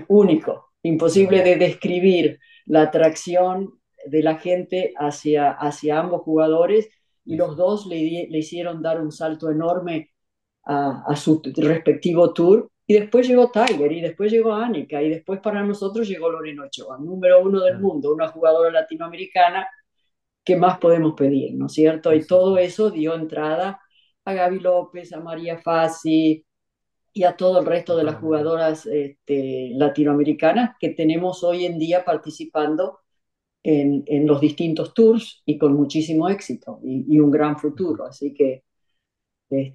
único, 0.07 0.71
imposible 0.83 1.43
de 1.43 1.55
describir 1.57 2.39
la 2.65 2.83
atracción 2.83 3.79
de 4.05 4.23
la 4.23 4.37
gente 4.37 4.93
hacia, 4.97 5.51
hacia 5.51 5.99
ambos 5.99 6.21
jugadores 6.23 6.89
y 7.25 7.35
los 7.37 7.55
dos 7.57 7.85
le, 7.87 8.27
le 8.29 8.37
hicieron 8.39 8.81
dar 8.81 9.01
un 9.01 9.11
salto 9.11 9.49
enorme 9.49 10.11
a, 10.65 11.03
a 11.07 11.15
su 11.15 11.41
respectivo 11.57 12.33
tour 12.33 12.71
y 12.85 12.93
después 12.95 13.27
llegó 13.27 13.49
Tiger, 13.51 13.91
y 13.91 14.01
después 14.01 14.31
llegó 14.31 14.53
Annika, 14.53 15.01
y 15.01 15.09
después 15.09 15.39
para 15.39 15.63
nosotros 15.63 16.07
llegó 16.07 16.29
Lorena 16.29 16.65
Ochoa, 16.65 16.97
número 16.99 17.41
uno 17.41 17.61
del 17.61 17.79
mundo, 17.79 18.13
una 18.13 18.27
jugadora 18.27 18.71
latinoamericana. 18.71 19.67
¿Qué 20.43 20.57
más 20.57 20.79
podemos 20.79 21.13
pedir, 21.15 21.55
no 21.55 21.67
es 21.67 21.73
cierto? 21.73 22.13
Y 22.13 22.25
todo 22.27 22.57
eso 22.57 22.91
dio 22.91 23.15
entrada 23.15 23.79
a 24.25 24.33
Gaby 24.33 24.59
López, 24.59 25.13
a 25.13 25.21
María 25.21 25.57
Fassi 25.57 26.45
y 27.13 27.23
a 27.23 27.37
todo 27.37 27.59
el 27.59 27.65
resto 27.65 27.95
de 27.97 28.03
las 28.03 28.15
jugadoras 28.15 28.85
este, 28.87 29.71
latinoamericanas 29.75 30.75
que 30.79 30.89
tenemos 30.89 31.43
hoy 31.43 31.65
en 31.65 31.79
día 31.79 32.03
participando 32.03 32.99
en, 33.63 34.03
en, 34.07 34.27
los 34.27 34.41
distintos 34.41 34.93
tours 34.93 35.41
y 35.45 35.57
con 35.57 35.73
muchísimo 35.73 36.27
éxito 36.29 36.79
y, 36.83 37.05
y 37.15 37.19
un 37.19 37.31
gran 37.31 37.57
futuro. 37.57 38.05
Así 38.05 38.33
que 38.33 38.63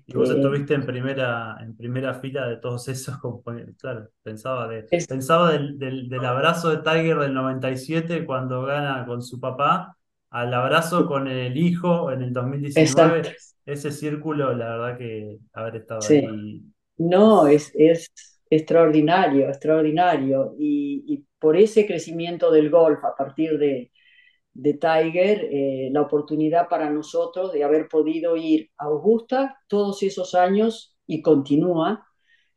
y 0.06 0.12
vos 0.12 0.28
este, 0.28 0.40
estuviste 0.40 0.74
en 0.74 0.84
primera, 0.84 1.56
en 1.60 1.76
primera 1.76 2.14
fila 2.14 2.48
de 2.48 2.56
todos 2.56 2.88
esos, 2.88 3.18
como, 3.18 3.42
claro, 3.78 4.08
pensaba, 4.22 4.68
de, 4.68 4.84
pensaba 5.08 5.52
del, 5.52 5.78
del, 5.78 6.08
del, 6.08 6.24
abrazo 6.24 6.70
de 6.70 6.78
Tiger 6.78 7.18
del 7.18 7.34
97 7.34 8.26
cuando 8.26 8.62
gana 8.62 9.04
con 9.06 9.22
su 9.22 9.40
papá, 9.40 9.96
al 10.30 10.52
abrazo 10.52 11.06
con 11.06 11.28
el 11.28 11.56
hijo 11.56 12.12
en 12.12 12.22
el 12.22 12.32
2019, 12.32 13.36
ese 13.66 13.92
círculo, 13.92 14.54
la 14.54 14.76
verdad 14.76 14.98
que 14.98 15.38
haber 15.52 15.76
estado 15.76 16.00
ahí. 16.08 16.62
No, 16.96 17.46
es, 17.46 17.70
es 17.74 18.10
extraordinario, 18.50 19.48
extraordinario. 19.48 20.54
Y, 20.58 21.04
y 21.06 21.24
por 21.38 21.56
ese 21.56 21.86
crecimiento 21.86 22.50
del 22.50 22.70
golf 22.70 23.04
a 23.04 23.14
partir 23.14 23.58
de, 23.58 23.90
de 24.58 24.74
Tiger, 24.74 25.48
eh, 25.52 25.88
la 25.92 26.02
oportunidad 26.02 26.68
para 26.68 26.90
nosotros 26.90 27.52
de 27.52 27.62
haber 27.62 27.86
podido 27.88 28.36
ir 28.36 28.70
a 28.76 28.86
Augusta 28.86 29.56
todos 29.68 30.02
esos 30.02 30.34
años 30.34 30.96
y 31.06 31.22
continúa, 31.22 32.04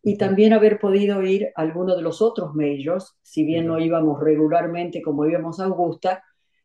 y 0.02 0.18
también 0.18 0.52
haber 0.54 0.80
podido 0.80 1.22
ir 1.22 1.50
a 1.56 1.62
alguno 1.62 1.96
de 1.96 2.02
los 2.02 2.24
otros 2.24 2.56
majors, 2.56 3.20
si 3.22 3.46
bien 3.46 3.68
no 3.68 3.80
íbamos 3.80 4.20
regularmente 4.20 5.00
como 5.04 5.28
íbamos 5.28 5.60
a 5.60 5.66
Augusta, 5.66 6.24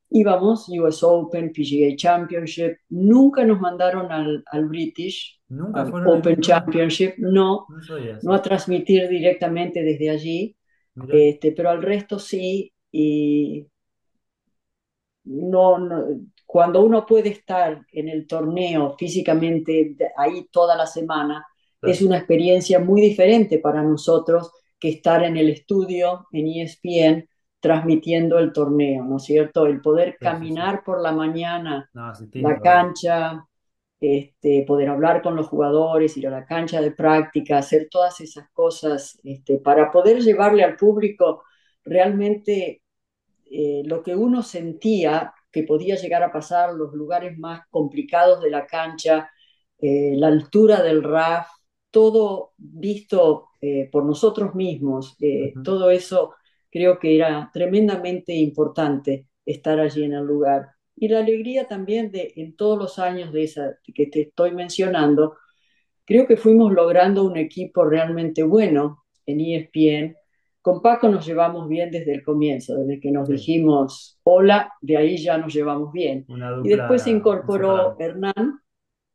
íbamos 0.08 0.70
US 0.70 1.02
Open, 1.02 1.52
PGA 1.52 1.94
Championship, 1.96 2.78
nunca 2.88 3.44
nos 3.44 3.60
mandaron 3.60 4.10
al, 4.10 4.42
al 4.50 4.64
British 4.64 5.38
Open 6.06 6.40
Championship, 6.40 7.16
no, 7.18 7.66
no, 8.22 8.32
a 8.32 8.40
transmitir 8.40 9.06
directamente 9.06 9.82
desde 9.82 10.08
allí, 10.08 10.56
este, 11.10 11.52
pero 11.52 11.68
al 11.68 11.82
resto 11.82 12.18
sí, 12.18 12.72
y 12.90 13.66
no, 15.26 15.76
cuando 16.44 16.82
uno 16.82 17.04
puede 17.04 17.30
estar 17.30 17.84
en 17.92 18.08
el 18.08 18.26
torneo 18.26 18.96
físicamente 18.98 19.96
ahí 20.16 20.48
toda 20.50 20.76
la 20.76 20.86
semana, 20.86 21.46
es 21.82 22.02
una 22.02 22.18
experiencia 22.18 22.80
muy 22.80 23.00
diferente 23.00 23.58
para 23.58 23.82
nosotros 23.82 24.50
que 24.78 24.88
estar 24.88 25.22
en 25.22 25.36
el 25.36 25.50
estudio, 25.50 26.26
en 26.32 26.48
ESPN, 26.48 27.28
transmitiendo 27.60 28.38
el 28.38 28.52
torneo, 28.52 29.04
¿no 29.04 29.16
es 29.16 29.24
cierto? 29.24 29.66
El 29.66 29.80
poder 29.80 30.16
caminar 30.18 30.82
por 30.84 31.00
la 31.00 31.12
mañana, 31.12 31.90
la 31.92 32.60
cancha, 32.60 33.46
este, 34.00 34.64
poder 34.66 34.88
hablar 34.90 35.22
con 35.22 35.36
los 35.36 35.48
jugadores, 35.48 36.16
ir 36.16 36.28
a 36.28 36.30
la 36.30 36.44
cancha 36.44 36.80
de 36.80 36.92
práctica, 36.92 37.58
hacer 37.58 37.88
todas 37.90 38.20
esas 38.20 38.48
cosas, 38.52 39.18
este, 39.24 39.58
para 39.58 39.90
poder 39.90 40.20
llevarle 40.20 40.64
al 40.64 40.76
público 40.76 41.42
realmente 41.82 42.82
eh, 43.50 43.82
lo 43.84 44.02
que 44.02 44.14
uno 44.14 44.42
sentía 44.42 45.32
que 45.50 45.62
podía 45.62 45.96
llegar 45.96 46.22
a 46.22 46.32
pasar, 46.32 46.74
los 46.74 46.92
lugares 46.94 47.38
más 47.38 47.62
complicados 47.70 48.42
de 48.42 48.50
la 48.50 48.66
cancha, 48.66 49.30
eh, 49.78 50.14
la 50.16 50.28
altura 50.28 50.82
del 50.82 51.02
RAF, 51.02 51.48
todo 51.90 52.52
visto 52.56 53.48
eh, 53.60 53.88
por 53.90 54.04
nosotros 54.04 54.54
mismos, 54.54 55.16
todo 55.64 55.90
eso 55.90 56.34
creo 56.70 56.98
que 56.98 57.16
era 57.16 57.50
tremendamente 57.52 58.34
importante 58.34 59.28
estar 59.46 59.80
allí 59.80 60.04
en 60.04 60.12
el 60.14 60.24
lugar. 60.24 60.68
Y 60.94 61.08
la 61.08 61.20
alegría 61.20 61.66
también 61.68 62.10
de 62.10 62.32
en 62.36 62.56
todos 62.56 62.78
los 62.78 62.98
años 62.98 63.32
de 63.32 63.44
esa 63.44 63.78
que 63.94 64.06
te 64.06 64.22
estoy 64.22 64.52
mencionando, 64.52 65.36
creo 66.04 66.26
que 66.26 66.36
fuimos 66.36 66.72
logrando 66.72 67.24
un 67.24 67.36
equipo 67.36 67.84
realmente 67.84 68.42
bueno 68.42 69.04
en 69.26 69.40
ESPN, 69.40 70.16
con 70.66 70.82
Paco 70.82 71.08
nos 71.08 71.24
llevamos 71.24 71.68
bien 71.68 71.92
desde 71.92 72.12
el 72.12 72.24
comienzo, 72.24 72.74
desde 72.74 72.98
que 72.98 73.12
nos 73.12 73.28
dijimos 73.28 74.18
hola, 74.24 74.72
de 74.80 74.96
ahí 74.96 75.16
ya 75.16 75.38
nos 75.38 75.54
llevamos 75.54 75.92
bien. 75.92 76.26
y 76.64 76.68
después 76.68 77.02
se 77.02 77.10
incorporó 77.10 77.96
Hernán, 78.00 78.58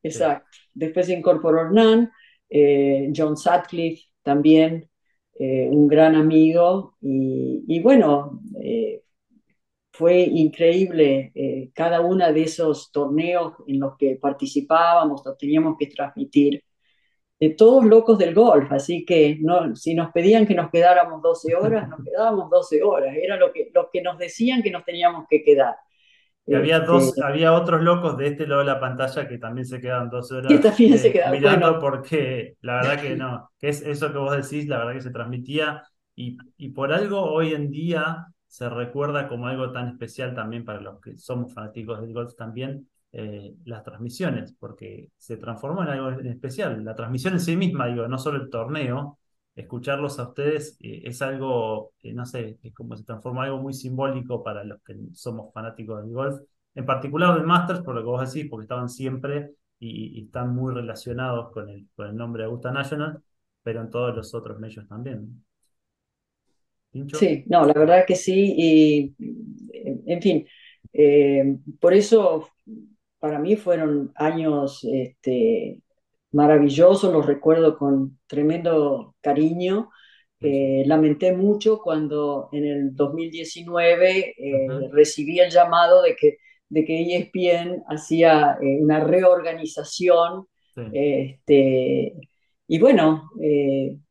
exacto, 0.01 0.47
después 0.73 1.07
se 1.07 1.13
incorporó 1.13 1.63
Hernán, 1.63 2.09
eh, 2.49 3.11
John 3.13 3.35
Sutcliffe 3.35 4.01
también, 4.23 4.89
eh, 5.37 5.67
un 5.69 5.89
gran 5.89 6.15
amigo, 6.15 6.95
y, 7.01 7.81
bueno, 7.81 8.39
eh, 8.63 9.01
fue 9.91 10.21
increíble 10.21 11.33
cada 11.73 11.99
uno 11.99 12.31
de 12.31 12.43
esos 12.43 12.93
torneos 12.93 13.55
en 13.67 13.81
los 13.81 13.97
que 13.97 14.15
participábamos, 14.15 15.21
teníamos 15.37 15.75
que 15.77 15.87
transmitir 15.87 16.63
de 17.41 17.49
todos 17.49 17.83
locos 17.83 18.19
del 18.19 18.35
golf, 18.35 18.71
así 18.71 19.03
que 19.03 19.39
no, 19.41 19.75
si 19.75 19.95
nos 19.95 20.11
pedían 20.11 20.45
que 20.45 20.53
nos 20.53 20.69
quedáramos 20.69 21.23
12 21.23 21.55
horas, 21.55 21.89
nos 21.89 22.05
quedábamos 22.05 22.51
12 22.51 22.83
horas, 22.83 23.15
era 23.19 23.35
lo 23.35 23.51
que, 23.51 23.71
lo 23.73 23.89
que 23.91 24.03
nos 24.03 24.19
decían 24.19 24.61
que 24.61 24.69
nos 24.69 24.85
teníamos 24.85 25.25
que 25.27 25.43
quedar. 25.43 25.75
Y 26.45 26.53
había, 26.53 26.81
dos, 26.81 27.07
este, 27.07 27.23
había 27.23 27.53
otros 27.53 27.81
locos 27.81 28.15
de 28.17 28.27
este 28.27 28.45
lado 28.45 28.59
de 28.61 28.67
la 28.67 28.79
pantalla 28.79 29.27
que 29.27 29.39
también 29.39 29.65
se 29.65 29.81
quedaban 29.81 30.11
12 30.11 30.35
horas 30.35 30.51
eh, 30.51 31.23
mirando 31.31 31.79
porque 31.79 32.57
la 32.61 32.75
verdad 32.75 33.01
que 33.01 33.15
no, 33.15 33.49
que 33.57 33.69
es 33.69 33.81
eso 33.81 34.11
que 34.11 34.19
vos 34.19 34.35
decís, 34.35 34.67
la 34.67 34.77
verdad 34.77 34.93
que 34.93 35.01
se 35.01 35.09
transmitía 35.09 35.81
y, 36.15 36.37
y 36.57 36.69
por 36.69 36.93
algo 36.93 37.23
hoy 37.23 37.55
en 37.55 37.71
día 37.71 38.27
se 38.45 38.69
recuerda 38.69 39.27
como 39.27 39.47
algo 39.47 39.71
tan 39.71 39.87
especial 39.87 40.35
también 40.35 40.63
para 40.63 40.79
los 40.79 41.01
que 41.01 41.17
somos 41.17 41.51
fanáticos 41.51 42.01
del 42.01 42.13
golf 42.13 42.35
también, 42.35 42.87
eh, 43.13 43.55
las 43.65 43.83
transmisiones, 43.83 44.53
porque 44.57 45.09
se 45.17 45.37
transformó 45.37 45.83
en 45.83 45.89
algo 45.89 46.09
especial. 46.21 46.83
La 46.83 46.95
transmisión 46.95 47.33
en 47.33 47.39
sí 47.41 47.55
misma, 47.57 47.87
digo, 47.87 48.07
no 48.07 48.17
solo 48.17 48.41
el 48.41 48.49
torneo, 48.49 49.19
escucharlos 49.55 50.17
a 50.19 50.29
ustedes 50.29 50.77
eh, 50.79 51.01
es 51.05 51.21
algo, 51.21 51.93
no 52.03 52.25
sé, 52.25 52.57
es 52.63 52.73
como 52.73 52.95
se 52.95 53.03
transforma 53.03 53.41
en 53.41 53.51
algo 53.51 53.63
muy 53.63 53.73
simbólico 53.73 54.43
para 54.43 54.63
los 54.63 54.81
que 54.83 54.95
somos 55.13 55.53
fanáticos 55.53 56.01
del 56.01 56.13
golf, 56.13 56.41
en 56.73 56.85
particular 56.85 57.35
del 57.35 57.45
Masters, 57.45 57.81
por 57.81 57.95
lo 57.95 58.01
que 58.01 58.07
vos 58.07 58.33
decís, 58.33 58.49
porque 58.49 58.63
estaban 58.63 58.89
siempre 58.89 59.51
y, 59.77 60.23
están 60.23 60.55
muy 60.55 60.73
relacionados 60.73 61.51
con 61.51 61.69
el, 61.69 61.87
con 61.95 62.07
el 62.07 62.15
nombre 62.15 62.43
de 62.43 62.45
Augusta 62.45 62.71
National, 62.71 63.21
pero 63.63 63.81
en 63.81 63.89
todos 63.89 64.15
los 64.15 64.33
otros 64.33 64.59
medios 64.59 64.87
también. 64.87 65.43
Sí, 67.13 67.43
no, 67.47 67.65
la 67.65 67.73
verdad 67.73 68.05
que 68.05 68.15
sí, 68.15 68.53
y 68.57 69.15
en 70.05 70.21
fin, 70.21 70.45
eh, 70.91 71.57
por 71.79 71.93
eso 71.93 72.49
para 73.21 73.37
mí 73.37 73.55
fueron 73.55 74.11
años 74.15 74.83
este, 74.83 75.77
maravillosos, 76.31 77.13
los 77.13 77.25
recuerdo 77.25 77.77
con 77.77 78.17
tremendo 78.25 79.15
cariño. 79.21 79.91
Eh, 80.39 80.83
lamenté 80.87 81.31
mucho 81.31 81.81
cuando 81.83 82.49
en 82.51 82.65
el 82.65 82.95
2019 82.95 84.33
eh, 84.35 84.67
recibí 84.91 85.39
el 85.39 85.51
llamado 85.51 86.01
de 86.01 86.15
que, 86.15 86.37
de 86.67 86.83
que 86.83 87.15
ESPN 87.15 87.83
hacía 87.87 88.57
eh, 88.59 88.79
una 88.81 89.03
reorganización. 89.03 90.47
Este, 90.91 92.13
y 92.65 92.79
bueno, 92.79 93.29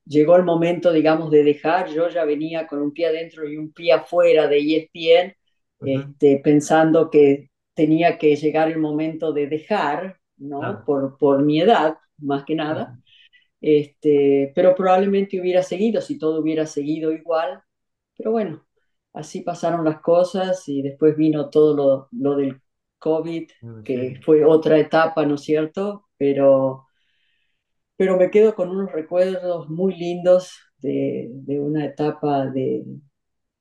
llegó 0.07 0.37
el 0.37 0.45
momento, 0.45 0.93
digamos, 0.93 1.33
de 1.33 1.43
dejar. 1.43 1.89
Yo 1.89 2.09
ya 2.11 2.25
venía 2.25 2.69
con 2.69 2.81
un 2.81 2.93
pie 2.93 3.07
adentro 3.07 3.49
y 3.49 3.57
un 3.57 3.73
pie 3.73 3.95
afuera 3.95 4.47
de 4.47 4.59
ESPN, 4.59 5.35
este, 5.81 6.41
pensando 6.45 7.11
que 7.11 7.50
tenía 7.75 8.19
que 8.19 8.37
llegar 8.37 8.71
el 8.71 8.79
momento 8.79 9.33
de 9.33 9.47
dejar, 9.47 10.21
¿no? 10.37 10.85
Por, 10.85 11.19
por 11.19 11.43
mi 11.45 11.61
edad, 11.61 11.99
más 12.19 12.45
que 12.45 12.55
nada. 12.55 12.99
Este, 13.61 14.53
pero 14.55 14.75
probablemente 14.75 15.41
hubiera 15.41 15.63
seguido 15.63 16.01
si 16.01 16.19
todo 16.19 16.41
hubiera 16.41 16.67
seguido 16.67 17.13
igual. 17.13 17.63
Pero 18.17 18.33
bueno, 18.33 18.67
así 19.13 19.43
pasaron 19.43 19.85
las 19.85 20.01
cosas 20.01 20.69
y 20.69 20.83
después 20.83 21.17
vino 21.17 21.51
todo 21.51 21.77
lo, 21.77 22.09
lo 22.13 22.37
del 22.37 22.61
COVID, 22.99 23.51
que 23.85 24.21
fue 24.25 24.45
otra 24.45 24.79
etapa, 24.79 25.25
¿no 25.27 25.35
es 25.37 25.43
cierto? 25.43 26.07
Pero, 26.19 26.87
pero 27.97 28.17
me 28.17 28.31
quedo 28.31 28.55
con 28.55 28.71
unos 28.71 28.93
recuerdos 28.93 29.69
muy 29.69 29.95
lindos 29.95 30.59
de, 30.79 31.29
de 31.31 31.61
una 31.61 31.85
etapa 31.87 32.47
de, 32.47 32.85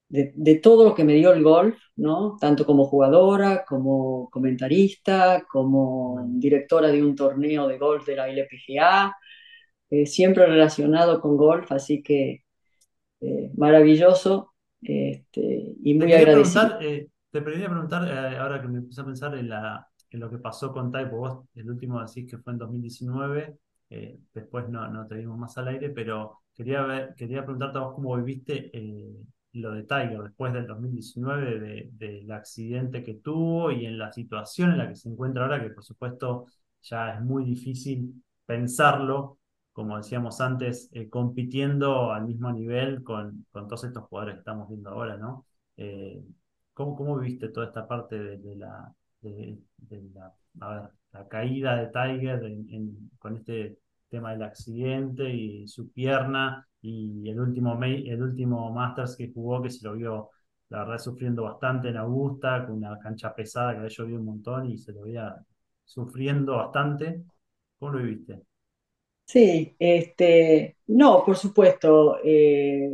de, 0.09 0.55
todo 0.55 0.83
lo 0.83 0.95
que 0.95 1.03
me 1.03 1.13
dio 1.13 1.31
el 1.33 1.43
golf, 1.43 1.77
¿no? 1.95 2.35
Tanto 2.39 2.65
como 2.65 2.85
jugadora, 2.85 3.63
como 3.65 4.29
comentarista, 4.29 5.45
como 5.49 6.25
directora 6.27 6.87
de 6.87 7.03
un 7.03 7.15
torneo 7.15 7.67
de 7.67 7.77
golf 7.77 8.05
de 8.07 8.15
la 8.15 8.27
LPGA, 8.27 9.15
eh, 9.91 10.05
siempre 10.07 10.47
relacionado 10.47 11.21
con 11.21 11.37
golf, 11.37 11.71
así 11.71 12.01
que 12.01 12.43
eh, 13.21 13.51
maravilloso 13.55 14.53
este, 14.81 15.75
y 15.83 15.93
muy 15.93 16.11
agradecido. 16.11 16.79
Eh, 16.81 17.07
te 17.29 17.43
quería 17.43 17.69
preguntar, 17.69 18.11
ahora 18.39 18.59
que 18.59 18.67
me 18.67 18.81
puse 18.81 19.01
a 19.01 19.05
pensar 19.05 19.35
en, 19.35 19.49
la, 19.49 19.87
en 20.09 20.19
lo 20.19 20.31
que 20.31 20.39
pasó 20.39 20.73
con 20.73 20.91
Taipo, 20.91 21.17
vos 21.17 21.45
el 21.53 21.69
último 21.69 22.03
decís 22.03 22.27
que 22.27 22.39
fue 22.39 22.53
en 22.53 22.59
2019, 22.59 23.55
después 24.33 24.67
no, 24.69 24.87
no 24.87 25.05
te 25.05 25.15
vimos 25.15 25.37
más 25.37 25.55
al 25.59 25.67
aire, 25.67 25.91
pero 25.91 26.39
quería, 26.55 26.81
ver, 26.81 27.13
quería 27.15 27.43
preguntarte 27.43 27.77
a 27.77 27.81
vos 27.81 27.93
cómo 27.93 28.15
viviste 28.17 28.71
lo 29.53 29.71
de 29.71 29.83
Tiger 29.83 30.21
después 30.21 30.53
del 30.53 30.67
2019, 30.67 31.59
de, 31.59 31.89
del 31.93 32.31
accidente 32.31 33.03
que 33.03 33.15
tuvo 33.15 33.71
y 33.71 33.85
en 33.85 33.97
la 33.97 34.11
situación 34.11 34.71
en 34.71 34.77
la 34.77 34.87
que 34.87 34.95
se 34.95 35.09
encuentra 35.09 35.43
ahora, 35.43 35.61
que 35.61 35.71
por 35.71 35.83
supuesto 35.83 36.45
ya 36.81 37.15
es 37.15 37.21
muy 37.21 37.43
difícil 37.45 38.23
pensarlo, 38.45 39.39
como 39.73 39.97
decíamos 39.97 40.41
antes, 40.41 40.89
eh, 40.93 41.09
compitiendo 41.09 42.11
al 42.11 42.25
mismo 42.25 42.51
nivel 42.51 43.03
con, 43.03 43.45
con, 43.51 43.67
todos 43.67 43.85
estos 43.85 44.05
jugadores 44.05 44.35
que 44.35 44.39
estamos 44.39 44.69
viendo 44.69 44.89
ahora, 44.89 45.17
¿no? 45.17 45.45
Eh, 45.77 46.23
¿cómo, 46.73 46.95
¿cómo, 46.95 47.17
viviste 47.17 47.49
toda 47.49 47.67
esta 47.67 47.87
parte 47.87 48.19
de, 48.19 48.55
la, 48.55 48.93
de, 49.21 49.57
la, 50.13 50.33
la, 51.11 51.27
caída 51.27 51.75
de 51.75 51.87
Tiger 51.87 52.41
con 53.17 53.37
este 53.37 53.79
tema 54.09 54.31
del 54.31 54.43
accidente 54.43 55.29
y 55.29 55.67
su 55.67 55.91
pierna 55.91 56.68
y 56.81 57.29
el 57.29 57.39
último, 57.39 57.79
el 57.83 58.21
último 58.23 58.71
Masters 58.71 59.15
que 59.17 59.31
jugó 59.33 59.61
que 59.61 59.69
se 59.69 59.85
lo 59.87 59.93
vio, 59.95 60.29
la 60.69 60.79
verdad, 60.79 60.97
sufriendo 60.99 61.43
bastante 61.43 61.89
en 61.89 61.97
Augusta, 61.97 62.65
con 62.65 62.77
una 62.77 62.97
cancha 62.99 63.33
pesada 63.35 63.71
que 63.73 63.77
había 63.79 63.89
llovido 63.89 64.19
un 64.19 64.25
montón 64.25 64.69
y 64.71 64.77
se 64.77 64.93
lo 64.93 65.01
veía 65.03 65.35
sufriendo 65.85 66.57
bastante. 66.57 67.23
¿Cómo 67.79 67.93
lo 67.93 67.99
viviste? 68.03 68.41
Sí, 69.25 69.75
este, 69.77 70.77
no, 70.87 71.23
por 71.23 71.37
supuesto, 71.37 72.17
eh, 72.23 72.89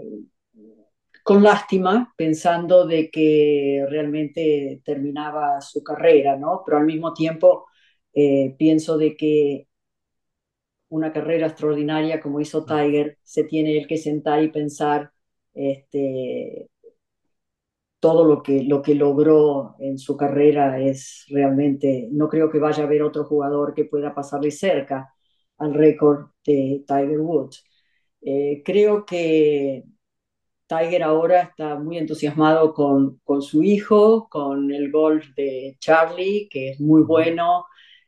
con 1.24 1.42
lástima, 1.44 2.14
pensando 2.16 2.86
de 2.86 3.10
que 3.10 3.86
realmente 3.90 4.82
terminaba 4.86 5.60
su 5.62 5.84
carrera, 5.84 6.38
¿no? 6.38 6.62
Pero 6.66 6.78
al 6.78 6.86
mismo 6.86 7.14
tiempo 7.14 7.66
eh, 8.14 8.56
pienso 8.58 8.98
de 8.98 9.18
que 9.18 9.68
una 10.90 11.12
carrera 11.14 11.48
extraordinaria 11.48 12.22
como 12.22 12.40
hizo 12.40 12.66
Tiger, 12.66 13.18
se 13.24 13.44
tiene 13.44 13.78
el 13.78 13.88
que 13.88 13.98
sentar 13.98 14.44
y 14.44 14.50
pensar 14.52 15.12
este, 15.54 16.70
todo 18.00 18.24
lo 18.26 18.44
que, 18.44 18.64
lo 18.64 18.82
que 18.82 18.96
logró 18.96 19.76
en 19.80 19.98
su 19.98 20.16
carrera 20.18 20.80
es 20.80 21.26
realmente, 21.30 22.08
no 22.12 22.30
creo 22.30 22.50
que 22.52 22.60
vaya 22.60 22.84
a 22.84 22.86
haber 22.86 23.04
otro 23.04 23.26
jugador 23.26 23.74
que 23.74 23.86
pueda 23.86 24.14
pasarle 24.14 24.52
cerca 24.52 25.14
al 25.58 25.74
récord 25.74 26.28
de 26.46 26.84
Tiger 26.88 27.20
Woods. 27.20 27.64
Eh, 28.22 28.62
creo 28.66 29.06
que 29.06 29.84
Tiger 30.68 31.04
ahora 31.04 31.42
está 31.44 31.80
muy 31.80 31.98
entusiasmado 31.98 32.74
con, 32.74 33.20
con, 33.24 33.42
su 33.42 33.64
hijo, 33.64 34.28
con 34.30 34.72
el 34.72 34.92
golf 34.92 35.26
de 35.36 35.78
Charlie, 35.80 36.48
que 36.50 36.72
es 36.72 36.80
muy 36.82 37.04
bueno, 37.04 37.66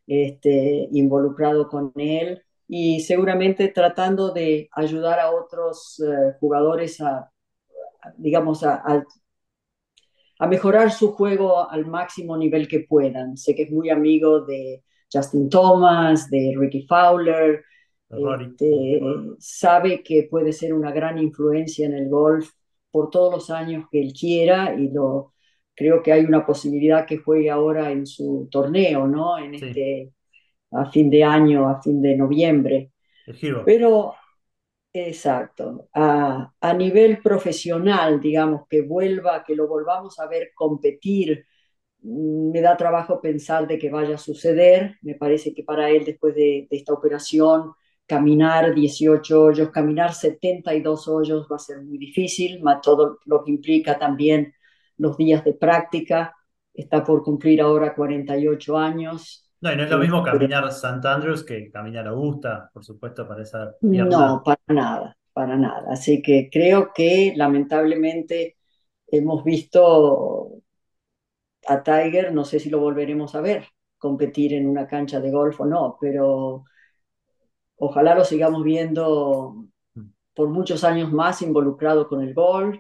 este, 0.07 0.88
involucrado 0.91 1.67
con 1.69 1.91
él 1.95 2.43
y 2.68 3.01
seguramente 3.01 3.70
tratando 3.70 4.32
de 4.32 4.70
ayudar 4.74 5.20
a 5.20 5.32
otros 5.32 6.01
eh, 6.05 6.34
jugadores 6.39 6.99
a, 7.01 7.32
digamos, 8.18 8.63
a, 8.63 8.84
a, 10.39 10.47
mejorar 10.47 10.91
su 10.91 11.13
juego 11.13 11.70
al 11.70 11.86
máximo 11.86 12.38
nivel 12.38 12.68
que 12.68 12.82
puedan. 12.82 13.38
Sé 13.38 13.55
que 13.55 13.63
es 13.63 13.72
muy 13.72 13.89
amigo 13.89 14.41
de 14.41 14.84
Justin 15.11 15.49
Thomas, 15.49 16.30
de 16.30 16.53
Ricky 16.57 16.86
Fowler, 16.88 17.63
este, 18.09 19.01
sabe 19.39 20.01
que 20.01 20.28
puede 20.30 20.53
ser 20.53 20.74
una 20.74 20.91
gran 20.91 21.18
influencia 21.18 21.86
en 21.86 21.93
el 21.93 22.09
golf 22.09 22.49
por 22.89 23.09
todos 23.09 23.34
los 23.34 23.49
años 23.49 23.86
que 23.91 24.01
él 24.01 24.13
quiera 24.13 24.74
y 24.80 24.89
lo, 24.89 25.34
creo 25.76 26.01
que 26.01 26.13
hay 26.13 26.24
una 26.24 26.45
posibilidad 26.45 27.05
que 27.05 27.18
juegue 27.18 27.49
ahora 27.49 27.91
en 27.91 28.05
su 28.07 28.47
torneo, 28.49 29.07
¿no? 29.07 29.38
En 29.38 29.55
este 29.55 30.13
a 30.72 30.91
fin 30.91 31.09
de 31.09 31.24
año, 31.24 31.68
a 31.70 31.82
fin 31.82 32.01
de 32.01 32.15
noviembre. 32.15 32.91
Pero, 33.65 34.15
exacto, 34.93 35.89
a, 35.93 36.53
a, 36.59 36.74
nivel 36.74 37.22
profesional, 37.22 38.20
digamos, 38.20 38.68
que 38.70 38.82
vuelva, 38.82 39.43
que 39.43 39.55
lo 39.55 39.68
volvamos 39.68 40.20
a 40.20 40.28
ver 40.28 40.51
competir, 40.55 41.45
mm, 42.01 42.51
me 42.51 42.61
da 42.61 42.78
trabajo 42.78 43.22
pensar 43.22 43.68
de 43.68 43.78
que 43.78 43.89
vaya 43.89 44.15
a 44.15 44.18
suceder. 44.18 44.97
Me 45.01 45.15
parece 45.15 45.53
que 45.53 45.63
para 45.63 45.89
él, 45.89 46.05
después 46.05 46.36
de, 46.36 46.68
de 46.70 46.78
esta 46.78 46.93
operación, 46.93 47.74
caminar 48.05 48.74
18 48.74 49.41
hoyos, 49.41 49.70
caminar 49.72 50.13
72 50.13 51.07
hoyos 51.07 51.47
va 51.51 51.57
a 51.57 51.59
ser 51.59 51.82
muy 51.84 51.97
difícil, 51.97 52.61
más 52.63 52.82
todo 52.82 53.20
lo 53.26 53.43
que 53.43 53.51
implica 53.51 53.99
también 53.99 54.53
los 54.97 55.18
días 55.18 55.43
de 55.43 55.53
práctica. 55.53 56.36
Está 56.74 57.03
por 57.03 57.24
cumplir 57.24 57.61
ahora 57.61 57.95
48 57.95 58.78
años 58.78 59.47
no, 59.62 59.74
y 59.74 59.76
no 59.76 59.84
es 59.84 59.89
lo 59.89 59.97
mismo 59.97 60.24
caminar 60.24 60.68
St. 60.68 61.08
Andrews 61.08 61.43
que 61.43 61.70
caminar 61.72 62.08
Augusta, 62.08 62.70
por 62.74 62.84
supuesto, 62.84 63.28
para 63.28 63.43
esa 63.43 63.74
pierna. 63.80 64.28
No, 64.28 64.43
para 64.43 64.62
nada, 64.68 65.18
para 65.34 65.58
nada. 65.58 65.86
Así 65.91 66.22
que 66.22 66.49
creo 66.51 66.91
que 66.93 67.34
lamentablemente 67.36 68.58
hemos 69.08 69.43
visto 69.43 70.51
a 71.68 71.84
Tiger, 71.84 72.34
no 72.34 72.45
sé 72.45 72.60
si 72.60 72.70
lo 72.70 72.80
volveremos 72.80 73.36
a 73.36 73.41
ver 73.41 73.68
competir 73.97 74.53
en 74.53 74.68
una 74.68 74.88
cancha 74.88 75.20
de 75.20 75.32
golf 75.32 75.60
o 75.62 75.66
no, 75.66 75.97
pero 75.99 76.64
ojalá 77.78 78.16
lo 78.16 78.24
sigamos 78.24 78.64
viendo 78.64 79.66
por 80.34 80.49
muchos 80.49 80.84
años 80.84 81.12
más 81.12 81.41
involucrado 81.41 82.08
con 82.08 82.22
el 82.22 82.34
golf, 82.34 82.78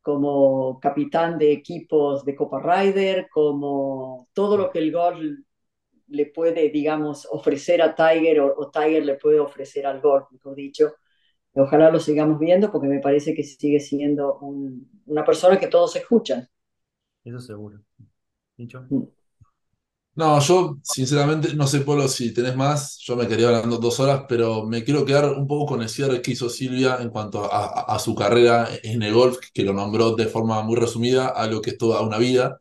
como 0.00 0.80
capitán 0.80 1.38
de 1.38 1.52
equipos 1.52 2.24
de 2.24 2.34
Copa 2.34 2.60
Ryder, 2.60 3.28
como 3.30 4.28
todo 4.32 4.56
lo 4.56 4.70
que 4.70 4.78
el 4.78 4.92
golf 4.92 5.38
le 6.08 6.26
puede, 6.26 6.70
digamos, 6.70 7.26
ofrecer 7.30 7.82
a 7.82 7.94
Tiger 7.94 8.40
o, 8.40 8.70
Tiger 8.70 9.04
le 9.04 9.14
puede 9.14 9.40
ofrecer 9.40 9.86
al 9.86 10.00
golf, 10.00 10.30
mejor 10.32 10.54
dicho. 10.54 10.94
Ojalá 11.54 11.90
lo 11.90 12.00
sigamos 12.00 12.38
viendo 12.38 12.70
porque 12.70 12.88
me 12.88 13.00
parece 13.00 13.34
que 13.34 13.42
sigue 13.42 13.80
siendo 13.80 14.38
una 15.06 15.24
persona 15.24 15.58
que 15.58 15.66
todos 15.66 15.96
escuchan. 15.96 16.48
Eso 17.24 17.40
seguro. 17.40 17.80
¿Dicho? 18.56 18.86
Mm. 18.88 19.04
No, 20.18 20.40
yo 20.40 20.78
sinceramente 20.82 21.54
no 21.54 21.68
sé, 21.68 21.80
Polo, 21.82 22.08
si 22.08 22.34
tenés 22.34 22.56
más. 22.56 22.98
Yo 22.98 23.14
me 23.14 23.28
quería 23.28 23.48
hablando 23.48 23.78
dos 23.78 24.00
horas, 24.00 24.24
pero 24.28 24.64
me 24.66 24.82
quiero 24.82 25.04
quedar 25.04 25.26
un 25.32 25.46
poco 25.46 25.66
con 25.66 25.82
el 25.82 25.88
cierre 25.88 26.20
que 26.20 26.32
hizo 26.32 26.50
Silvia 26.50 26.98
en 27.00 27.10
cuanto 27.10 27.48
a, 27.52 27.96
su 28.00 28.16
carrera 28.16 28.68
en 28.82 29.02
el 29.04 29.14
golf, 29.14 29.38
que 29.54 29.62
lo 29.62 29.72
nombró 29.72 30.16
de 30.16 30.26
forma 30.26 30.60
muy 30.62 30.74
resumida 30.74 31.28
a 31.28 31.46
lo 31.46 31.60
que 31.62 31.70
es 31.70 31.78
toda 31.78 32.02
una 32.02 32.18
vida. 32.18 32.60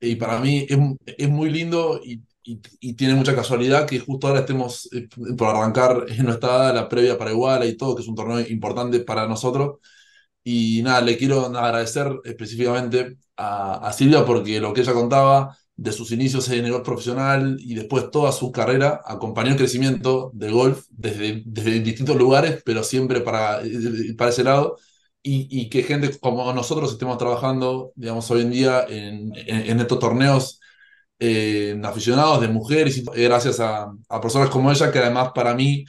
Y 0.00 0.16
para 0.16 0.38
mí 0.40 0.66
es, 0.68 0.78
es 1.18 1.28
muy 1.28 1.50
lindo 1.50 2.00
y 2.04 2.20
y, 2.44 2.94
tiene 2.94 3.14
mucha 3.14 3.34
casualidad 3.34 3.86
que 3.86 4.00
justo 4.00 4.26
ahora 4.26 4.40
estemos 4.40 4.88
eh, 4.92 5.08
por 5.36 5.48
arrancar 5.48 6.06
en 6.08 6.24
nuestra 6.26 6.72
la 6.72 6.88
previa 6.88 7.18
para 7.18 7.32
Iguala 7.32 7.66
y 7.66 7.76
todo, 7.76 7.94
que 7.96 8.02
es 8.02 8.08
un 8.08 8.14
torneo 8.14 8.40
importante 8.40 9.00
para 9.00 9.26
nosotros. 9.28 9.78
Y 10.44 10.82
nada, 10.82 11.00
le 11.02 11.16
quiero 11.18 11.46
agradecer 11.46 12.20
específicamente 12.24 13.18
a, 13.36 13.88
a, 13.88 13.92
Silvia 13.92 14.24
porque 14.24 14.60
lo 14.60 14.72
que 14.72 14.80
ella 14.82 14.92
contaba 14.92 15.56
de 15.76 15.92
sus 15.92 16.10
inicios 16.12 16.48
en 16.50 16.64
el 16.64 16.72
golf 16.72 16.84
profesional 16.84 17.56
y 17.60 17.74
después 17.74 18.10
toda 18.10 18.32
su 18.32 18.52
carrera 18.52 19.00
acompañó 19.06 19.50
el 19.52 19.56
crecimiento 19.56 20.30
del 20.34 20.52
golf 20.52 20.86
desde, 20.90 21.42
desde 21.46 21.80
distintos 21.80 22.16
lugares, 22.16 22.62
pero 22.64 22.82
siempre 22.84 23.20
para, 23.20 23.62
eh, 23.64 24.14
para 24.16 24.30
ese 24.30 24.44
lado. 24.44 24.76
Y, 25.24 25.46
y, 25.50 25.70
que 25.70 25.84
gente 25.84 26.18
como 26.18 26.52
nosotros 26.52 26.92
estemos 26.92 27.16
trabajando, 27.16 27.92
digamos, 27.94 28.28
hoy 28.32 28.42
en 28.42 28.50
día 28.50 28.84
en, 28.88 29.32
en 29.36 29.78
estos 29.80 30.00
torneos 30.00 30.60
eh, 31.24 31.80
aficionados, 31.84 32.40
de 32.40 32.48
mujeres, 32.48 32.98
y 32.98 33.04
gracias 33.22 33.60
a, 33.60 33.92
personas 34.20 34.48
como 34.50 34.72
ella, 34.72 34.90
que 34.90 34.98
además 34.98 35.30
para 35.32 35.54
mí 35.54 35.84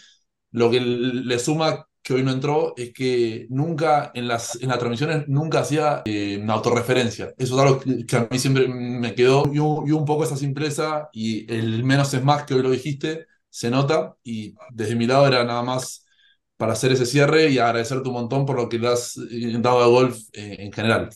lo 0.52 0.70
que 0.70 0.80
le 0.80 1.40
suma 1.40 1.88
que 2.04 2.14
hoy 2.14 2.22
no 2.22 2.32
entró 2.32 2.76
es 2.78 2.94
que 2.94 3.48
nunca 3.50 4.12
en 4.14 4.28
las, 4.28 4.62
en 4.62 4.70
las 4.70 4.78
transmisiones 4.78 5.28
nunca 5.28 5.62
hacía 5.62 6.04
eh, 6.06 6.38
una 6.40 6.54
autorreferencia. 6.54 7.34
Eso 7.36 7.56
es 7.56 7.62
algo 7.62 7.80
que 8.08 8.16
a 8.16 8.28
mí 8.30 8.38
siempre 8.38 8.68
me 8.68 9.16
quedó 9.16 9.46
y 9.52 9.58
un, 9.58 10.06
poco 10.06 10.24
esa 10.24 10.38
simpleza 10.38 11.10
y 11.14 11.52
el 11.52 11.84
menos 11.84 12.14
es 12.14 12.24
más 12.24 12.44
que 12.44 12.54
hoy 12.54 12.62
lo 12.62 12.70
dijiste, 12.70 13.26
se 13.50 13.72
nota 13.72 14.16
y 14.24 14.54
desde 14.72 14.96
mi 14.96 15.08
lado 15.08 15.26
era 15.26 15.44
nada 15.46 15.64
más 15.64 16.06
para 16.58 16.74
hacer 16.74 16.92
ese 16.92 17.08
cierre 17.08 17.50
y 17.50 17.58
agradecerte 17.58 18.08
un 18.08 18.16
montón 18.16 18.46
por 18.46 18.58
lo 18.58 18.70
que 18.70 18.78
le 18.78 18.90
has 18.90 19.18
eh, 19.18 19.58
dado 19.60 19.82
a 19.82 19.88
golf 19.88 20.20
en 20.34 20.72
general. 20.72 21.10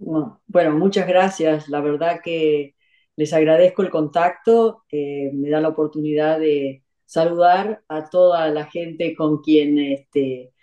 Bueno, 0.00 0.76
muchas 0.76 1.06
gracias. 1.06 1.68
La 1.68 1.80
verdad 1.80 2.20
que 2.24 2.74
les 3.20 3.34
agradezco 3.34 3.82
el 3.82 3.90
contacto, 3.90 4.84
eh, 4.90 5.30
me 5.34 5.50
da 5.50 5.60
la 5.60 5.68
oportunidad 5.68 6.40
de 6.40 6.84
saludar 7.04 7.82
a 7.86 8.08
toda 8.08 8.48
la 8.48 8.64
gente 8.64 9.14
con 9.14 9.42
quien 9.42 9.78
este, 9.78 10.54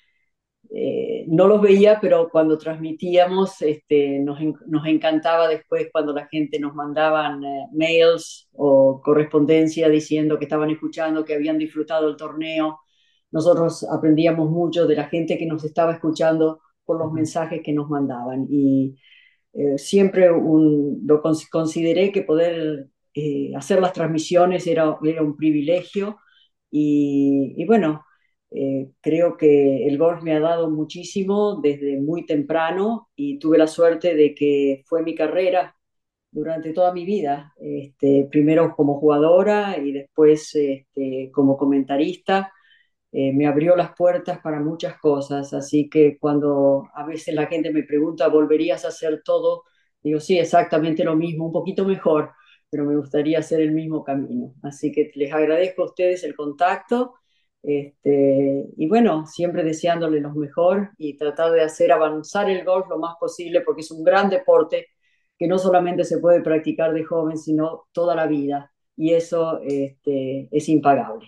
eh, 0.72 1.26
no 1.28 1.48
los 1.48 1.62
veía, 1.62 2.00
pero 2.02 2.30
cuando 2.32 2.58
transmitíamos 2.58 3.62
este, 3.62 4.18
nos, 4.22 4.40
encantaba 4.88 5.48
después 5.48 5.90
cuando 5.92 6.14
la 6.14 6.26
gente 6.26 6.60
nos 6.60 6.74
mandaban 6.74 7.44
eh, 7.44 7.68
mails 7.74 8.50
o 8.54 9.02
correspondencia 9.04 9.88
diciendo 9.88 10.40
que 10.40 10.46
estaban 10.46 10.72
escuchando, 10.72 11.26
que 11.26 11.36
habían 11.36 11.60
disfrutado 11.60 12.10
el 12.10 12.18
torneo. 12.18 12.80
Nosotros 13.30 13.84
aprendíamos 13.84 14.50
mucho 14.50 14.88
de 14.88 14.96
la 14.96 15.06
gente 15.10 15.38
que 15.38 15.46
nos 15.46 15.64
estaba 15.64 15.94
escuchando 15.94 16.62
por 16.86 16.98
los 16.98 17.14
mensajes 17.14 17.62
que 17.64 17.74
nos 17.74 17.88
mandaban. 17.88 18.48
Y 18.50 18.96
eh, 19.58 19.78
siempre 19.78 20.28
lo 20.30 21.22
consideré 21.52 22.12
que 22.12 22.22
poder 22.24 22.88
eh, 23.14 23.52
hacer 23.56 23.82
las 23.82 23.94
transmisiones 23.94 24.68
era, 24.68 24.98
era 25.04 25.22
un 25.24 25.36
privilegio 25.38 26.18
y, 26.72 27.66
bueno, 27.66 28.04
Eh, 28.50 28.92
creo 29.02 29.36
que 29.38 29.88
el 29.88 29.98
golf 29.98 30.24
me 30.24 30.34
ha 30.34 30.40
dado 30.40 30.70
muchísimo 30.72 31.60
desde 31.62 32.00
muy 32.00 32.26
temprano 32.26 33.10
y 33.16 33.40
tuve 33.40 33.58
la 33.58 33.68
suerte 33.68 34.16
de 34.16 34.34
que 34.34 34.84
fue 34.88 35.04
mi 35.04 35.16
carrera 35.16 35.76
durante 36.32 36.74
toda 36.74 36.94
mi 36.94 37.06
vida, 37.06 37.54
este, 37.60 38.28
primero 38.32 38.74
como 38.76 39.00
jugadora 39.00 39.78
y 39.78 39.92
después 39.94 40.56
este, 40.56 41.30
como 41.34 41.58
comentarista. 41.58 42.52
Eh, 43.12 43.34
me 43.34 43.48
abrió 43.48 43.76
las 43.76 43.94
puertas 43.96 44.40
para 44.40 44.60
muchas 44.60 44.98
cosas, 45.00 45.54
así 45.54 45.90
que 45.90 46.18
cuando 46.20 46.88
a 46.94 47.06
veces 47.06 47.34
la 47.34 47.48
gente 47.48 47.72
me 47.72 47.84
pregunta, 47.84 48.28
¿volverías 48.28 48.86
a 48.86 48.90
hacer 48.90 49.22
todo? 49.24 49.64
Digo, 50.04 50.20
sí, 50.20 50.38
exactamente 50.40 51.04
lo 51.04 51.16
mismo, 51.16 51.46
un 51.46 51.52
poquito 51.54 51.86
mejor, 51.86 52.32
pero 52.70 52.86
me 52.86 52.96
gustaría 52.98 53.40
hacer 53.40 53.62
el 53.62 53.72
mismo 53.72 54.04
camino. 54.04 54.54
Así 54.64 54.92
que 54.92 55.12
les 55.16 55.34
agradezco 55.34 55.84
a 55.84 55.86
ustedes 55.86 56.24
el 56.24 56.36
contacto 56.36 57.16
este, 57.64 58.66
y 58.78 58.88
bueno, 58.88 59.26
siempre 59.28 59.64
deseándole 59.64 60.22
lo 60.22 60.32
mejor 60.34 60.92
y 60.98 61.18
tratar 61.18 61.52
de 61.52 61.62
hacer 61.62 61.92
avanzar 61.92 62.50
el 62.50 62.64
golf 62.64 62.88
lo 62.90 62.98
más 63.00 63.16
posible 63.20 63.62
porque 63.62 63.82
es 63.82 63.92
un 63.92 64.04
gran 64.04 64.30
deporte 64.30 64.88
que 65.38 65.48
no 65.48 65.58
solamente 65.60 66.04
se 66.06 66.20
puede 66.20 66.42
practicar 66.42 66.94
de 66.94 67.04
joven, 67.04 67.38
sino 67.38 67.88
toda 67.92 68.16
la 68.16 68.28
vida. 68.28 68.72
Y 68.96 69.14
eso 69.14 69.60
este, 69.64 70.48
es 70.52 70.70
impagable. 70.70 71.28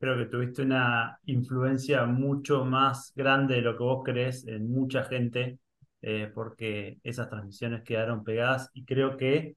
Creo 0.00 0.16
que 0.16 0.26
tuviste 0.26 0.62
una 0.62 1.20
influencia 1.26 2.06
mucho 2.06 2.64
más 2.64 3.12
grande 3.14 3.56
de 3.56 3.62
lo 3.62 3.76
que 3.76 3.84
vos 3.84 4.02
crees 4.04 4.46
en 4.48 4.70
mucha 4.72 5.04
gente, 5.04 5.58
eh, 6.02 6.30
porque 6.34 6.98
esas 7.04 7.28
transmisiones 7.28 7.82
quedaron 7.84 8.24
pegadas 8.24 8.70
y 8.74 8.84
creo 8.86 9.16
que 9.18 9.56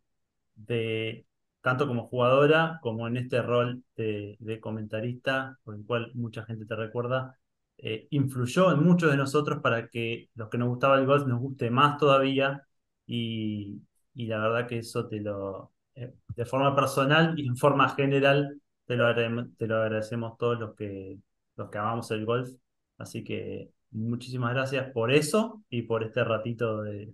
de 0.56 1.26
tanto 1.62 1.88
como 1.88 2.08
jugadora 2.08 2.80
como 2.82 3.08
en 3.08 3.18
este 3.18 3.42
rol 3.42 3.84
de, 3.96 4.60
comentarista, 4.62 5.58
por 5.64 5.76
el 5.76 5.86
cual 5.86 6.12
mucha 6.14 6.44
gente 6.46 6.66
te 6.66 6.76
recuerda, 6.76 7.38
eh, 7.78 8.08
influyó 8.12 8.72
en 8.74 8.84
muchos 8.84 9.12
de 9.12 9.18
nosotros 9.18 9.62
para 9.62 9.88
que 9.90 10.30
los 10.36 10.50
que 10.50 10.58
nos 10.58 10.70
gustaba 10.70 11.00
el 11.00 11.06
golf 11.06 11.26
nos 11.26 11.40
guste 11.40 11.70
más 11.72 11.98
todavía 11.98 12.64
y, 13.08 13.82
la 14.16 14.40
verdad 14.40 14.68
que 14.68 14.80
eso 14.80 15.08
te 15.08 15.22
lo, 15.22 15.72
eh, 15.96 16.14
de 16.36 16.46
forma 16.46 16.76
personal 16.76 17.40
y 17.40 17.48
en 17.48 17.56
forma 17.58 17.90
general, 17.90 18.62
te 18.86 18.96
lo, 18.96 19.14
te 19.58 19.68
lo 19.68 19.82
agradecemos 19.82 20.38
todos 20.38 20.60
los 20.60 20.76
que, 20.76 21.18
los 21.56 21.70
que 21.70 21.78
amamos 21.78 22.12
el 22.12 22.26
golf. 22.26 22.50
Así 22.98 23.24
que 23.24 23.70
muchísimas 23.92 24.54
gracias 24.54 24.92
por 24.92 25.12
eso 25.12 25.64
y 25.70 25.84
por 25.84 26.04
este 26.04 26.24
ratito 26.24 26.82
de, 26.84 27.14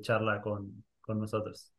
charla 0.00 0.40
con, 0.40 0.84
con 1.00 1.20
nosotros. 1.20 1.72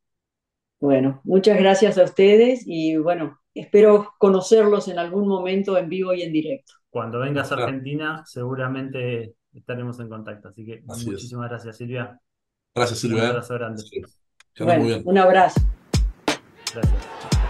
Bueno, 0.80 1.22
muchas 1.24 1.59
gracias 1.59 1.97
a 1.97 2.03
ustedes 2.03 2.64
y 2.66 2.97
bueno, 2.97 3.39
espero 3.53 4.14
conocerlos 4.18 4.88
en 4.88 4.97
algún 4.97 5.28
momento 5.28 5.78
en 5.78 5.89
vivo 5.89 6.14
y 6.14 6.24
en 6.24 6.34
directo. 6.34 6.74
Cuando 6.89 7.20
vengas 7.20 7.51
a 7.51 7.55
Argentina, 7.55 8.24
seguramente 8.26 9.36
estaremos 9.53 9.99
en 9.99 10.09
contacto. 10.09 10.49
Así 10.49 10.66
que 10.66 10.82
muchísimas 10.86 11.49
gracias, 11.49 11.78
Silvia. 11.78 12.20
Gracias, 12.74 12.99
Silvia. 12.99 13.24
Un 13.24 13.30
abrazo 13.30 13.53
grande. 13.53 13.84
un 15.05 15.18
abrazo. 15.18 15.62
Gracias. 16.74 17.41